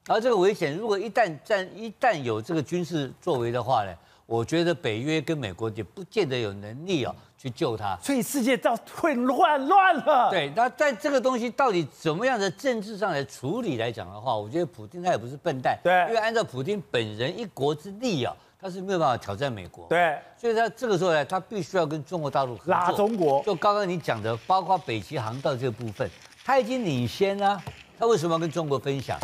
[0.09, 3.95] 而这个危险，如果一旦战一旦有这个军事作为的话呢，
[4.27, 7.15] 我觉得北约跟美国也不见得有能力啊。
[7.39, 10.31] 去救他，所以世界到会乱乱了。
[10.31, 15.79] 对，那在这个东西到底怎么样的政治上来处理来讲的话，我觉得普京他也不是笨蛋。
[15.85, 19.87] 对，因为按照普京本人一国之力啊，他是没有办法挑战美国。
[19.89, 22.75] 对，所以他这个时候呢，他必须要跟中国大陆合作。
[22.75, 23.43] 拉中国。
[23.43, 26.09] 就刚刚你讲的，包括北极航道这个部分，
[26.45, 27.63] 他已经领先了，
[27.99, 29.19] 他为什么要跟中国分享？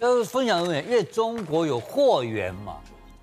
[0.00, 2.78] 要分享永远，因为中国有货源嘛。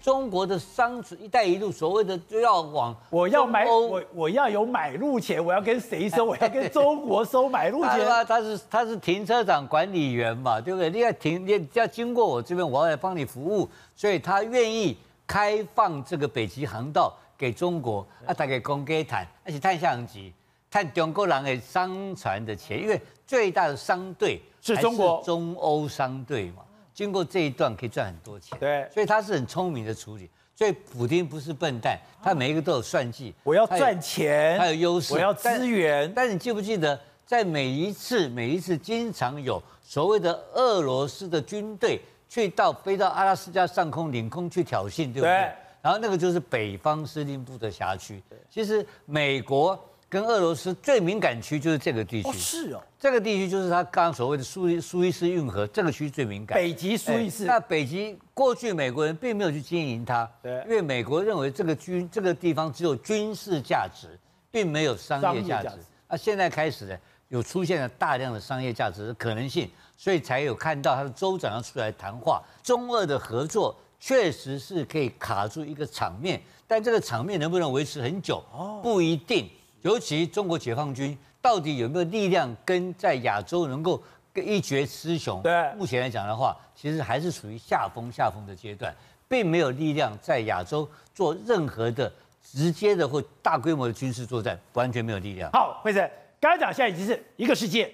[0.06, 6.23] 中国的商“一带一路”所谓的就要往我要买我我要有买入钱，我要跟谁收？
[6.23, 8.06] 我要跟中国收买入钱。
[8.06, 10.91] 他他是他是停车场管理员嘛，对不对？
[10.91, 14.95] 你要停，你要经过我这边，我要来帮你服务，所以他愿意
[15.26, 20.32] 开放这个北极航道给中国啊，大概公给谈，而且探相机，
[20.69, 26.61] 探中国人的商船的钱，因为最大的商队是中国中欧商队嘛。
[26.96, 30.28] 经过这一段可以赚很多钱，对，所以他是很聪明的处理。
[30.56, 33.36] 所以普丁不是笨蛋，他每一个都有算计。
[33.44, 36.08] 我要赚钱，他有优势，我要资源。
[36.16, 42.00] 但，但你记不记得，在每一次每一次，经常有所谓的俄罗斯的军队
[42.30, 45.52] 去到飞到阿拉斯加上空领空去挑衅，对不对？
[45.82, 48.24] 然后那个就是北方司令部的辖区。
[48.50, 52.30] 其实美国跟俄罗斯最敏感区就是这个地区。
[52.30, 56.56] 哦，是哦，这个地区就是他刚刚所谓的苏伊苏伊士运河这个区最敏感。
[56.56, 57.45] 北极苏伊士。
[57.45, 64.07] 那北极过去美国人并没有去经营它，对，因为美国认为这个军这个地方只有军事价值，
[64.52, 65.69] 并没有商业价值。
[66.07, 66.98] 那现在开始呢，
[67.30, 73.76] 有出现了大量的商业价值的可能性，所以才有看到他的州长要出来谈话，中俄的合作。
[73.98, 78.44] 确实是可以卡住一个场面，但这个场面能不能维持很久，
[78.84, 79.49] 不一定。
[79.86, 84.02] 尤其中国解放军到底有没有力量跟在亚洲能够
[84.34, 85.40] 跟一决雌雄？
[85.44, 88.91] 对，目前来讲的话，其实还是处于下风下风的阶段，
[89.28, 95.52] 并没有力量在亚洲做任何的直接的或大规模的军事作战，完全没有力量。
[95.52, 96.10] 好，辉生，
[96.40, 97.94] 刚才讲现在已经是一个世界，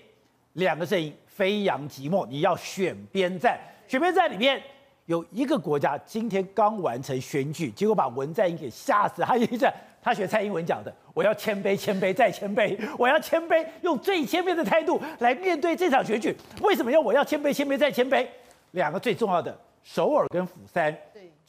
[0.53, 3.59] 两个阵营飞扬寂寞，你要选边站，
[3.89, 4.63] 选边站里面。
[5.05, 9.21] 有一个国家今天刚完成选举，结果把文在寅给吓死。
[9.21, 9.69] 他一直
[10.01, 16.35] 他学蔡英文讲的，我要谦卑，谦卑再谦卑，我要谦卑，用最谦卑的态度来面对这场选举。
[16.61, 18.25] 为什么要我要谦卑，谦卑再谦卑？
[18.71, 20.95] 两个最重要的，首尔跟釜山。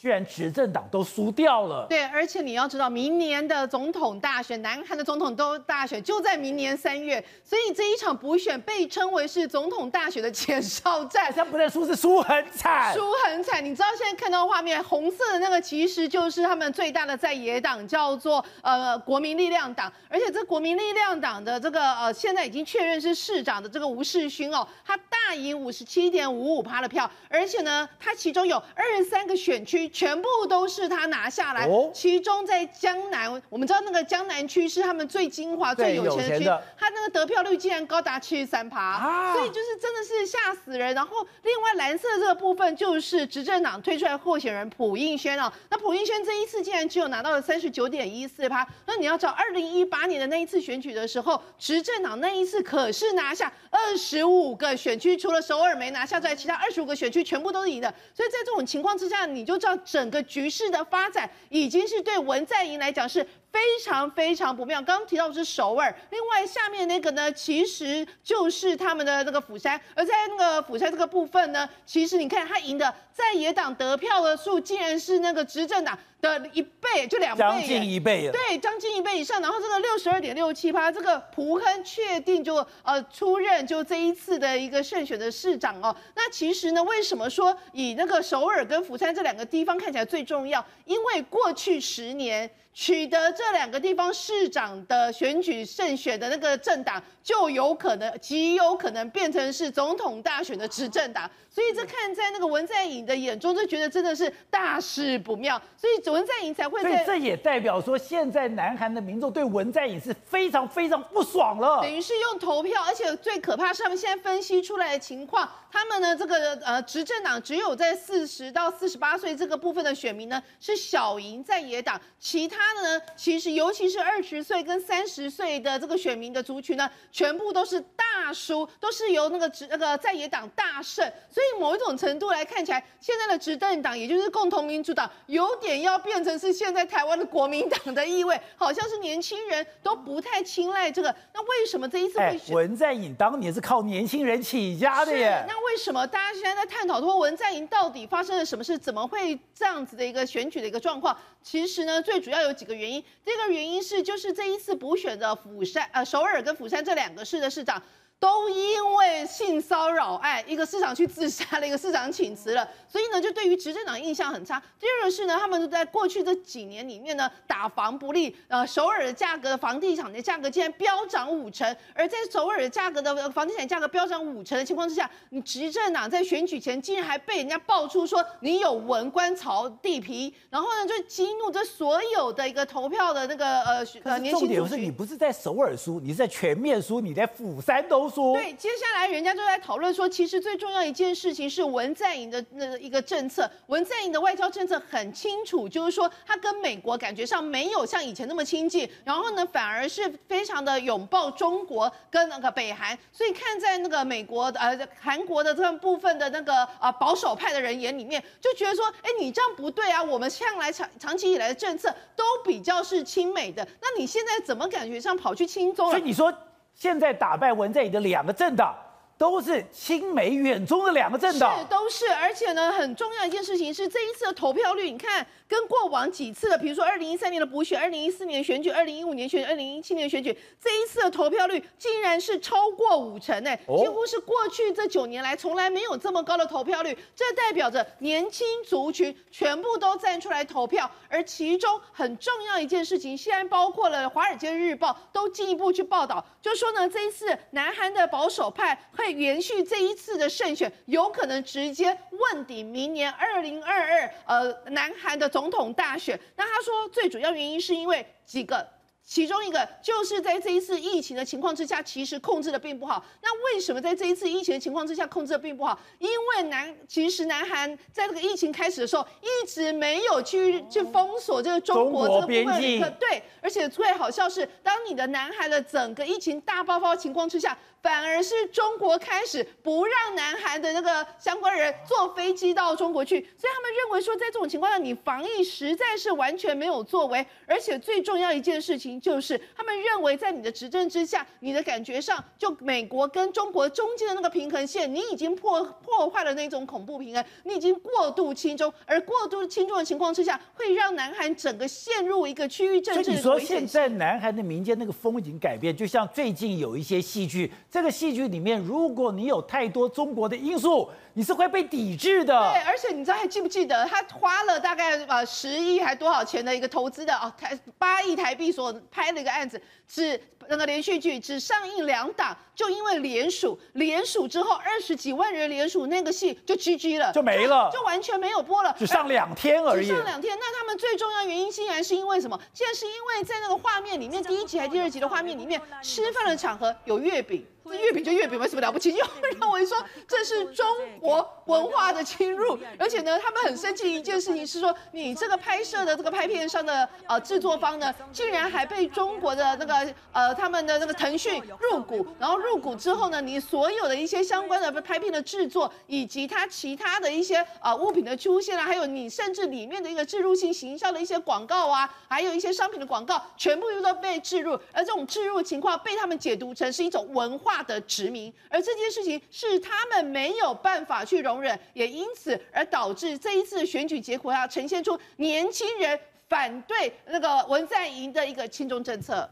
[0.03, 1.87] 居然执政党都输掉了。
[1.89, 11.33] 对，而且你要知道，明年的总统大选，南韩的总统都大选就在明年三月，所以这一场补选被称为是总统大选的前哨战。
[11.33, 13.65] 他不能输，是输很惨，输很惨。
[13.65, 19.93] 你知道现在看到画面，红色的那个其实就是他们最大的在野党，叫做呃国民力量党。
[20.09, 29.91] 而且这国民力量党的这个呃现在已经确认是市长的这个吴世勋哦，他大赢五十七点五五趴的票，而且呢，他其中有二十三个选区。
[29.93, 36.44] 全部都是他拿下来，其中在江南，我们知道那个江南区是他们最精华、最有钱的区，
[36.78, 40.94] 他那个得票率竟然高达七十三趴，所以就是真的是吓死人。
[40.94, 57.93] 然后另外蓝色这个部分就是执政党推出来候选人朴应轩哦，那朴应轩这一次竟然只有拿到了三十九点一四趴，那你要知道二零一八年的那一次选举的时候，执政党那一次可是拿下二十五个选区，除了首尔没拿下之外，其他二十五个选区全部都是赢的。
[58.14, 59.77] 所以在这种情况之下，你就知道。
[59.85, 64.81] 整个局势的发展已经是对文在寅来讲是非常非常不妙。
[64.83, 69.81] 刚刚提到的是首尔，另外下面那个呢，其实就是他们的那个釜山。
[69.95, 78.32] 而在那个釜山这个部分呢，其实你看他赢的在野党得票的数，竟然是那个执政党的一倍，就两倍，将近一倍了。
[78.32, 79.43] 对，将近一倍以上。
[79.43, 85.94] 然后这个六十二点六七趴，这个蒲亨确定就呃出任就这一次的一个胜选的市长哦。
[86.15, 90.65] 那其实呢，为什么说以那个首尔跟釜山这两个地方看起来最重要？
[90.85, 92.51] 因为过去十年。
[92.74, 101.31] 取得这两个地方市长的选举胜选的那个政党，就有可能极有可能变成是总统大选的执政党。
[101.51, 105.61] 所以这看在那个文在寅的眼中，就觉得真的是大事不妙。
[105.77, 106.90] 所以文在寅才会在。
[106.90, 111.82] 所以这也代表说，现在南韩的民众对文在寅是非常非常不爽了。
[111.82, 122.61] 等于是用投票，而且最可怕是他们现在分析出来的情况，他们呢这个呃执政党只有在四十到四十八岁这个部分的选民呢是小赢在野党，其他。
[122.62, 131.05] 他呢，其实尤其是二十岁跟三十岁的这个选民的族群呢，全部都是大叔，都是由那个执那个在野党大胜。
[131.28, 141.14] 所以某一种程度来看起来，现在的执政党，也就是共同民主党，有点要变成是现在台湾的国民党的意味，好像是年轻人都不太青睐这个。
[141.34, 142.55] 那为什么这一次会选？
[142.55, 145.44] 文在寅当年是靠年轻人起家的耶。
[145.48, 148.78] 那为什么大家现在在探讨说文在寅到底发生了什么事？
[148.78, 151.16] 怎么会这样子的一个选举的一个状况？
[151.43, 152.52] 其实呢，最主要有。
[152.52, 157.82] 几个原因，这个原因是就是这一次补选的釜山呃首尔跟釜山这两个市的市长。
[158.23, 164.62] 都因为性骚扰哎，一个市长去自杀了，一个市长请辞了，所以呢，就对于执政党印象很差。
[164.78, 184.47] 第二个是呢，他们就在过去这几年里面呢，打房不利，呃，首尔的价格，房地产的价格竟然飙涨五成，而在首尔的价格的房地产价格飙涨五成的情况之下，你执政党在选举前竟然还被人家爆出说你有文官炒地皮，然后呢，就激怒这所有的一个投票的那个呃呃年轻。
[184.47, 188.11] 重点是你不是在首尔输，你是在全面输，你在釜山都。
[188.34, 193.51] 对，接下来人家就在讨论说，其实最重要一件事情是文在寅的那一个政策。
[193.66, 202.98] 文在寅的外交政策很清楚，就是说他跟美国感觉上没有像以前那么亲近，然后呢，反而是非常的拥抱中国跟那个北韩。
[203.10, 215.93] 所以看在那个美国呃韩国的这部分的那个啊保守派的人眼里面，就觉得说，哎，你这样不对啊，我们向来长长期以来的政策都比较是亲美的，那你现在怎么感觉上跑去亲中了？
[215.93, 216.32] 所以你说。
[216.74, 218.74] 现在打败文在寅的两个政党
[219.23, 249.11] 都是亲美远中的两个政党，是都是，而且呢，很重要一件事情是这一次的投票率，你看跟过往几次的，比如说二零一三年的补选、二零一四年选举、二零一五年选举、二零一七年选举，这一次的投票率竟然是超过五成呢，几乎是过去这九年来从来没有这么高的投票率，这代表着年轻族群全部都站出来投票，而其中很重要一件事情，现在包括了《华尔街日报》都进一步去报道，就说呢，这一次南韩的保守派会。
[249.12, 256.18] 延续这一次的胜选，有可能直接问鼎明年二零二二呃南韩的总统大选。
[256.36, 258.66] 那他说最主要原因是因为几个。
[259.05, 263.05] 其中一个就是在这一次疫情的情况之下，其实控制的并不好。
[263.20, 265.76] 那为什么在这一次疫情的情况之下控制的并不好？
[265.98, 272.89] 因为南其实南韩在这个疫情开始的时候，一直没有去去封锁这个中国这个部分旅客。
[272.90, 283.21] 对，而且最好笑是，当你的南韩的整个疫情大爆发情况之下，反而是中国开始不让南韩的那个相关人坐飞机到中国去。
[283.37, 287.27] 所以他们认为说，在这种情况下，你防疫实在是完全没有作为。
[287.47, 288.93] 而且最重要一件事情。
[289.03, 303.03] 就是他们认为，在你的执政之下，你的感觉上，就美国跟中国中间的那个平衡线，你已经破破坏了那种恐怖平衡，你已经过度亲中，而过度亲中的情况之下，会让南韩整个陷入一个区域政治。
[303.03, 310.90] 所以你说现在南韩的民间那个风已经改变，就像最近有一些戏剧，这个戏剧里面，如果你有太多中国的因素。
[311.14, 312.52] 你是会被抵制的。
[312.52, 329.86] 对，而且你知道还记不记得他花了大概呃十亿还多少钱的一个投资的哦台八亿台币所拍的一个案子，只那个连续剧只上映两档，就因为连署，连署之后二十几万人连署，那个戏就 GG 了，就没了，就，就完全没有播了，只上两天而已。
[329.86, 332.39] 只上两天，那他们最重要原因竟然是因为什么？
[332.52, 337.47] 竟然是因为在那个画面里面，第一集还第二集的画面里面，吃饭的场合有月饼。
[337.64, 338.93] 这月饼就月饼，没什么了不起？
[338.93, 339.06] 又
[339.39, 339.78] 认为说
[340.09, 340.66] 这是中
[341.03, 367.53] 国文化的侵入，而且呢，他们很生气一件事情是说，你这个拍摄的这个拍片上的呃制作方呢，竟然还被中国的那个呃他们的那个腾讯入股，然后入股之后呢，你所有的一些相关的拍片的制作，以及它其他的一些呃物品的出现啊，还有你甚至里面的一个置入性行销的一些广告啊，还有一些商品的广告，全部又都被置入，而这种置入情况被他们解读成是一种文化。
[367.62, 375.98] 的殖民，而这件事情是他们没有办法法去容忍，也因此而导致这一次选举结果要呈现出年轻人
[376.28, 379.27] 反对那个文在寅的一个轻中政策。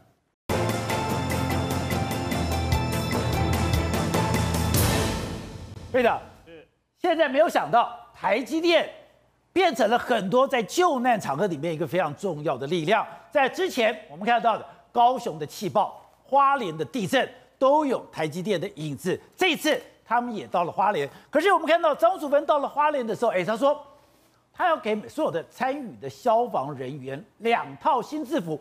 [5.91, 6.19] 对的，
[6.99, 8.89] 现在没有想到台积电
[9.53, 13.05] 变成了很多在救难场合里面一个非常重要的力量。
[13.29, 17.31] 在之前我们看到的高雄的气爆、花莲的地震。
[17.61, 19.21] 都有台积电的影子。
[19.37, 19.79] 这一次
[20.11, 23.81] 他们也到了花莲，可是我们看到张淑芬到了花莲的时候，哎，他说
[24.53, 28.59] 他要给所有的参与的消防人员两套新制服。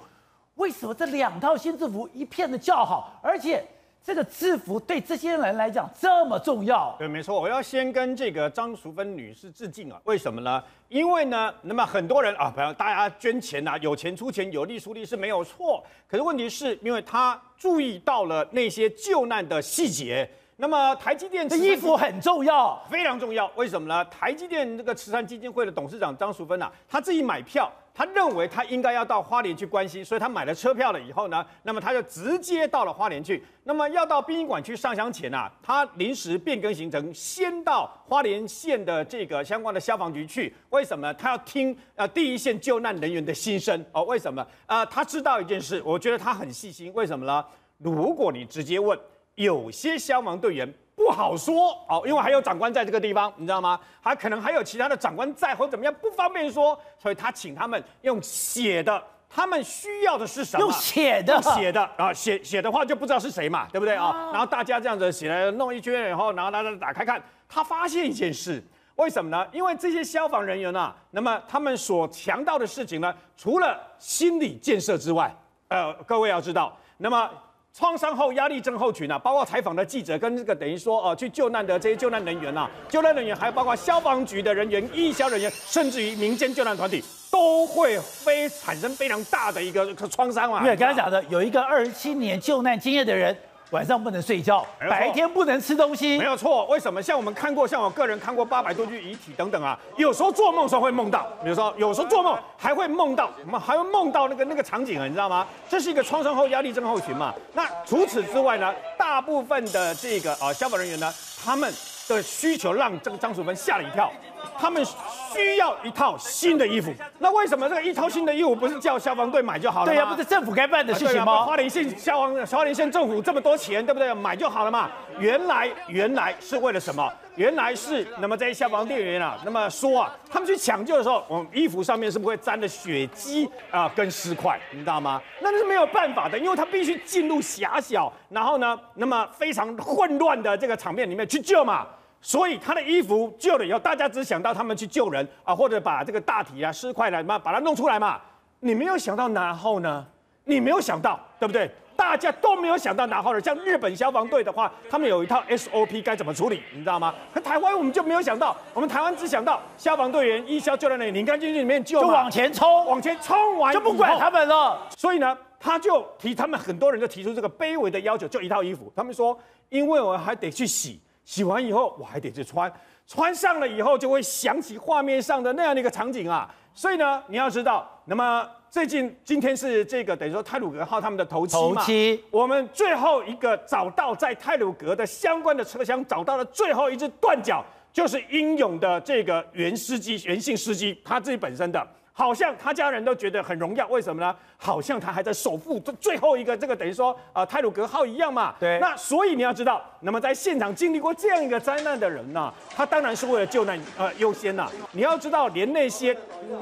[0.54, 3.66] 为什么这两套新制服一片的叫好，而且？
[4.02, 6.96] 这个制服对这些人来讲这么重要？
[6.98, 7.38] 对，没错。
[7.38, 10.00] 我要先跟这个张淑芬女士致敬啊！
[10.04, 10.64] 为什么呢？
[10.88, 15.84] 因为呢，那么很多人啊，朋友，大家捐钱呐、啊，有钱出钱，有力出力是没有错。
[16.08, 20.28] 可是问题是因为她注意到了那些救难的细节。
[20.60, 23.50] 那么台积电的衣服很重要，非常重要。
[23.56, 24.04] 为什么呢？
[24.04, 27.72] 台积电这个慈善基金会的董事长张淑芬呐、啊，他自己买票。
[27.92, 33.44] 他认为他应该要到花莲去关心，所以他买了车票了以后呢，那么他就直接到了花莲去。
[33.64, 40.54] 那么要到殡仪馆去上香前啊，他临时变更行程，先到花莲县的这个相关的消防局去。
[40.70, 41.12] 为什么？
[41.14, 44.04] 他要听呃第一线救难人员的心声哦。
[44.04, 44.46] 为什么？
[44.66, 46.90] 呃，他知道一件事，我觉得他很细心。
[46.94, 47.44] 为什么呢？
[47.78, 48.98] 如果你直接问，
[49.34, 50.74] 有些消防队员。
[51.02, 53.80] 不好说哦，因为还有长官在这个地方，你知道吗？
[54.02, 59.02] 还可能还有其他的长官在，或怎么样，不方便说，所以他请他们用写的。
[59.26, 60.66] 他们需要的是什么？
[60.66, 64.28] 用写的，用写的啊，写写的话就不知道是谁嘛，对不对啊？
[64.30, 68.62] 然后大家这样子写来弄一圈，然后然后大家打开看，他发现一件事，
[68.96, 69.46] 为什么呢？
[69.52, 75.34] 因为这些消防人员啊，那么他们所强调的事情呢，除了心理建设之外，
[75.68, 77.30] 呃，各位要知道，那么。
[77.72, 90.60] 创伤后压力症候群啊，包括采访的记者跟这个等于说、呃，去救难的这些救难人员呐、啊，救难人员还有包括消防局的人员、医疗人员，甚至于民间救难团体，都会非产生非常大的一个创伤啊。
[90.62, 93.36] 因为刚才讲的有一个二十七年救难经验的人，
[93.70, 96.24] 晚上不能睡觉，白天不能吃东西没。
[96.24, 97.00] 有错，为什么？
[97.00, 105.46] 像我们看过，像我个人看过八百多具遗体等等啊，有时候做梦时候会梦到，比如说有时候做梦还会梦到，我们还会梦到那个那个场景啊，你知道吗？
[105.68, 107.32] 这是一个创伤后压力症候群嘛。
[107.54, 111.12] 那除此之外呢，大部分的这个啊消防人员呢，
[111.44, 111.72] 他们
[112.08, 114.12] 的需求让这个张淑芬吓了一跳，
[114.58, 116.92] 他们需要一套新的衣服。
[117.18, 119.86] 那为什么这个一套新的衣服不是叫消防队买就好了？
[119.86, 121.44] 对呀、不是政府该办的事情吗？
[121.44, 124.12] 花莲县消防、花莲县政府这么多钱，对不对？
[124.14, 124.90] 买就好了嘛。
[125.18, 127.12] 原来原来是为了什么？
[127.36, 135.20] 原来是那么这些消防队员啊，那么说啊，他们去抢救的时候，我们衣服上面是不会沾的血迹啊、跟尸块，你知道吗？
[135.40, 141.86] 那那是没有办法的，因为他必须进入狭小，然后呢，那么非常混乱的这个场面里面去救嘛。
[142.20, 148.20] 所以他的衣服救了以后，大家只想到他们去救人啊，或者把这个大体啊、尸块来嘛，把它弄出来嘛。
[148.60, 150.06] 你没有想到然后呢？
[150.44, 151.70] 你没有想到，对不对？
[151.96, 153.40] 大家都没有想到然后呢？
[153.40, 157.14] 像日本消防队的话，他们有一套 SOP 该怎么处理，你知道吗？
[157.32, 164.78] 可台湾我们就没有想到，我们台湾只想到消防队员一消救在那里，你赶紧去里面救，就往前冲，往前冲完就不管他们了。
[164.96, 168.92] 所以呢，他就提他们很多人就提出这个卑微的要求，就一套衣服。
[168.96, 169.38] 他们说，
[169.68, 171.00] 因为我还得去洗，
[171.30, 172.68] 洗完以后我还得去穿，
[173.06, 176.52] 穿上了以后就会想起画面上的那样的一个场景啊。
[176.74, 191.86] 所以呢，你要知道，那么最近今天是这个等于说泰鲁格号他们的头七嘛，头七我们最后一个找到在泰鲁格的相关的车厢找到了最后一只断脚，就是英勇的这个原司机，原姓司机他自己本身的。
[192.20, 194.36] 好像他家人都觉得很荣耀，为什么呢？
[194.58, 198.54] 好像他还在守护这最后一个这个等于说啊、呃、泰鲁格号一样嘛。
[198.60, 198.78] 对。
[198.78, 204.72] 那所以你要知道，那么在现场经历过这样一个灾难的人呢、啊，他当然是为了救难呃优先呐、啊。
[204.92, 206.14] 你要知道，连那些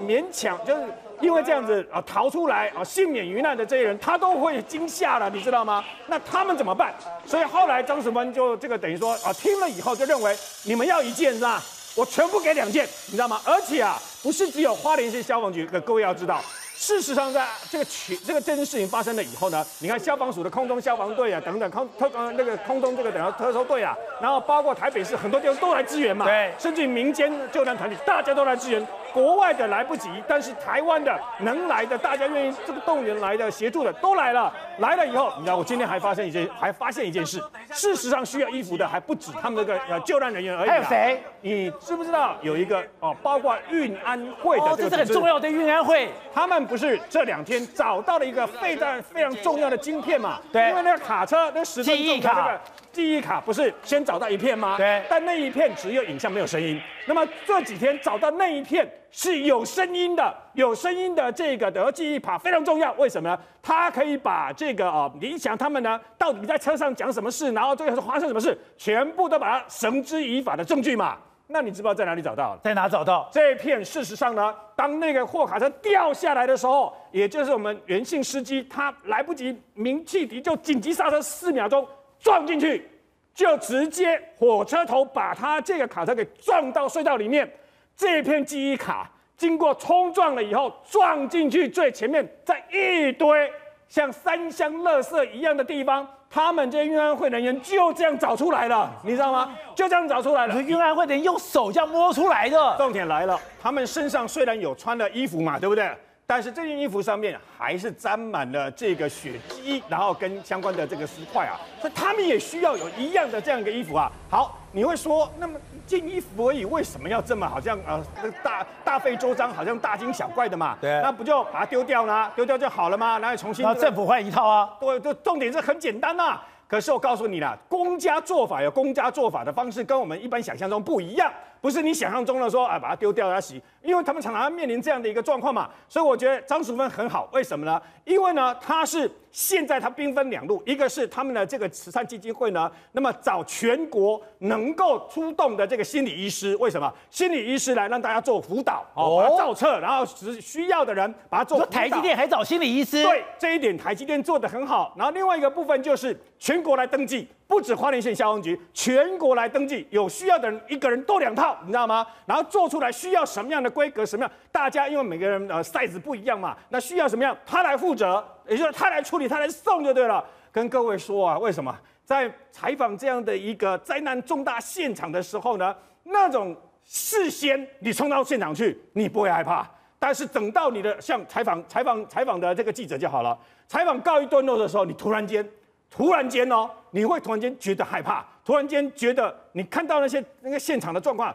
[0.06, 0.82] 勉强就是
[1.20, 5.84] 因为这样子啊、呃、逃出来啊、呃、幸免于难的这些人，他都会惊吓了，你知道吗？
[6.06, 6.94] 那他们怎么办？
[7.26, 11.60] 所以后来张淑芬就这个等于说啊、呃、听了以后就认为你们要一件是吧？
[11.98, 13.40] 我全部给两件，你知道吗？
[13.44, 16.40] 而且啊，不是只有花莲县消防局，各位要知道，
[16.76, 41.22] 事实上在这个群这个这件事情发生了以后呢，你看消防署的空中消防队啊，等等空特呃那个空中这个等于特搜队啊，然后包括台北市很多地方都来支援嘛，对，甚至于民间救难团体大家都来支援，国外的来不及，但是台湾的能来的，大家愿意这个动员来的协助的都来了，来了以后，你知道我今天还发现一件还发现一件事，事实上需要衣服的还不止他们这个呃救难人员而已，还有谁？
[41.40, 50.38] 你知不知道有一个哦，包括运安会的哦，这是很重要的运安会，他们不是这两天找到了一个非常非常重要的晶片嘛？
[50.52, 52.60] 对，因为那个卡车那十分钟的那个
[52.92, 54.76] 记忆卡不是先找到一片吗？
[54.76, 56.80] 对，但那一片只有影像没有声音。
[57.06, 62.92] 那么这几天找到那一片是有声音的，有声音的这个的记忆卡非常重要。
[62.94, 63.38] 为什么呢？
[63.62, 71.16] 它可以把这个啊，李想他们呢到底在车上讲什么事，然后最后是发生什么事，全部都把它绳之以法的证据嘛。
[71.50, 72.58] 那你知不知道在哪里找到？
[72.62, 73.82] 在哪找到这一片？
[73.82, 81.88] 事实上呢，当那个货卡车掉下来的时候，也就是我们原姓司机他来不及鸣汽笛，就紧急刹车四秒钟
[82.20, 82.88] 撞进去，
[83.34, 87.50] 就直接火车头把他这个卡车给撞到隧道里面。
[87.96, 93.50] 这片记忆卡经过冲撞了以后，撞进去最前面，在一堆
[93.88, 96.06] 像三箱垃圾一样的地方。
[96.30, 99.56] 他们这些运安会人员就这样找出来了，你知道吗？
[99.74, 100.60] 就这样找出来了。
[100.60, 102.76] 运安会的人用手这样摸出来的。
[102.76, 105.90] 重点来了，他们身上虽然有穿了衣服嘛，对不对？
[106.30, 114.12] 但是这件衣服上面还是沾满了这个血迹，然后跟相关的这个尸块啊，所以他们也需要有一样的这样一个衣服啊。
[114.28, 118.04] 好，你会说，那么件衣服而已，为什么要这么好像呃
[118.44, 120.76] 大大费周章，好像大惊小怪的嘛？
[120.82, 122.30] 对，那不就把它丢掉呢？
[122.36, 123.18] 丢掉就好了吗？
[123.20, 124.76] 然后重新、这个，那政府换一套啊？
[124.78, 126.46] 对，就重点是很简单呐、啊。
[126.68, 131.32] 可是我告诉你啦，公家做法有公家做法的方式，跟我们一般想象中不一样。
[131.62, 135.68] 不是你想象中的说啊，把它丢掉要洗，因为他们常常面临这样的一个状况嘛。
[135.88, 137.80] 所以我觉得张淑芬很好，为什么呢？
[138.04, 146.92] 因为呢，他是现在他兵分两路，一个是他们的这个慈善基金会呢，那么找全国能够出动的这个心理医师，为什么？
[147.10, 153.02] 心理医师来让大家做辅导，哦，把它造册，然后只需要的人把它做台积电还找心理医师？
[153.02, 154.94] 对，这一点台积电做得很好。
[154.96, 157.28] 然后另外一个部分就是全国来登记。
[157.46, 162.06] 不止花莲县消防局，全国来登记，有需要的人一个人多两套，你知道吗？
[162.26, 170.24] 然后做出来需要什么样的规格，什么样，大家因为每个人呃 size 不一样嘛，那需要什么样，他来负责，也就是他来处理，他来送就对了。
[170.50, 175.74] 跟各位说啊，为什么在采访这样的一个灾难重大现场的时候呢？
[176.04, 179.68] 那种事先你冲到现场去，你不会害怕，
[179.98, 185.48] 但是等到你的像采访采访采访的这个记者就好了，采访告一段落的时候，你突然间。
[185.90, 191.34] 突然间哦，你会突然间觉得害怕，突然间觉得你看到那些那个现场的状况，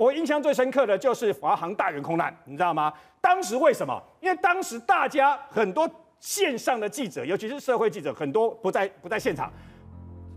[0.00, 2.90] 我印象最深刻的就是华航大员空难，你知道吗？
[3.20, 4.02] 当时为什么？
[4.22, 5.86] 因为当时大家很多
[6.18, 9.52] 线上的记者，尤其是社会记者，很多不在不在现场。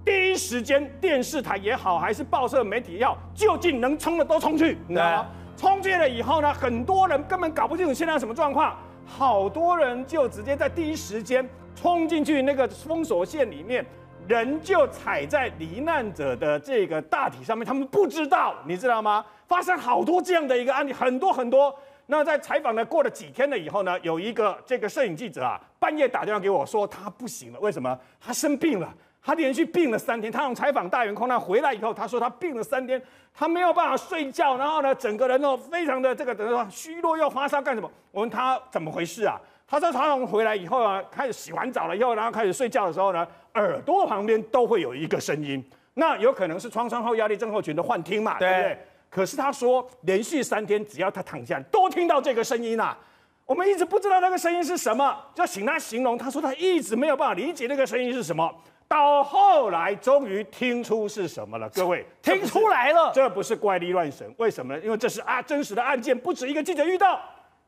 [0.04, 5.28] 第一时间，电视台也好，还是报社媒体也好，就近能冲的都冲去，你知道吗？
[5.56, 13.86] 冲去了以后呢，很多人根本搞不清楚现在什么状况，好多人就直接在第一时间冲进去那个封锁线里面，
[14.28, 19.26] 人就踩在罹难者的这个大体上面，他们不知道，你知道吗？
[19.48, 21.74] 发生好多这样的一个案例，很多很多。
[22.06, 27.98] 那在采访呢，过了几天了以后呢，有一个这个摄影记者啊，半夜打电话给我说他不行了，为什么？
[28.20, 28.94] 他生病了。
[29.26, 33.02] 他连续病了三天，他从采访大员空难回来以后，他说他病了三天，
[33.34, 37.90] 他没有办法睡觉，然后呢，整个人哦非常的这个等于说虚弱又发烧干什么？
[38.12, 39.40] 我问他怎么回事啊？
[39.66, 43.26] 他说他从回来以后啊，开始洗完澡了以后，然后开始睡觉的时候呢，
[43.56, 45.64] 耳朵旁边都会有一个声音，
[45.94, 48.78] 那有可能是创伤后压力症候群的幻听嘛，对，对不对？
[49.10, 52.98] 可是他说连续三天，只要他躺下都听到这个声音啊，
[53.46, 58.54] 我们一直不知道那个声音是什么，就请他形容，他说他一直没有办法理解那个声音是什么。
[58.86, 61.68] 到后来，终于听出是什么了。
[61.74, 64.82] 各位听出来了，这不是怪力乱神，为什么呢？
[64.84, 67.20] 因为这是啊真实的案件，不止一个记者遇到。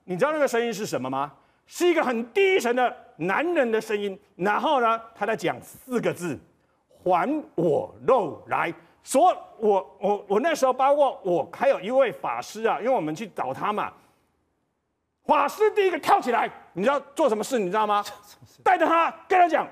[0.03, 1.31] 你知道那个声音是什么吗？
[1.65, 4.19] 是一个很低沉的男人的声音。
[4.35, 6.39] 然后呢，他在讲四个字
[7.03, 8.73] ：“还我肉来。”
[9.03, 13.93] 说，我我我那时候包括我还有一位法师啊，因为我们去找他嘛。
[15.25, 17.59] 法师第一个跳起来，你知道做什么事？
[17.59, 18.03] 你知道吗？
[18.63, 19.67] 带着他跟他讲。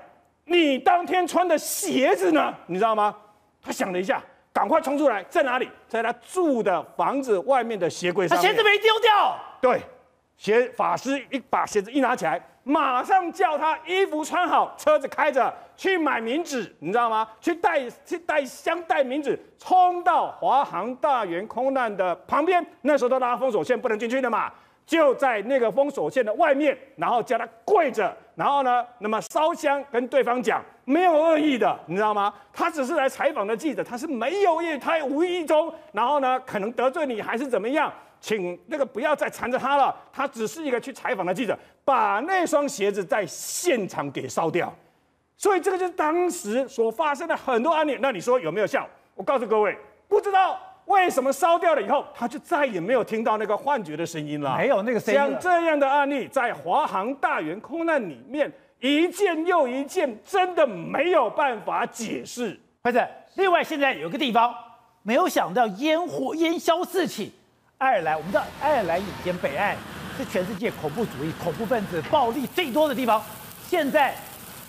[0.46, 2.54] 你当天穿的鞋子呢？
[2.66, 3.16] 你知道吗？
[3.62, 4.22] 他想了一下，
[4.52, 5.68] 赶快冲出来，在哪里？
[5.88, 8.36] 在他住的房子外面的鞋柜上。
[8.36, 9.38] 他鞋子没丢掉。
[9.60, 9.82] 对，
[10.36, 17.26] 鞋法师一把鞋子一拿起来，马上叫他衣服穿好，车子开着去买冥纸，你知道吗？
[17.40, 22.64] 去带去带香带冥纸，冲到华航大员空难的旁边。
[22.82, 24.52] 那时候都拉封锁线，不能进去的嘛。
[24.86, 32.30] 就在那个封锁线的外面，然后叫他跪着，然后呢，那么烧香跟对方讲，没有恶意的，你知道吗？
[32.52, 37.90] 他只是来采访的记者，他是没有意，他无意中，然后呢，可能得罪你还是怎么样，
[38.24, 44.74] 请那个不要再缠着他了，他只是一个去采访的记者，把那双鞋子在现场给烧掉，
[45.36, 47.98] 所以这个就是当时所发生的很多案例。
[48.00, 48.88] 那你说有没有效？
[49.14, 49.76] 我告诉各位，
[50.08, 50.58] 不知道。
[50.86, 54.56] 为什么烧掉了以后，他就再也没有听到那个幻觉的声音了？
[54.56, 55.20] 没有那个声音。
[55.20, 62.58] 像这样的案例，在华航大员空难里面，一件又一件，真的没有办法解释。
[62.82, 63.06] 或者，
[63.36, 64.54] 另外现在有个地方，
[65.02, 67.32] 没有想到烟火烟消四起。
[67.84, 69.76] 爱尔兰，我们知道爱尔兰以前北爱
[70.16, 73.22] 是全世界恐怖主义、恐怖分子暴力最多的地方，
[73.68, 74.14] 现在。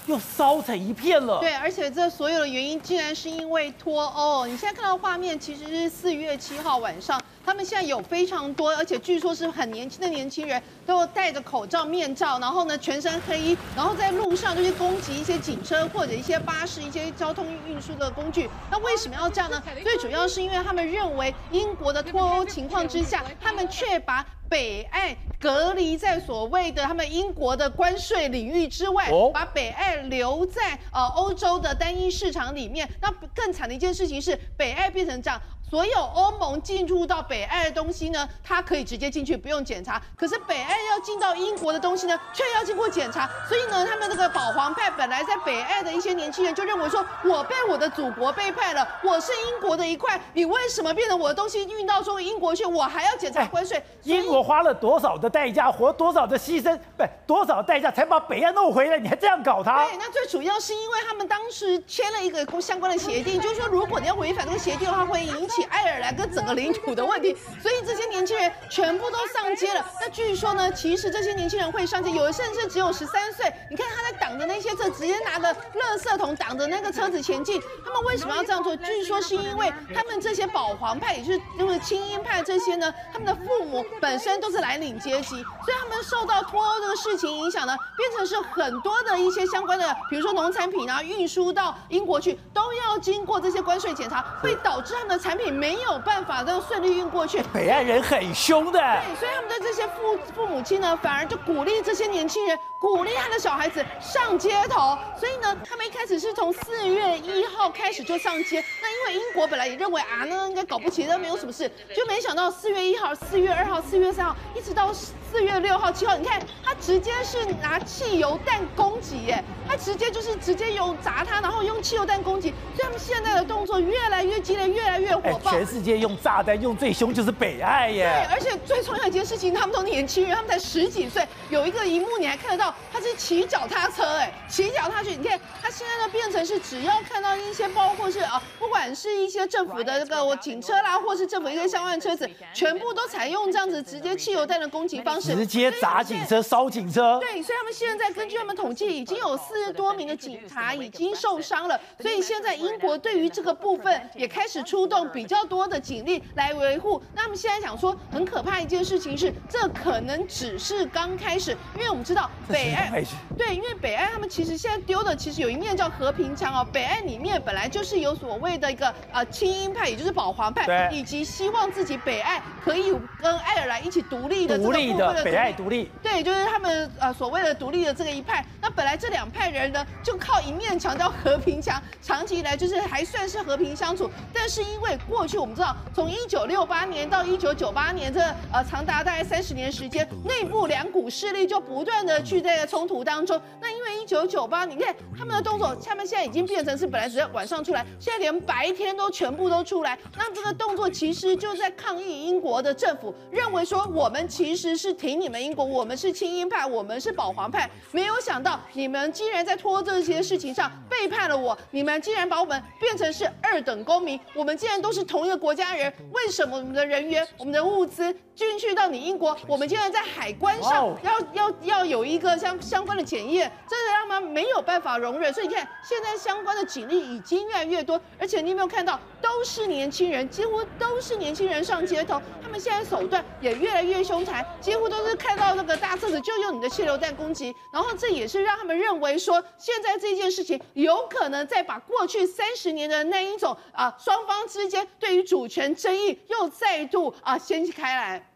[0.07, 1.39] 又烧成一片了。
[1.39, 4.45] 对，而且这所有的原因竟然是因为脱欧。
[4.45, 18.49] 你现在看到画面，其实是四月七号晚上，他们现在有非常多，而且据说是很年轻的年轻人，都戴着口罩、面罩，然后呢全身黑衣，然后在路上就去攻击一些警车或者一些巴士、一些交通运输的工具。
[18.71, 19.61] 那为什么要这样呢？
[19.83, 24.25] 最主要是因为他们认为英国的脱欧情况之下，他们却把。
[24.47, 32.87] 北爱隔离在所谓的他们英国的关税领域之外，把北爱留在呃欧洲的单一市场里面。
[33.01, 35.41] 那更惨的一件事情是，北爱变成这样。
[35.67, 40.01] 所有欧盟进入到北爱的东西呢，它可以直接进去，不用检查。
[40.15, 43.27] 可是北爱要进到英国的东西呢，却要经过检查。
[43.49, 53.83] 所以呢，他们那个保皇派本来在北爱的一些年轻人就认为说，我被我的祖国背叛了，我是英国的一块，你为什么变成我的东西运到中英国去，我还要检查关税？
[54.03, 58.99] 英国花了多少的代价，活多少的牺牲，不，多少代价才把北爱弄回来？
[58.99, 59.83] 你还这样搞他？
[59.85, 65.64] 对，那最主要是因为他们当时签了一个相关的协定，就是说，如果你要违反这个协定的话，会引起。
[65.65, 69.85] 起爱尔兰跟整个领土的问题， 所以这些年轻人全部都上街了。
[69.99, 73.51] 那据说呢，其实这些年轻人会上街，有的甚至只有十三岁。
[73.69, 77.61] 你看他在挡着那些车，直接拿着垃圾桶挡着那个车子前进。
[77.83, 78.75] 他们为什么要这样做？
[78.75, 95.44] 据说是因为他们这些保皇派，也就是因为亲英派这些呢，他们的父母本身都是蓝领阶级，所以他们受到脱欧这个事情影响呢，变成是很多的一些相关的，比如说农产品啊，运输到英国去都要经过这些关税检查，会导致他们的产品。
[95.45, 97.41] 你没有办法这样顺利运过去。
[97.53, 104.97] 北岸人很凶的，对，所以他们的这些父父母亲呢，反而就鼓励这些年轻人，鼓励他的小孩子上街头。
[105.19, 108.63] 所以呢，他们一开始是从四月一号开始就上街。
[108.81, 125.34] 那因为英国本来也认为啊，那应该搞不起，那没有什么事，就没想到四月一号、四月二号、四月三号，一直到四四月六号、七号，你看他直接是拿汽油弹攻击，耶，他直接就是直接用砸他，然后用汽油弹攻击，所以他们现在的动作越来越激烈，越来越火爆。
[125.43, 128.25] 全世界用炸弹用最凶就是北爱耶。
[128.27, 131.25] 对，而且最重要一件事情，他们都年轻人，他们才十几岁。
[131.49, 147.19] 有一个荧幕你还看得到，他是骑脚踏车，哎，骑脚踏车，你看他现在呢变成是只要看到一些包括是啊，不管是一些政府的这个我警车啦，或是政府一个相关的车子，全部都采用这样子直接汽油弹的攻击方式，直接砸警车、烧警车。
[147.19, 151.79] 对，所以他们现在根据他们统计，已经有四十多名的警察已经受伤了。
[151.99, 157.01] 所以现在英国对于这个部分也开始出动比较多的警力来维护。
[157.13, 163.03] 那他们现在讲说，很可怕一件事情是，这可能只是刚开始，因为我们知道北爱，
[163.37, 178.45] 对，因为北爱他们其实现在丢的其实有一面叫和平墙哦，北爱里面本来就是有所谓的一个呃亲英派，也就是保皇派，以及希望自己北爱可以跟爱尔兰一起独立的这个部分的北爱独立，对，就是他们呃所谓的独立的这个一派。
[178.61, 184.09] 那本来这两派人呢，就靠一面墙叫和平墙，长期以来就是还算是和平相处。
[184.33, 188.19] 但是因为过去我们知道，从一九六八年到一九九八年这
[188.51, 193.41] 呃长达大概三十年时间，内部两股势力就不断的去在冲突当中。
[193.61, 199.97] 那因为一九九八，你看他们的动作，他们现在已经变成是本来只要晚上出来，现在连白天都全部都出来。
[200.17, 207.69] 那这个动作其实就在抗议英国的政府，认为说我们其实是挺你们英国，我们是亲英派，我们是保皇派。
[207.93, 225.33] 没有想到你们竟然在拖这些事情上背叛了我，你们竟然把我们变成是二等公民，我们竟然都是同一个国家人，为什么我们的人员、我们的物资进去到你英国，我们竟然在海关上要要要有一个相相关的检验，真的让他们没有办法容忍。
[225.33, 248.31] 所以你看，现在相关的警力已经越来越多，而且你有没有看到，都是年轻人，几乎都是年轻人上街头，他们现在手段也越来越凶残，几乎都是看到那个大车子就用你的气流弹攻击，然后这也是让他们认为说，现在这件事情有可能再把过去三十年的那一种啊，双方之间对于主权争议又再度啊掀起开来。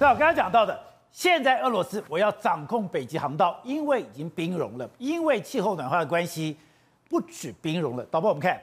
[0.00, 0.78] 那我刚刚讲到的，
[1.10, 6.56] 现在俄罗斯我要掌控北极航道，因为已经冰融了，因为气候暖化的关系，
[7.08, 8.04] 不止冰融了。
[8.04, 8.62] 导播，我们看，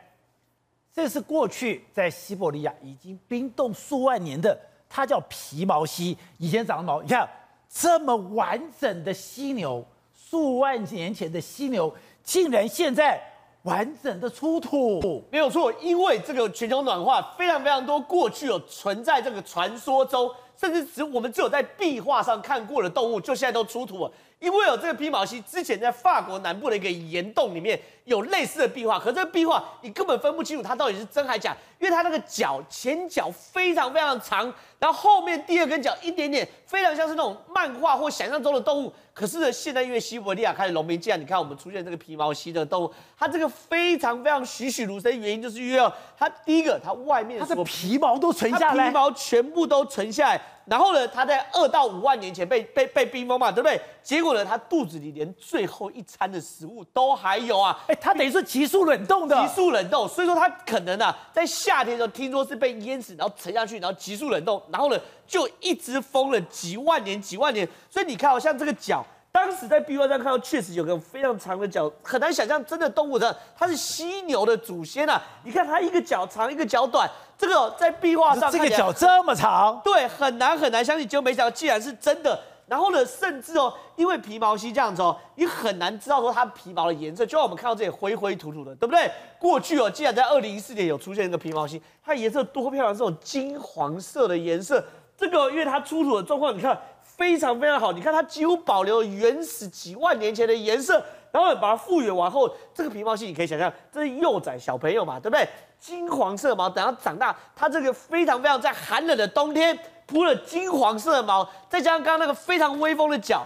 [0.94, 4.57] 这是过去在西伯利亚已经冰冻数万年的，
[4.88, 7.30] 它叫皮毛犀，以前长的毛，你看
[7.70, 11.94] 这么完整的犀牛，数万年前的犀牛，
[12.26, 13.22] 竟然现在
[13.62, 20.30] 完整的出土，没有错，因为这个全球暖化非常非常多，过去有存在这个传说中。
[20.58, 24.12] 甚至只我们只有在壁画上看过的动物，就现在都出土了。
[24.40, 38.94] 因为有这个披毛犀，之前在法国南部的一个岩洞里面有类似的壁画，可这个壁画你根本分不清楚它到底是真还假，因为它那个脚前脚非常非常长，然后后面第二根脚一点点，非常像是那种漫画或想象中的动物。
[39.14, 50.41] 可是呢，现在因为西伯利亚开始融冰，这样你看我们出现这个披毛犀的动物，它这个非常非常栩栩如生，原因就是因为它第一个它外面它的皮毛都存下来，皮毛全部都存下来。
[50.66, 53.80] 然后呢，它在二到五万年前被被被冰封嘛，对不对？
[54.02, 57.80] 结果呢，它肚子里连最后一餐的食物都还有啊！
[57.88, 60.08] 哎，它等于是急速冷冻的，急速冷冻。
[60.08, 67.68] 所以说它可能啊，在夏天的时候听说是被淹死，然后沉下去，然后急速冷冻，然后呢就一直封了几万年几万年。
[67.90, 75.22] 所以你看，好像这个脚，当时在壁画上看到，确实有个非常长的脚，很难想象真的动物的它是犀牛的祖先啊！
[75.44, 77.08] 你看它一个脚长，一个脚短。
[77.38, 81.07] 这个在壁画上，这个脚这么长，对，很难很难相信。
[81.07, 87.26] 就没想到，既然是真的，然后呢，甚至哦，因为皮毛犀这样子哦，你很难知道说它皮毛的颜色。
[87.26, 89.12] 就像我们看到这里灰灰土土的，对不对？
[89.38, 94.84] 过去哦，既然在二零一四年有出现一个皮毛犀，它颜色多漂亮，这种金黄色的颜色。
[95.18, 97.91] 这个因为它出土的状况，你看非常非常好。
[97.91, 101.02] 你看它几乎保留了原始几万年前的颜色，
[101.36, 105.45] 然后把它复原完后，这个皮毛犀你可以想象，这是幼崽小朋友嘛，对不对？
[105.78, 113.45] 金黄色毛，等它长大，它这个非常非常在寒冷的冬天铺了金黄色的毛，再加上刚刚那个非常威风的脚，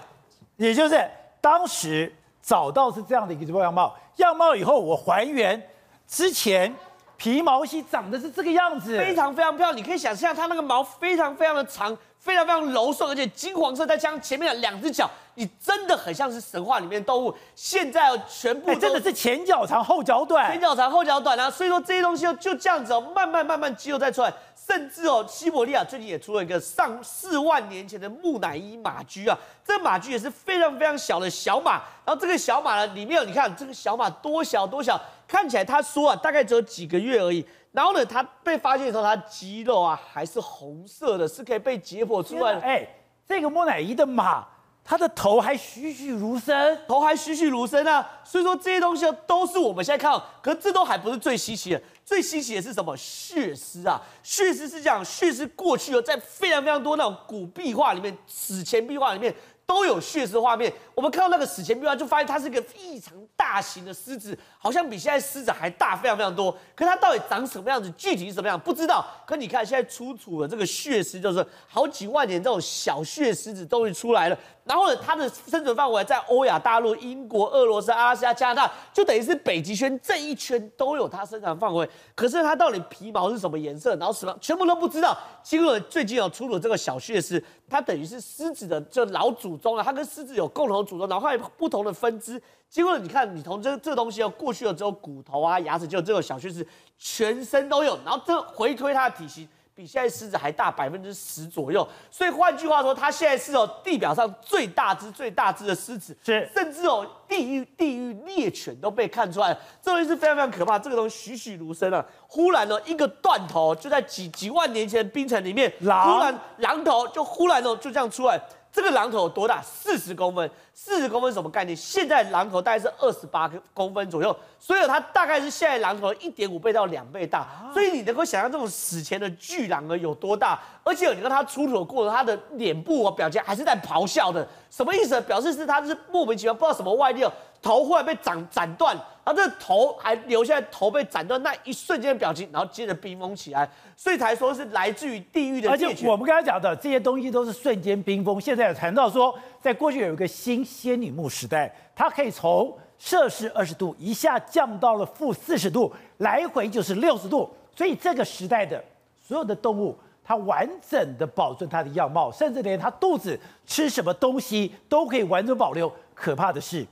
[0.58, 1.04] 也就是
[1.42, 2.14] 当时
[2.44, 5.60] 找到是这样的一个样貌，样貌以后我还原
[6.08, 6.72] 之前
[7.18, 9.76] 皮毛犀长的是这个样子，非常非常漂亮。
[9.76, 15.10] 你可以想象它那个毛非常非常的长，非常非常柔顺，而且金黄色，再加上前面的两只脚。
[15.36, 21.50] 你真的很像是神话里面的动物，现在哦，全部真的是前脚长后脚短，前脚长后脚短啊！
[21.50, 24.34] 所以说这些东西就就这样子哦，慢慢慢慢肌肉再出来，
[24.68, 37.46] 甚至哦，西伯利亚最近也出了一个上四万年前的木乃伊马驹啊，这马驹也是非常非常小的小马，然后这个小马呢里面有你看这个小马多小多小，看起来他说啊，大概只有几个月而已。
[37.72, 42.62] 然后呢，他被发现的时候，他肌肉啊还是红色的，是可以被解剖出来的。
[42.62, 42.88] 哎，
[43.28, 44.44] 这个木乃伊的马，
[44.84, 48.10] 他的头还栩栩如生，头还栩栩如生啊！
[48.24, 52.98] 所以说这些东西都是我们现在看到，可是这都还不是最稀奇的，最稀奇的是什么？
[52.98, 54.02] 血丝啊！
[54.24, 59.34] 血丝是讲血丝过去哦，在非常非常多那种古壁画里面、史前壁画里面。
[59.70, 66.52] 都有血丝画面，我们看到那个史前壁画，就发现它是一个异常大型的狮子，好像比现在狮子还大，非常非常多。
[66.74, 69.06] 可它到底长什么样子，具体是什么样不知道。
[69.28, 74.36] 可你看现在出土的这个血丝，就是好几万年这种小血狮子终于出来了。
[74.70, 81.90] 然后呢，它的生存范围在欧亚大陆、英国、俄罗斯、阿拉斯加、加拿大，就等于是北极圈这一圈都有它生长范围。
[82.14, 85.18] 可是它到底皮毛是什么颜色，然后什么全部都不知道。
[85.42, 92.40] 经过最近有出了这个小血丝，它等于是狮子的这老祖宗啊，它跟狮子有共同祖宗，然后还有不同的分支。
[92.70, 96.64] 经过你看，你从这这东西哦，过去了之后，骨头啊、牙齿，就这个小血丝
[97.00, 99.50] 全身都有，然后这回推它的体型。
[99.80, 110.78] 比现在狮子还大百分之十左右，所以换句话说，它现在是哦地表上最大只、最大只的狮子，是甚至哦地狱地狱猎犬都被看出来了，这东西是非常非常可怕。
[110.78, 118.38] 这个东西栩栩如生啊，忽然呢一个断头就在几几万年前的冰层里面，狼忽然狼头就忽然哦就这样出来。
[118.72, 119.62] 这个狼头有多大？
[119.62, 120.50] 四十公分。
[120.74, 121.76] 四十公分什么概念？
[121.76, 127.70] 现在狼头大概是二十八公分左右，所以它大概是现在狼头一点五倍到两倍大。
[127.74, 130.58] 所以你能够想象这种史前的巨狼呢有多大？
[130.84, 135.20] 而且你看它出土的过程，它的脸部啊表情还是在咆哮的，什么意思？
[135.22, 137.32] 表示是它是莫名其妙，不知道什么外力哦。
[137.62, 138.96] 头忽然被斩斩断，
[139.30, 145.70] 然后这头还留下来，头被斩断那一瞬间的表情，然后接着冰封起来，所以才说是来自于地狱的。
[145.70, 148.42] 而且我们刚才讲的这些东西都是瞬间冰封。
[148.42, 157.48] 现在有谈到说，在过去有一个新仙女木时代，它可以从摄氏二十度一下降到了负四十度，来回就是六十度。
[157.76, 158.84] 所以这个时代的
[159.22, 165.92] 所有的动物，它完整的保存它的样貌，甚至连它肚子吃什么东西都可以完整保留。
[166.16, 166.84] 可怕的是。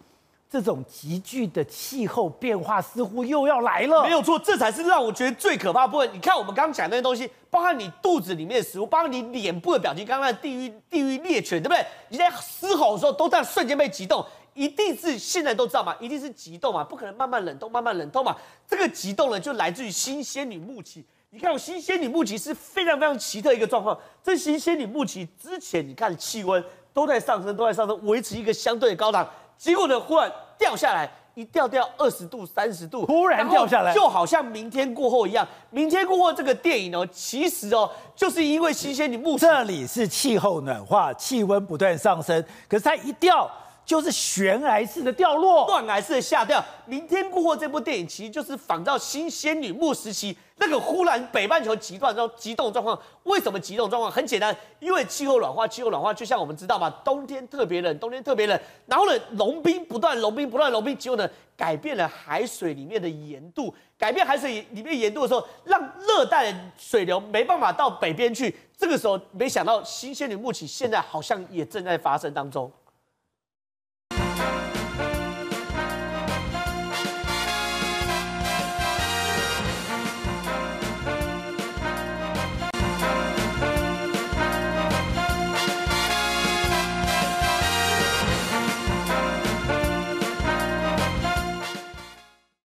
[0.49, 6.09] 这种急剧的气候变化似乎又要来了，没有错，这才是让我觉得最可怕的部分。
[6.13, 11.85] 你看，我们刚刚讲那些东西，包含你肚子里面的食物，包含你脸部的表情，刚刚的地狱地狱猎犬，对不对？
[12.09, 18.33] 你在嘶吼的时候，都在瞬间被急冻，一定是现在都知道嘛，一定是急冻嘛，不可能慢慢冷冻，慢慢冷冻嘛。
[18.65, 21.05] 这个急冻呢，就来自于新仙女木期。
[21.31, 23.99] 你看，新仙女木期是非常非常奇特一个状况。
[24.23, 26.63] 这新仙女木期之前，你看气温
[26.93, 29.29] 都在上升，都在上升，维持一个相对的高档。
[29.57, 35.47] 结果呢，忽然掉下来，一掉掉二十度、三十度，突然掉下来，就好像明天过后一样。
[35.69, 43.49] 明天过后这个电影呢，其实哦，就是因为新仙女木，这里是气候暖化，气温不断上升，可是它一掉。
[43.87, 46.61] 就是悬崖式的掉落，断崖式的下掉。
[46.85, 52.99] 明天过后这部电影其实就是仿照新仙女木时期那个忽然北半球极端状极冻状况。
[53.23, 54.11] 为什么极冻状况？
[54.11, 68.55] 很简单，因为气候暖化，气候暖化就像我们知道嘛，冬天特别冷，冬天特别冷，然后呢，融冰不断融冰不断融冰，结果呢，改变了海水里面的盐度，改变海水里面盐度的时候，让热带的水流没办法到北边去。
[68.77, 72.71] 这个时候，没想到新仙女木期现在好像也正在发生当中。